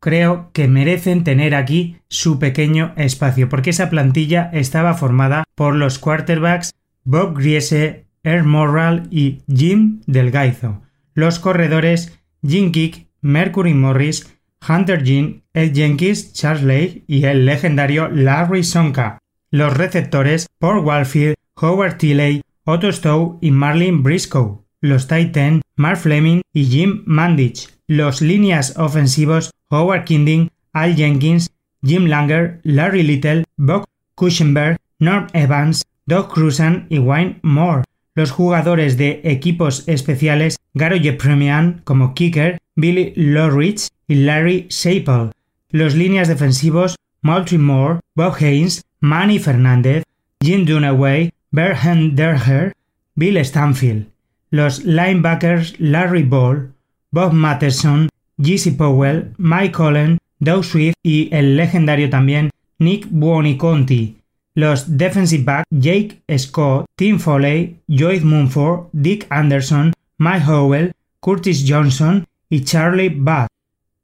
creo 0.00 0.50
que 0.52 0.66
merecen 0.66 1.22
tener 1.22 1.54
aquí 1.54 1.98
su 2.08 2.40
pequeño 2.40 2.94
espacio, 2.96 3.48
porque 3.48 3.70
esa 3.70 3.90
plantilla 3.90 4.50
estaba 4.52 4.94
formada 4.94 5.44
por 5.54 5.76
los 5.76 6.00
quarterbacks 6.00 6.74
Bob 7.04 7.38
Griese, 7.38 8.06
Air 8.24 8.42
Morral 8.42 9.06
y 9.12 9.42
Jim 9.46 10.00
Delgaizo, 10.08 10.82
los 11.14 11.38
corredores 11.38 12.18
Jim 12.44 12.72
Kick, 12.72 13.06
Mercury 13.20 13.72
Morris, 13.72 14.36
Hunter 14.68 15.02
Jean, 15.02 15.42
Ed 15.54 15.74
Jenkins, 15.74 16.32
Charles 16.32 16.62
Lake 16.62 17.04
y 17.06 17.24
el 17.24 17.46
legendario 17.46 18.08
Larry 18.08 18.62
Sonka, 18.62 19.18
los 19.50 19.76
receptores 19.76 20.46
Paul 20.58 20.84
Walfield, 20.84 21.34
Howard 21.56 21.98
Tilley, 21.98 22.42
Otto 22.64 22.92
Stowe 22.92 23.38
y 23.40 23.50
Marlin 23.50 24.02
Briscoe, 24.02 24.60
los 24.80 25.08
Titan, 25.08 25.62
Mark 25.76 25.98
Fleming 25.98 26.42
y 26.52 26.66
Jim 26.66 27.02
Mandich, 27.06 27.68
los 27.88 28.22
líneas 28.22 28.76
ofensivos 28.78 29.50
Howard 29.68 30.04
Kinding, 30.04 30.48
Al 30.72 30.94
Jenkins, 30.94 31.50
Jim 31.82 32.06
Langer, 32.06 32.60
Larry 32.62 33.02
Little, 33.02 33.44
Bob 33.56 33.84
Kuchenberg, 34.14 34.76
Norm 34.98 35.26
Evans, 35.32 35.82
Doug 36.06 36.28
Cruzan 36.28 36.86
y 36.88 36.98
Wayne 36.98 37.40
Moore. 37.42 37.82
Los 38.14 38.30
jugadores 38.30 38.96
de 38.96 39.20
equipos 39.24 39.88
especiales 39.88 40.58
Garo 40.74 40.96
Premian 41.18 41.80
como 41.84 42.14
kicker, 42.14 42.58
Billy 42.76 43.12
Lorich 43.16 43.88
Larry 44.14 44.66
Sapel. 44.70 45.30
Los 45.70 45.94
líneas 45.94 46.28
defensivos 46.28 46.96
Moultrie 47.22 47.58
Moore, 47.58 48.00
Bob 48.14 48.34
Haynes, 48.40 48.82
Manny 49.00 49.38
Fernández, 49.38 50.04
Jim 50.42 50.66
Dunaway, 50.66 51.32
Berhan 51.52 52.16
Derher, 52.16 52.72
Bill 53.14 53.44
Stanfield. 53.44 54.06
Los 54.50 54.84
linebackers 54.84 55.78
Larry 55.78 56.24
Ball, 56.24 56.72
Bob 57.10 57.32
Matheson, 57.32 58.08
Jesse 58.38 58.72
Powell, 58.76 59.32
Mike 59.38 59.72
Cullen, 59.72 60.18
Doug 60.40 60.64
Swift 60.64 60.96
y 61.02 61.28
el 61.32 61.56
legendario 61.56 62.10
también 62.10 62.50
Nick 62.78 63.06
Buoniconti. 63.10 64.16
Los 64.54 64.98
defensive 64.98 65.44
back 65.44 65.64
Jake 65.70 66.20
Scott, 66.36 66.86
Tim 66.96 67.18
Foley, 67.18 67.78
Joyce 67.88 68.24
Mumford, 68.24 68.88
Dick 68.92 69.26
Anderson, 69.30 69.92
Mike 70.18 70.44
Howell, 70.46 70.92
Curtis 71.20 71.64
Johnson 71.66 72.26
y 72.50 72.64
Charlie 72.64 73.08
Budd. 73.08 73.46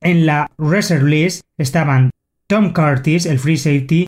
En 0.00 0.26
la 0.26 0.50
reserve 0.58 1.08
list 1.08 1.42
estaban 1.58 2.10
Tom 2.46 2.72
Curtis, 2.72 3.26
el 3.26 3.38
free 3.38 3.56
safety, 3.56 4.06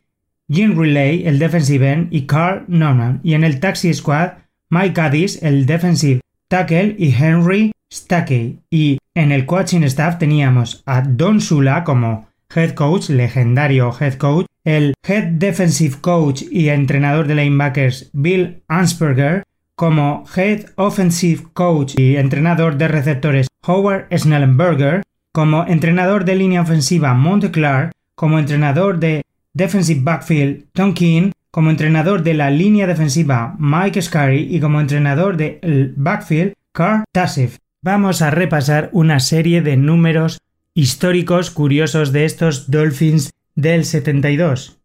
Jim 0.48 0.78
Riley, 0.78 1.26
el 1.26 1.38
defensive 1.38 1.90
end, 1.90 2.08
y 2.12 2.26
Carl 2.26 2.64
Norman. 2.68 3.20
Y 3.22 3.34
en 3.34 3.44
el 3.44 3.60
taxi 3.60 3.92
squad, 3.92 4.32
Mike 4.70 5.00
Addis, 5.00 5.42
el 5.42 5.66
defensive 5.66 6.20
tackle, 6.48 6.94
y 6.98 7.14
Henry 7.14 7.72
Stackey. 7.92 8.60
Y 8.70 8.98
en 9.14 9.32
el 9.32 9.46
coaching 9.46 9.82
staff 9.82 10.18
teníamos 10.18 10.82
a 10.86 11.02
Don 11.02 11.40
Sula 11.40 11.84
como 11.84 12.28
head 12.54 12.74
coach, 12.74 13.10
legendario 13.10 13.92
head 13.98 14.14
coach, 14.14 14.46
el 14.64 14.94
head 15.06 15.24
defensive 15.24 15.96
coach 16.00 16.42
y 16.50 16.68
entrenador 16.68 17.26
de 17.26 17.34
linebackers 17.34 18.10
Bill 18.12 18.62
Ansperger, 18.68 19.42
como 19.74 20.24
head 20.36 20.66
offensive 20.76 21.44
coach 21.52 21.94
y 21.96 22.16
entrenador 22.16 22.76
de 22.76 22.88
receptores 22.88 23.48
Howard 23.66 24.06
Snellenberger, 24.16 25.02
como 25.32 25.66
entrenador 25.66 26.24
de 26.24 26.34
línea 26.34 26.62
ofensiva 26.62 27.14
Monte 27.14 27.50
Clark, 27.50 27.92
como 28.14 28.38
entrenador 28.38 28.98
de 28.98 29.22
defensive 29.54 30.00
backfield 30.02 30.64
Tom 30.72 30.94
King, 30.94 31.32
como 31.50 31.70
entrenador 31.70 32.22
de 32.22 32.34
la 32.34 32.50
línea 32.50 32.86
defensiva 32.86 33.56
Mike 33.58 34.02
Scarry 34.02 34.54
y 34.54 34.60
como 34.60 34.80
entrenador 34.80 35.36
del 35.36 35.94
backfield 35.96 36.54
Carl 36.72 37.04
Tassif. 37.12 37.58
Vamos 37.82 38.22
a 38.22 38.30
repasar 38.30 38.90
una 38.92 39.20
serie 39.20 39.62
de 39.62 39.76
números 39.76 40.40
históricos 40.74 41.50
curiosos 41.50 42.12
de 42.12 42.24
estos 42.24 42.70
Dolphins 42.70 43.32
del 43.54 43.84
72. 43.84 44.78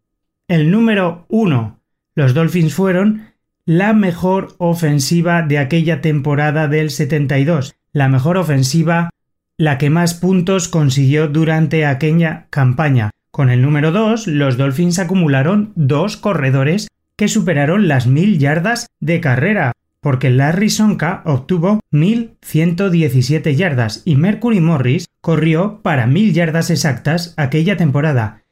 El 0.47 0.71
número 0.71 1.25
1. 1.29 1.79
Los 2.15 2.33
Dolphins 2.33 2.73
fueron 2.73 3.33
la 3.65 3.93
mejor 3.93 4.55
ofensiva 4.59 5.41
de 5.41 5.57
aquella 5.57 6.01
temporada 6.01 6.67
del 6.67 6.89
72, 6.91 7.75
la 7.93 8.09
mejor 8.09 8.37
ofensiva, 8.37 9.09
la 9.57 9.77
que 9.77 9.89
más 9.89 10.13
puntos 10.13 10.67
consiguió 10.67 11.27
durante 11.27 11.85
aquella 11.85 12.47
campaña. 12.49 13.11
Con 13.31 13.49
el 13.49 13.61
número 13.61 13.91
2, 13.91 14.27
los 14.27 14.57
Dolphins 14.57 14.99
acumularon 14.99 15.71
dos 15.75 16.17
corredores 16.17 16.87
que 17.15 17.27
superaron 17.27 17.87
las 17.87 18.07
mil 18.07 18.39
yardas 18.39 18.87
de 18.99 19.21
carrera, 19.21 19.71
porque 20.01 20.29
Larry 20.29 20.69
Sonka 20.69 21.21
obtuvo 21.25 21.79
1117 21.91 23.55
yardas 23.55 24.01
y 24.05 24.15
Mercury 24.15 24.59
Morris 24.59 25.07
corrió 25.21 25.79
para 25.81 26.05
1000 26.07 26.33
yardas 26.33 26.69
exactas 26.69 27.33
aquella 27.37 27.77
temporada. 27.77 28.43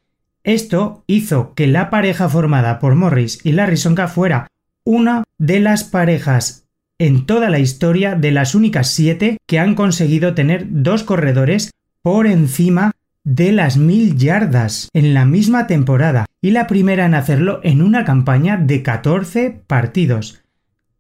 Esto 0.43 1.03
hizo 1.07 1.53
que 1.53 1.67
la 1.67 1.89
pareja 1.89 2.27
formada 2.27 2.79
por 2.79 2.95
Morris 2.95 3.39
y 3.45 3.51
Larry 3.53 3.77
Sonka 3.77 4.07
fuera 4.07 4.47
una 4.83 5.23
de 5.37 5.59
las 5.59 5.83
parejas 5.83 6.62
en 7.03 7.25
toda 7.25 7.49
la 7.49 7.59
historia 7.59 8.15
de 8.15 8.31
las 8.31 8.55
únicas 8.55 8.87
siete 8.87 9.37
que 9.45 9.59
han 9.59 9.75
conseguido 9.75 10.35
tener 10.35 10.67
dos 10.69 11.03
corredores 11.03 11.71
por 12.01 12.27
encima 12.27 12.93
de 13.25 13.51
las 13.51 13.75
mil 13.75 14.15
yardas 14.15 14.87
en 14.93 15.13
la 15.13 15.25
misma 15.25 15.67
temporada 15.67 16.25
y 16.41 16.51
la 16.51 16.65
primera 16.65 17.05
en 17.05 17.13
hacerlo 17.13 17.59
en 17.63 17.81
una 17.81 18.05
campaña 18.05 18.55
de 18.55 18.83
14 18.83 19.63
partidos. 19.67 20.43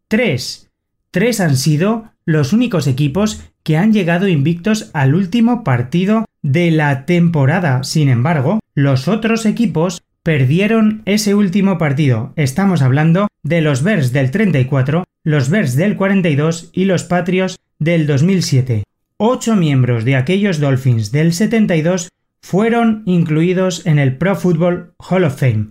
Tres. 0.09 0.71
Tres 1.09 1.39
han 1.39 1.55
sido 1.55 2.11
los 2.25 2.51
únicos 2.51 2.87
equipos 2.87 3.41
que 3.63 3.77
han 3.77 3.93
llegado 3.93 4.27
invictos 4.27 4.91
al 4.93 5.15
último 5.15 5.63
partido 5.63 6.25
de 6.41 6.69
la 6.71 7.05
temporada. 7.05 7.81
Sin 7.85 8.09
embargo, 8.09 8.59
los 8.73 9.07
otros 9.07 9.45
equipos 9.45 10.03
perdieron 10.21 11.01
ese 11.05 11.33
último 11.33 11.77
partido. 11.77 12.33
Estamos 12.35 12.81
hablando 12.81 13.29
de 13.41 13.61
los 13.61 13.83
Bears 13.83 14.11
del 14.11 14.31
34, 14.31 15.05
los 15.23 15.49
Bears 15.49 15.75
del 15.75 15.95
42 15.95 16.69
y 16.73 16.85
los 16.85 17.05
Patriots 17.05 17.57
del 17.79 18.05
2007. 18.07 18.83
Ocho 19.17 19.55
miembros 19.55 20.03
de 20.03 20.17
aquellos 20.17 20.59
Dolphins 20.59 21.11
del 21.11 21.33
72 21.33 22.09
fueron 22.41 23.03
incluidos 23.05 23.85
en 23.85 23.99
el 23.99 24.17
Pro 24.17 24.35
Football 24.35 24.93
Hall 24.99 25.23
of 25.23 25.39
Fame. 25.39 25.67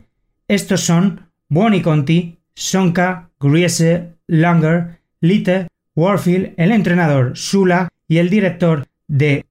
Estos 0.48 0.80
son 0.80 1.28
Bonnie 1.48 1.82
Conti, 1.82 2.38
Sonka, 2.54 3.30
Griese, 3.38 4.14
Langer, 4.26 5.00
Litte, 5.20 5.68
Warfield, 5.94 6.54
el 6.56 6.72
entrenador 6.72 7.36
Sula 7.36 7.88
y 8.08 8.18
el 8.18 8.30
director 8.30 8.86
de 9.06 9.44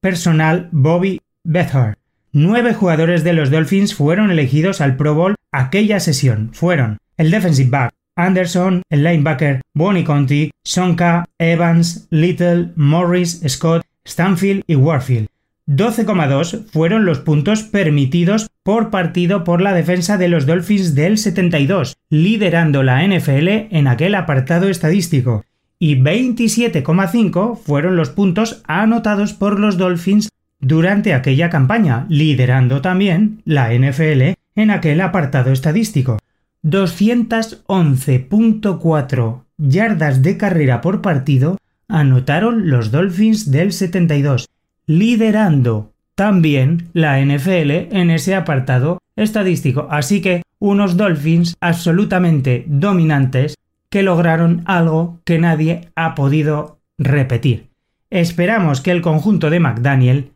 personal 0.00 0.68
Bobby 0.70 1.20
Bethard. 1.42 1.96
Nueve 2.30 2.74
jugadores 2.74 3.24
de 3.24 3.32
los 3.32 3.50
Dolphins 3.50 3.94
fueron 3.94 4.30
elegidos 4.30 4.80
al 4.80 4.96
Pro 4.96 5.14
Bowl 5.14 5.34
aquella 5.50 5.98
sesión. 5.98 6.50
Fueron 6.54 6.98
el 7.16 7.30
defensive 7.30 7.70
back 7.70 7.92
Anderson, 8.16 8.82
el 8.90 9.04
linebacker 9.04 9.62
Bonnie 9.74 10.04
Conti, 10.04 10.50
Sonka, 10.64 11.24
Evans, 11.38 12.06
Little, 12.10 12.72
Morris, 12.76 13.42
Scott, 13.48 13.84
Stanfield 14.06 14.64
y 14.66 14.76
Warfield. 14.76 15.28
12,2 15.68 16.66
fueron 16.66 17.04
los 17.04 17.20
puntos 17.20 17.62
permitidos 17.62 18.48
por 18.62 18.90
partido 18.90 19.44
por 19.44 19.62
la 19.62 19.72
defensa 19.72 20.18
de 20.18 20.28
los 20.28 20.44
Dolphins 20.44 20.94
del 20.94 21.18
72, 21.18 21.96
liderando 22.10 22.82
la 22.82 23.06
NFL 23.06 23.48
en 23.70 23.86
aquel 23.86 24.14
apartado 24.14 24.68
estadístico, 24.68 25.44
y 25.78 25.96
27,5 25.96 27.58
fueron 27.58 27.96
los 27.96 28.10
puntos 28.10 28.62
anotados 28.66 29.32
por 29.32 29.58
los 29.58 29.78
Dolphins 29.78 30.28
durante 30.60 31.14
aquella 31.14 31.48
campaña, 31.48 32.06
liderando 32.08 32.80
también 32.80 33.42
la 33.44 33.72
NFL 33.72 34.34
en 34.54 34.70
aquel 34.70 35.00
apartado 35.00 35.52
estadístico. 35.52 36.18
211.4 36.64 39.44
yardas 39.58 40.22
de 40.22 40.36
carrera 40.36 40.80
por 40.80 41.02
partido 41.02 41.58
anotaron 41.88 42.70
los 42.70 42.90
Dolphins 42.90 43.50
del 43.50 43.72
72, 43.72 44.48
liderando 44.86 45.92
también 46.14 46.88
la 46.92 47.20
NFL 47.20 47.70
en 47.90 48.10
ese 48.10 48.34
apartado 48.34 48.98
estadístico. 49.16 49.88
Así 49.90 50.20
que 50.20 50.42
unos 50.58 50.96
Dolphins 50.96 51.56
absolutamente 51.60 52.64
dominantes 52.68 53.56
que 53.90 54.02
lograron 54.02 54.62
algo 54.64 55.20
que 55.24 55.38
nadie 55.38 55.90
ha 55.96 56.14
podido 56.14 56.78
repetir. 56.98 57.68
Esperamos 58.10 58.80
que 58.80 58.90
el 58.90 59.02
conjunto 59.02 59.50
de 59.50 59.60
McDaniel, 59.60 60.32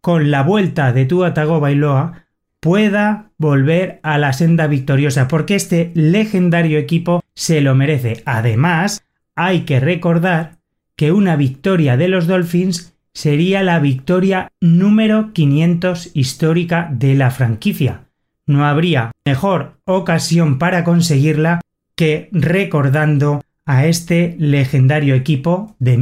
con 0.00 0.30
la 0.30 0.42
vuelta 0.42 0.92
de 0.92 1.04
Tua 1.04 1.34
Tagovailoa, 1.34 2.26
pueda 2.60 3.25
volver 3.38 4.00
a 4.02 4.18
la 4.18 4.32
senda 4.32 4.66
victoriosa, 4.66 5.28
porque 5.28 5.54
este 5.54 5.90
legendario 5.94 6.78
equipo 6.78 7.22
se 7.34 7.60
lo 7.60 7.74
merece. 7.74 8.22
Además, 8.24 9.02
hay 9.34 9.60
que 9.60 9.80
recordar 9.80 10.58
que 10.96 11.12
una 11.12 11.36
victoria 11.36 11.96
de 11.96 12.08
los 12.08 12.26
Dolphins 12.26 12.94
sería 13.12 13.62
la 13.62 13.78
victoria 13.78 14.52
número 14.60 15.32
500 15.32 16.10
histórica 16.14 16.88
de 16.92 17.14
la 17.14 17.30
franquicia. 17.30 18.06
No 18.46 18.66
habría 18.66 19.12
mejor 19.24 19.80
ocasión 19.84 20.58
para 20.58 20.84
conseguirla 20.84 21.60
que 21.96 22.28
recordando 22.32 23.42
a 23.64 23.86
este 23.86 24.36
legendario 24.38 25.14
equipo 25.14 25.74
de 25.78 25.96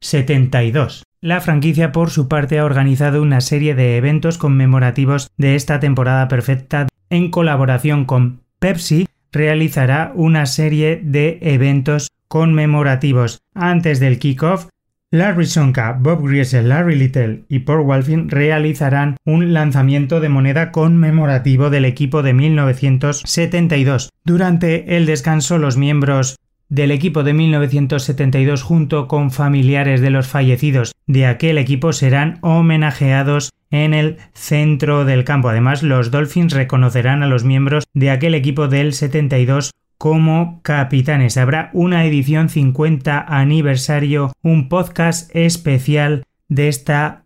1972. 0.00 1.02
La 1.20 1.40
franquicia 1.40 1.92
por 1.92 2.10
su 2.10 2.28
parte 2.28 2.58
ha 2.58 2.64
organizado 2.64 3.22
una 3.22 3.40
serie 3.40 3.74
de 3.74 3.96
eventos 3.96 4.38
conmemorativos 4.38 5.30
de 5.36 5.56
esta 5.56 5.80
temporada 5.80 6.28
perfecta 6.28 6.86
en 7.10 7.30
colaboración 7.30 8.04
con 8.04 8.42
Pepsi 8.58 9.06
realizará 9.32 10.12
una 10.14 10.46
serie 10.46 11.00
de 11.02 11.38
eventos 11.42 12.10
conmemorativos 12.28 13.40
antes 13.54 14.00
del 14.00 14.18
kickoff 14.18 14.68
Larry 15.12 15.46
Sonka, 15.46 15.92
Bob 15.92 16.26
Griese, 16.26 16.62
Larry 16.62 16.96
Little 16.96 17.44
y 17.48 17.60
Paul 17.60 17.82
Walfin 17.82 18.28
realizarán 18.28 19.16
un 19.24 19.54
lanzamiento 19.54 20.20
de 20.20 20.28
moneda 20.28 20.72
conmemorativo 20.72 21.70
del 21.70 21.84
equipo 21.84 22.22
de 22.24 22.34
1972. 22.34 24.10
Durante 24.24 24.96
el 24.96 25.06
descanso, 25.06 25.58
los 25.58 25.76
miembros 25.76 26.36
del 26.68 26.90
equipo 26.90 27.22
de 27.22 27.32
1972 27.32 28.62
junto 28.62 29.08
con 29.08 29.30
familiares 29.30 30.00
de 30.00 30.10
los 30.10 30.26
fallecidos 30.26 30.92
de 31.06 31.26
aquel 31.26 31.58
equipo 31.58 31.92
serán 31.92 32.38
homenajeados 32.42 33.52
en 33.70 33.94
el 33.94 34.16
centro 34.32 35.04
del 35.04 35.24
campo. 35.24 35.48
Además, 35.48 35.82
los 35.82 36.10
Dolphins 36.10 36.52
reconocerán 36.52 37.22
a 37.22 37.26
los 37.26 37.44
miembros 37.44 37.84
de 37.94 38.10
aquel 38.10 38.34
equipo 38.34 38.68
del 38.68 38.92
72 38.92 39.72
como 39.98 40.60
capitanes. 40.62 41.36
Habrá 41.36 41.70
una 41.72 42.04
edición 42.04 42.48
50 42.48 43.20
aniversario, 43.20 44.32
un 44.42 44.68
podcast 44.68 45.34
especial 45.34 46.24
de 46.48 46.68
esta 46.68 47.24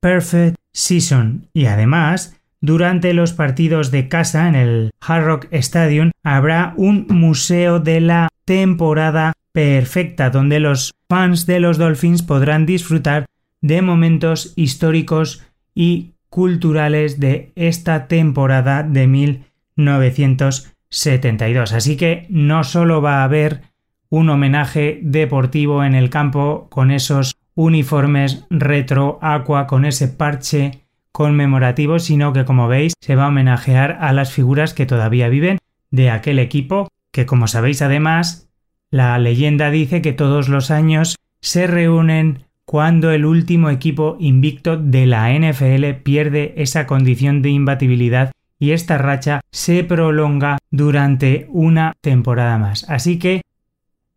Perfect 0.00 0.56
Season. 0.72 1.48
Y 1.52 1.66
además, 1.66 2.37
durante 2.60 3.14
los 3.14 3.32
partidos 3.32 3.90
de 3.90 4.08
casa 4.08 4.48
en 4.48 4.54
el 4.54 4.90
Hard 5.00 5.24
Rock 5.24 5.48
Stadium 5.50 6.12
habrá 6.22 6.74
un 6.76 7.06
museo 7.08 7.80
de 7.80 8.00
la 8.00 8.28
temporada 8.44 9.32
perfecta 9.52 10.30
donde 10.30 10.60
los 10.60 10.94
fans 11.08 11.46
de 11.46 11.58
los 11.60 11.78
Dolphins 11.78 12.22
podrán 12.22 12.66
disfrutar 12.66 13.24
de 13.60 13.82
momentos 13.82 14.52
históricos 14.56 15.44
y 15.74 16.14
culturales 16.30 17.20
de 17.20 17.52
esta 17.56 18.06
temporada 18.06 18.82
de 18.82 19.06
1972. 19.06 21.72
Así 21.72 21.96
que 21.96 22.26
no 22.28 22.64
solo 22.64 23.00
va 23.02 23.20
a 23.20 23.24
haber 23.24 23.62
un 24.10 24.30
homenaje 24.30 25.00
deportivo 25.02 25.84
en 25.84 25.94
el 25.94 26.08
campo 26.10 26.66
con 26.70 26.90
esos 26.90 27.36
uniformes 27.54 28.46
retro 28.50 29.18
aqua, 29.20 29.66
con 29.66 29.84
ese 29.84 30.08
parche 30.08 30.87
conmemorativo, 31.12 31.98
sino 31.98 32.32
que 32.32 32.44
como 32.44 32.68
veis 32.68 32.94
se 33.00 33.16
va 33.16 33.24
a 33.24 33.28
homenajear 33.28 33.98
a 34.00 34.12
las 34.12 34.32
figuras 34.32 34.74
que 34.74 34.86
todavía 34.86 35.28
viven 35.28 35.58
de 35.90 36.10
aquel 36.10 36.38
equipo, 36.38 36.88
que 37.10 37.26
como 37.26 37.48
sabéis 37.48 37.82
además, 37.82 38.48
la 38.90 39.18
leyenda 39.18 39.70
dice 39.70 40.02
que 40.02 40.12
todos 40.12 40.48
los 40.48 40.70
años 40.70 41.16
se 41.40 41.66
reúnen 41.66 42.44
cuando 42.64 43.10
el 43.10 43.24
último 43.24 43.70
equipo 43.70 44.16
invicto 44.20 44.76
de 44.76 45.06
la 45.06 45.32
NFL 45.32 46.02
pierde 46.02 46.54
esa 46.56 46.86
condición 46.86 47.40
de 47.40 47.50
imbatibilidad 47.50 48.32
y 48.58 48.72
esta 48.72 48.98
racha 48.98 49.40
se 49.50 49.84
prolonga 49.84 50.58
durante 50.70 51.46
una 51.50 51.94
temporada 52.00 52.58
más. 52.58 52.84
Así 52.90 53.18
que 53.18 53.42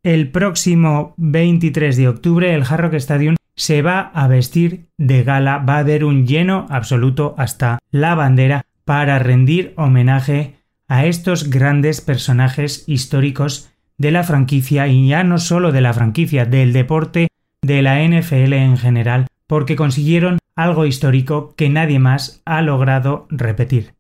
el 0.04 0.32
próximo 0.32 1.14
23 1.18 1.96
de 1.96 2.08
octubre 2.08 2.54
el 2.54 2.64
Hard 2.64 2.82
Rock 2.82 2.94
Stadium 2.96 3.36
se 3.62 3.84
va 3.84 4.10
a 4.16 4.28
vestir 4.28 4.88
de 4.98 5.24
gala, 5.24 5.60
va 5.60 5.76
a 5.76 5.80
haber 5.82 6.04
un 6.04 6.26
lleno 6.26 6.66
absoluto 6.72 7.36
hasta 7.38 7.78
la 7.92 8.16
bandera 8.16 8.66
para 8.86 9.20
rendir 9.20 9.76
homenaje 9.78 10.56
a 10.88 11.06
estos 11.06 11.48
grandes 11.48 12.02
personajes 12.02 12.86
históricos 12.88 13.70
de 14.00 14.10
la 14.10 14.24
franquicia 14.24 14.88
y 14.88 15.08
ya 15.08 15.24
no 15.24 15.38
solo 15.38 15.72
de 15.72 15.82
la 15.82 15.94
franquicia, 15.94 16.46
del 16.46 16.74
deporte 16.74 17.28
de 17.62 17.84
la 17.84 18.04
NFL 18.04 18.54
en 18.54 18.78
general, 18.78 19.28
porque 19.46 19.76
consiguieron 19.76 20.40
algo 20.56 20.88
histórico 20.88 21.54
que 21.56 21.70
nadie 21.70 22.00
más 22.00 22.42
ha 22.46 22.64
logrado 22.64 23.28
repetir. 23.30 23.94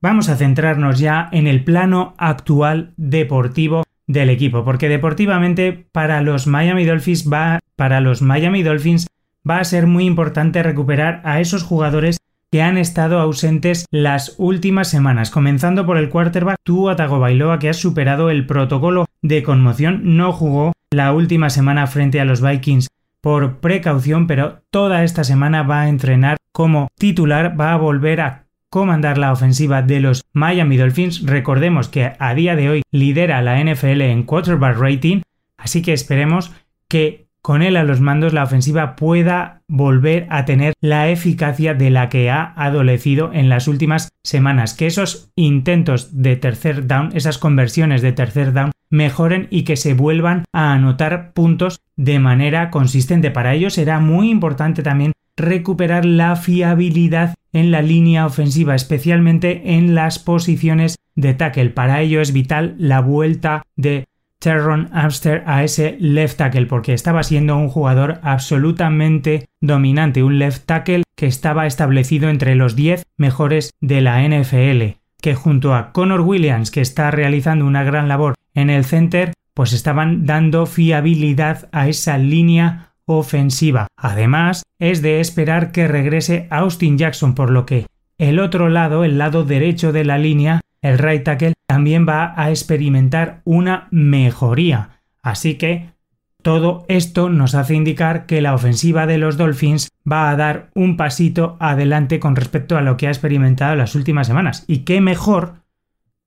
Vamos 0.00 0.28
a 0.28 0.34
centrarnos 0.34 0.98
ya 0.98 1.28
en 1.30 1.46
el 1.46 1.62
plano 1.62 2.14
actual 2.18 2.94
deportivo 2.96 3.84
del 4.06 4.30
equipo, 4.30 4.64
porque 4.64 4.88
deportivamente 4.88 5.86
para 5.92 6.20
los 6.20 6.46
Miami 6.46 6.84
Dolphins 6.84 7.30
va 7.30 7.60
para 7.76 8.00
los 8.00 8.22
Miami 8.22 8.62
Dolphins 8.62 9.06
va 9.48 9.58
a 9.58 9.64
ser 9.64 9.86
muy 9.86 10.04
importante 10.04 10.62
recuperar 10.62 11.20
a 11.24 11.40
esos 11.40 11.62
jugadores 11.62 12.18
que 12.50 12.62
han 12.62 12.78
estado 12.78 13.18
ausentes 13.18 13.86
las 13.90 14.36
últimas 14.38 14.88
semanas, 14.88 15.30
comenzando 15.30 15.86
por 15.86 15.96
el 15.96 16.08
quarterback 16.08 16.56
Tua 16.62 16.94
Tagovailoa 16.94 17.58
que 17.58 17.68
ha 17.68 17.74
superado 17.74 18.30
el 18.30 18.46
protocolo 18.46 19.06
de 19.22 19.42
conmoción, 19.42 20.16
no 20.16 20.32
jugó 20.32 20.72
la 20.92 21.12
última 21.12 21.50
semana 21.50 21.86
frente 21.88 22.20
a 22.20 22.24
los 22.24 22.40
Vikings 22.40 22.88
por 23.20 23.56
precaución, 23.58 24.26
pero 24.26 24.60
toda 24.70 25.02
esta 25.02 25.24
semana 25.24 25.62
va 25.62 25.82
a 25.82 25.88
entrenar 25.88 26.36
como 26.52 26.88
titular, 26.96 27.58
va 27.60 27.72
a 27.72 27.76
volver 27.76 28.20
a 28.20 28.43
comandar 28.74 29.18
la 29.18 29.30
ofensiva 29.30 29.82
de 29.82 30.00
los 30.00 30.24
Miami 30.32 30.76
Dolphins. 30.76 31.24
Recordemos 31.24 31.88
que 31.88 32.14
a 32.18 32.34
día 32.34 32.56
de 32.56 32.70
hoy 32.70 32.82
lidera 32.90 33.40
la 33.40 33.62
NFL 33.62 34.00
en 34.00 34.24
quarterback 34.24 34.76
rating, 34.76 35.20
así 35.56 35.80
que 35.80 35.92
esperemos 35.92 36.50
que 36.88 37.28
con 37.40 37.62
él 37.62 37.76
a 37.76 37.84
los 37.84 38.00
mandos 38.00 38.32
la 38.32 38.42
ofensiva 38.42 38.96
pueda 38.96 39.62
volver 39.68 40.26
a 40.28 40.44
tener 40.44 40.72
la 40.80 41.08
eficacia 41.08 41.74
de 41.74 41.90
la 41.90 42.08
que 42.08 42.30
ha 42.30 42.52
adolecido 42.56 43.30
en 43.32 43.48
las 43.48 43.68
últimas 43.68 44.08
semanas, 44.24 44.74
que 44.74 44.88
esos 44.88 45.30
intentos 45.36 46.20
de 46.20 46.34
tercer 46.34 46.88
down, 46.88 47.10
esas 47.14 47.38
conversiones 47.38 48.02
de 48.02 48.10
tercer 48.10 48.52
down 48.52 48.72
mejoren 48.90 49.46
y 49.50 49.62
que 49.62 49.76
se 49.76 49.94
vuelvan 49.94 50.46
a 50.52 50.72
anotar 50.72 51.32
puntos 51.32 51.78
de 51.94 52.18
manera 52.18 52.70
consistente. 52.70 53.30
Para 53.30 53.54
ello 53.54 53.70
será 53.70 54.00
muy 54.00 54.30
importante 54.30 54.82
también 54.82 55.12
recuperar 55.36 56.04
la 56.04 56.36
fiabilidad 56.36 57.34
en 57.52 57.70
la 57.70 57.82
línea 57.82 58.26
ofensiva, 58.26 58.74
especialmente 58.74 59.74
en 59.74 59.94
las 59.94 60.18
posiciones 60.18 60.96
de 61.14 61.34
tackle. 61.34 61.70
Para 61.70 62.00
ello 62.00 62.20
es 62.20 62.32
vital 62.32 62.74
la 62.78 63.00
vuelta 63.00 63.62
de 63.76 64.06
Terron 64.38 64.90
Amster 64.92 65.42
a 65.46 65.64
ese 65.64 65.96
left 66.00 66.36
tackle 66.36 66.66
porque 66.66 66.92
estaba 66.92 67.22
siendo 67.22 67.56
un 67.56 67.68
jugador 67.68 68.18
absolutamente 68.22 69.46
dominante, 69.60 70.22
un 70.22 70.38
left 70.38 70.66
tackle 70.66 71.04
que 71.16 71.26
estaba 71.26 71.66
establecido 71.66 72.28
entre 72.28 72.54
los 72.54 72.76
10 72.76 73.04
mejores 73.16 73.72
de 73.80 74.00
la 74.00 74.22
NFL, 74.22 74.98
que 75.22 75.34
junto 75.34 75.74
a 75.74 75.92
Connor 75.92 76.20
Williams, 76.20 76.70
que 76.70 76.80
está 76.80 77.10
realizando 77.10 77.64
una 77.64 77.84
gran 77.84 78.08
labor 78.08 78.34
en 78.52 78.68
el 78.68 78.84
center, 78.84 79.32
pues 79.54 79.72
estaban 79.72 80.26
dando 80.26 80.66
fiabilidad 80.66 81.68
a 81.72 81.88
esa 81.88 82.18
línea 82.18 82.93
ofensiva. 83.06 83.86
Además, 83.96 84.62
es 84.78 85.02
de 85.02 85.20
esperar 85.20 85.72
que 85.72 85.88
regrese 85.88 86.46
Austin 86.50 86.98
Jackson, 86.98 87.34
por 87.34 87.50
lo 87.50 87.66
que 87.66 87.86
el 88.18 88.38
otro 88.38 88.68
lado, 88.68 89.04
el 89.04 89.18
lado 89.18 89.44
derecho 89.44 89.92
de 89.92 90.04
la 90.04 90.18
línea, 90.18 90.60
el 90.82 90.98
right 90.98 91.24
tackle, 91.24 91.54
también 91.66 92.06
va 92.08 92.34
a 92.36 92.50
experimentar 92.50 93.40
una 93.44 93.88
mejoría. 93.90 95.00
Así 95.22 95.54
que 95.54 95.94
todo 96.42 96.84
esto 96.88 97.30
nos 97.30 97.54
hace 97.54 97.74
indicar 97.74 98.26
que 98.26 98.42
la 98.42 98.54
ofensiva 98.54 99.06
de 99.06 99.16
los 99.16 99.38
Dolphins 99.38 99.88
va 100.10 100.30
a 100.30 100.36
dar 100.36 100.68
un 100.74 100.98
pasito 100.98 101.56
adelante 101.58 102.20
con 102.20 102.36
respecto 102.36 102.76
a 102.76 102.82
lo 102.82 102.98
que 102.98 103.06
ha 103.06 103.10
experimentado 103.10 103.74
las 103.76 103.94
últimas 103.94 104.26
semanas. 104.26 104.64
Y 104.66 104.80
qué 104.80 105.00
mejor, 105.00 105.54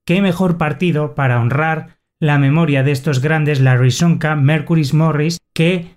qué 0.05 0.21
mejor 0.23 0.57
partido 0.57 1.13
para 1.13 1.39
honrar 1.39 1.97
la 2.19 2.39
memoria 2.39 2.81
de 2.81 2.93
estos 2.93 3.21
grandes 3.21 3.61
Larry 3.61 3.91
Sonka, 3.91 4.35
Mercury 4.35 4.89
Morris, 4.93 5.37
que 5.53 5.96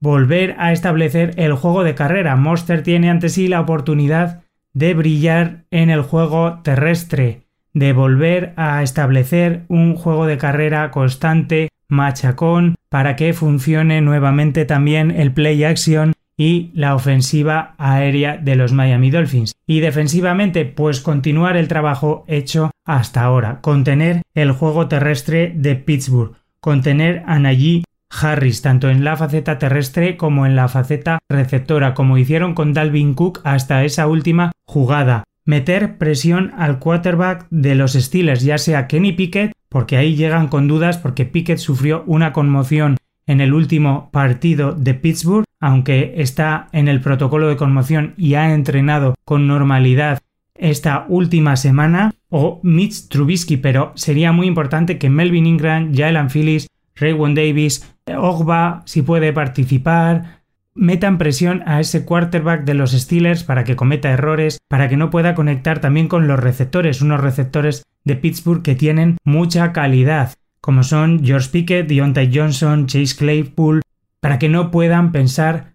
volver 0.00 0.54
a 0.58 0.72
establecer 0.72 1.34
el 1.36 1.52
juego 1.54 1.84
de 1.84 1.94
carrera. 1.94 2.36
Monster 2.36 2.82
tiene 2.82 3.10
ante 3.10 3.28
sí 3.28 3.48
la 3.48 3.60
oportunidad 3.60 4.42
de 4.72 4.94
brillar 4.94 5.64
en 5.70 5.90
el 5.90 6.02
juego 6.02 6.60
terrestre, 6.62 7.42
de 7.72 7.92
volver 7.92 8.52
a 8.56 8.82
establecer 8.82 9.64
un 9.68 9.96
juego 9.96 10.26
de 10.26 10.38
carrera 10.38 10.90
constante, 10.90 11.68
machacón, 11.88 12.76
para 12.88 13.16
que 13.16 13.32
funcione 13.32 14.00
nuevamente 14.00 14.64
también 14.64 15.10
el 15.10 15.32
play 15.32 15.64
action 15.64 16.12
y 16.36 16.70
la 16.74 16.94
ofensiva 16.94 17.74
aérea 17.78 18.36
de 18.36 18.54
los 18.54 18.72
Miami 18.72 19.10
Dolphins. 19.10 19.56
Y 19.66 19.80
defensivamente, 19.80 20.64
pues 20.64 21.00
continuar 21.00 21.56
el 21.56 21.66
trabajo 21.66 22.24
hecho 22.28 22.70
hasta 22.84 23.22
ahora, 23.22 23.60
contener 23.60 24.22
el 24.34 24.52
juego 24.52 24.86
terrestre 24.86 25.52
de 25.54 25.74
Pittsburgh, 25.74 26.36
contener 26.60 27.24
a 27.26 27.38
Najee 27.40 27.82
Harris 28.10 28.62
tanto 28.62 28.90
en 28.90 29.04
la 29.04 29.16
faceta 29.16 29.58
terrestre 29.58 30.16
como 30.16 30.46
en 30.46 30.56
la 30.56 30.68
faceta 30.68 31.18
receptora, 31.28 31.94
como 31.94 32.18
hicieron 32.18 32.54
con 32.54 32.72
Dalvin 32.72 33.14
Cook 33.14 33.40
hasta 33.44 33.84
esa 33.84 34.06
última 34.06 34.52
jugada. 34.66 35.24
Meter 35.44 35.96
presión 35.96 36.52
al 36.58 36.78
quarterback 36.78 37.46
de 37.50 37.74
los 37.74 37.92
Steelers, 37.92 38.42
ya 38.42 38.58
sea 38.58 38.86
Kenny 38.86 39.12
Pickett, 39.12 39.52
porque 39.68 39.96
ahí 39.96 40.14
llegan 40.14 40.48
con 40.48 40.68
dudas 40.68 40.98
porque 40.98 41.24
Pickett 41.24 41.58
sufrió 41.58 42.04
una 42.06 42.32
conmoción 42.32 42.96
en 43.26 43.40
el 43.40 43.52
último 43.52 44.10
partido 44.10 44.72
de 44.72 44.94
Pittsburgh, 44.94 45.44
aunque 45.60 46.14
está 46.16 46.68
en 46.72 46.88
el 46.88 47.00
protocolo 47.00 47.48
de 47.48 47.56
conmoción 47.56 48.14
y 48.16 48.34
ha 48.34 48.54
entrenado 48.54 49.14
con 49.24 49.46
normalidad 49.46 50.20
esta 50.54 51.06
última 51.08 51.56
semana, 51.56 52.12
o 52.30 52.60
Mitch 52.62 53.08
Trubisky, 53.08 53.56
pero 53.56 53.92
sería 53.94 54.32
muy 54.32 54.46
importante 54.46 54.98
que 54.98 55.08
Melvin 55.08 55.46
Ingram, 55.46 55.94
Jalen 55.94 56.28
Phillips, 56.28 56.66
Raywon 57.00 57.34
Davis, 57.34 57.94
Ogba, 58.06 58.82
si 58.86 59.02
puede 59.02 59.32
participar, 59.32 60.42
metan 60.74 61.18
presión 61.18 61.62
a 61.66 61.80
ese 61.80 62.04
quarterback 62.04 62.64
de 62.64 62.74
los 62.74 62.92
Steelers 62.92 63.44
para 63.44 63.64
que 63.64 63.76
cometa 63.76 64.10
errores, 64.10 64.58
para 64.68 64.88
que 64.88 64.96
no 64.96 65.10
pueda 65.10 65.34
conectar 65.34 65.80
también 65.80 66.08
con 66.08 66.28
los 66.28 66.38
receptores, 66.38 67.02
unos 67.02 67.20
receptores 67.20 67.84
de 68.04 68.16
Pittsburgh 68.16 68.62
que 68.62 68.74
tienen 68.74 69.18
mucha 69.24 69.72
calidad 69.72 70.32
como 70.60 70.82
son 70.82 71.24
George 71.24 71.48
Pickett, 71.50 71.88
Deontay 71.88 72.30
Johnson, 72.34 72.86
Chase 72.86 73.16
Claypool, 73.16 73.80
para 74.20 74.38
que 74.38 74.48
no 74.48 74.70
puedan 74.70 75.12
pensar 75.12 75.74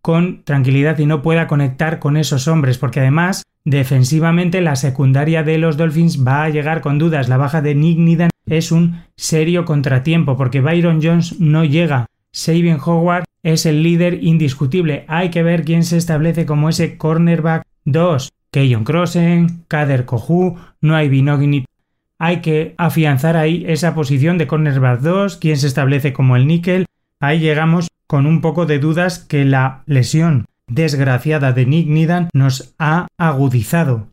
con 0.00 0.44
tranquilidad 0.44 0.98
y 0.98 1.06
no 1.06 1.20
pueda 1.20 1.46
conectar 1.46 1.98
con 1.98 2.16
esos 2.16 2.48
hombres, 2.48 2.78
porque 2.78 3.00
además 3.00 3.42
defensivamente 3.64 4.62
la 4.62 4.76
secundaria 4.76 5.42
de 5.42 5.58
los 5.58 5.76
Dolphins 5.76 6.26
va 6.26 6.44
a 6.44 6.48
llegar 6.48 6.80
con 6.80 6.98
dudas. 6.98 7.28
La 7.28 7.36
baja 7.36 7.60
de 7.60 7.74
Nick 7.74 7.98
Nidan 7.98 8.30
es 8.50 8.72
un 8.72 9.04
serio 9.16 9.64
contratiempo 9.64 10.36
porque 10.36 10.60
Byron 10.60 11.00
Jones 11.02 11.40
no 11.40 11.64
llega. 11.64 12.06
Sabin 12.32 12.78
Howard 12.84 13.24
es 13.42 13.64
el 13.64 13.82
líder 13.82 14.22
indiscutible. 14.22 15.04
Hay 15.08 15.30
que 15.30 15.42
ver 15.42 15.64
quién 15.64 15.84
se 15.84 15.96
establece 15.96 16.46
como 16.46 16.68
ese 16.68 16.98
cornerback 16.98 17.62
2. 17.84 18.30
Keyon 18.50 18.84
Crossen, 18.84 19.64
Kader 19.68 20.04
Kohu, 20.04 20.58
no 20.80 20.96
hay 20.96 21.08
Binogini. 21.08 21.64
Hay 22.18 22.40
que 22.40 22.74
afianzar 22.76 23.36
ahí 23.36 23.64
esa 23.68 23.94
posición 23.94 24.36
de 24.36 24.48
cornerback 24.48 25.00
2, 25.00 25.36
quién 25.36 25.56
se 25.56 25.68
establece 25.68 26.12
como 26.12 26.34
el 26.36 26.46
níquel. 26.46 26.86
Ahí 27.20 27.38
llegamos 27.38 27.88
con 28.08 28.26
un 28.26 28.40
poco 28.40 28.66
de 28.66 28.80
dudas 28.80 29.20
que 29.20 29.44
la 29.44 29.84
lesión 29.86 30.46
desgraciada 30.66 31.52
de 31.52 31.66
Nick 31.66 31.86
Nidan 31.86 32.28
nos 32.34 32.74
ha 32.78 33.06
agudizado. 33.16 34.08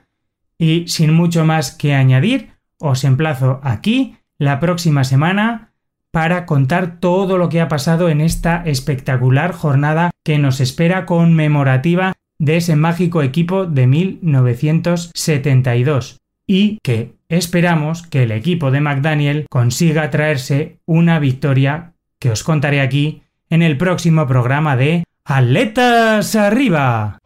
y 0.59 0.87
sin 0.87 1.13
mucho 1.13 1.45
más 1.45 1.71
que 1.71 1.93
añadir, 1.93 2.56
os 2.79 3.03
emplazo 3.03 3.59
aquí 3.63 4.17
la 4.37 4.59
próxima 4.59 5.03
semana 5.03 5.71
para 6.11 6.45
contar 6.45 6.99
todo 6.99 7.37
lo 7.37 7.49
que 7.49 7.59
ha 7.61 7.67
pasado 7.67 8.09
en 8.09 8.21
esta 8.21 8.63
espectacular 8.65 9.51
jornada 9.51 10.09
que 10.23 10.39
nos 10.39 10.61
espera 10.61 11.05
conmemorativa 11.05 12.13
de 12.39 12.57
ese 12.57 12.75
mágico 12.75 13.23
equipo 13.23 13.65
de 13.65 13.87
1972 13.87 16.17
y 16.47 16.79
que 16.81 17.15
esperamos 17.29 18.03
que 18.03 18.23
el 18.23 18.31
equipo 18.31 18.71
de 18.71 18.81
McDaniel 18.81 19.45
consiga 19.49 20.09
traerse 20.09 20.79
una 20.85 21.19
victoria 21.19 21.93
que 22.19 22.31
os 22.31 22.43
contaré 22.43 22.81
aquí 22.81 23.21
en 23.49 23.61
el 23.61 23.77
próximo 23.77 24.27
programa 24.27 24.75
de 24.75 25.05
Atletas 25.25 26.35
Arriba. 26.35 27.19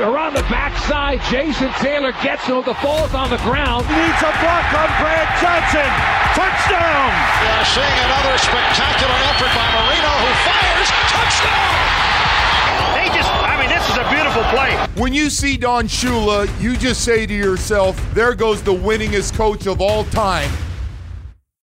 Around 0.00 0.34
the 0.34 0.42
backside, 0.50 1.22
Jason 1.30 1.70
Taylor 1.78 2.10
gets 2.20 2.42
him. 2.46 2.64
The 2.66 2.74
ball's 2.82 3.14
on 3.14 3.30
the 3.30 3.38
ground. 3.46 3.86
He 3.86 3.94
needs 3.94 4.18
a 4.26 4.34
block 4.42 4.66
on 4.74 4.90
Brad 4.98 5.30
Johnson. 5.38 5.86
Touchdown! 6.34 7.14
We 7.38 7.46
are 7.46 7.64
seeing 7.64 7.98
another 8.02 8.34
spectacular 8.42 9.14
effort 9.30 9.54
by 9.54 9.66
Marino 9.70 10.10
who 10.18 10.30
fires. 10.42 10.88
Touchdown! 11.14 11.78
They 12.98 13.06
just, 13.14 13.30
I 13.30 13.54
mean, 13.54 13.70
this 13.70 13.88
is 13.88 13.96
a 13.96 14.10
beautiful 14.10 14.42
play. 14.50 14.74
When 15.00 15.14
you 15.14 15.30
see 15.30 15.56
Don 15.56 15.86
Shula, 15.86 16.50
you 16.60 16.76
just 16.76 17.04
say 17.04 17.24
to 17.24 17.32
yourself, 17.32 17.96
there 18.14 18.34
goes 18.34 18.62
the 18.62 18.74
winningest 18.74 19.34
coach 19.34 19.68
of 19.68 19.80
all 19.80 20.02
time. 20.06 20.50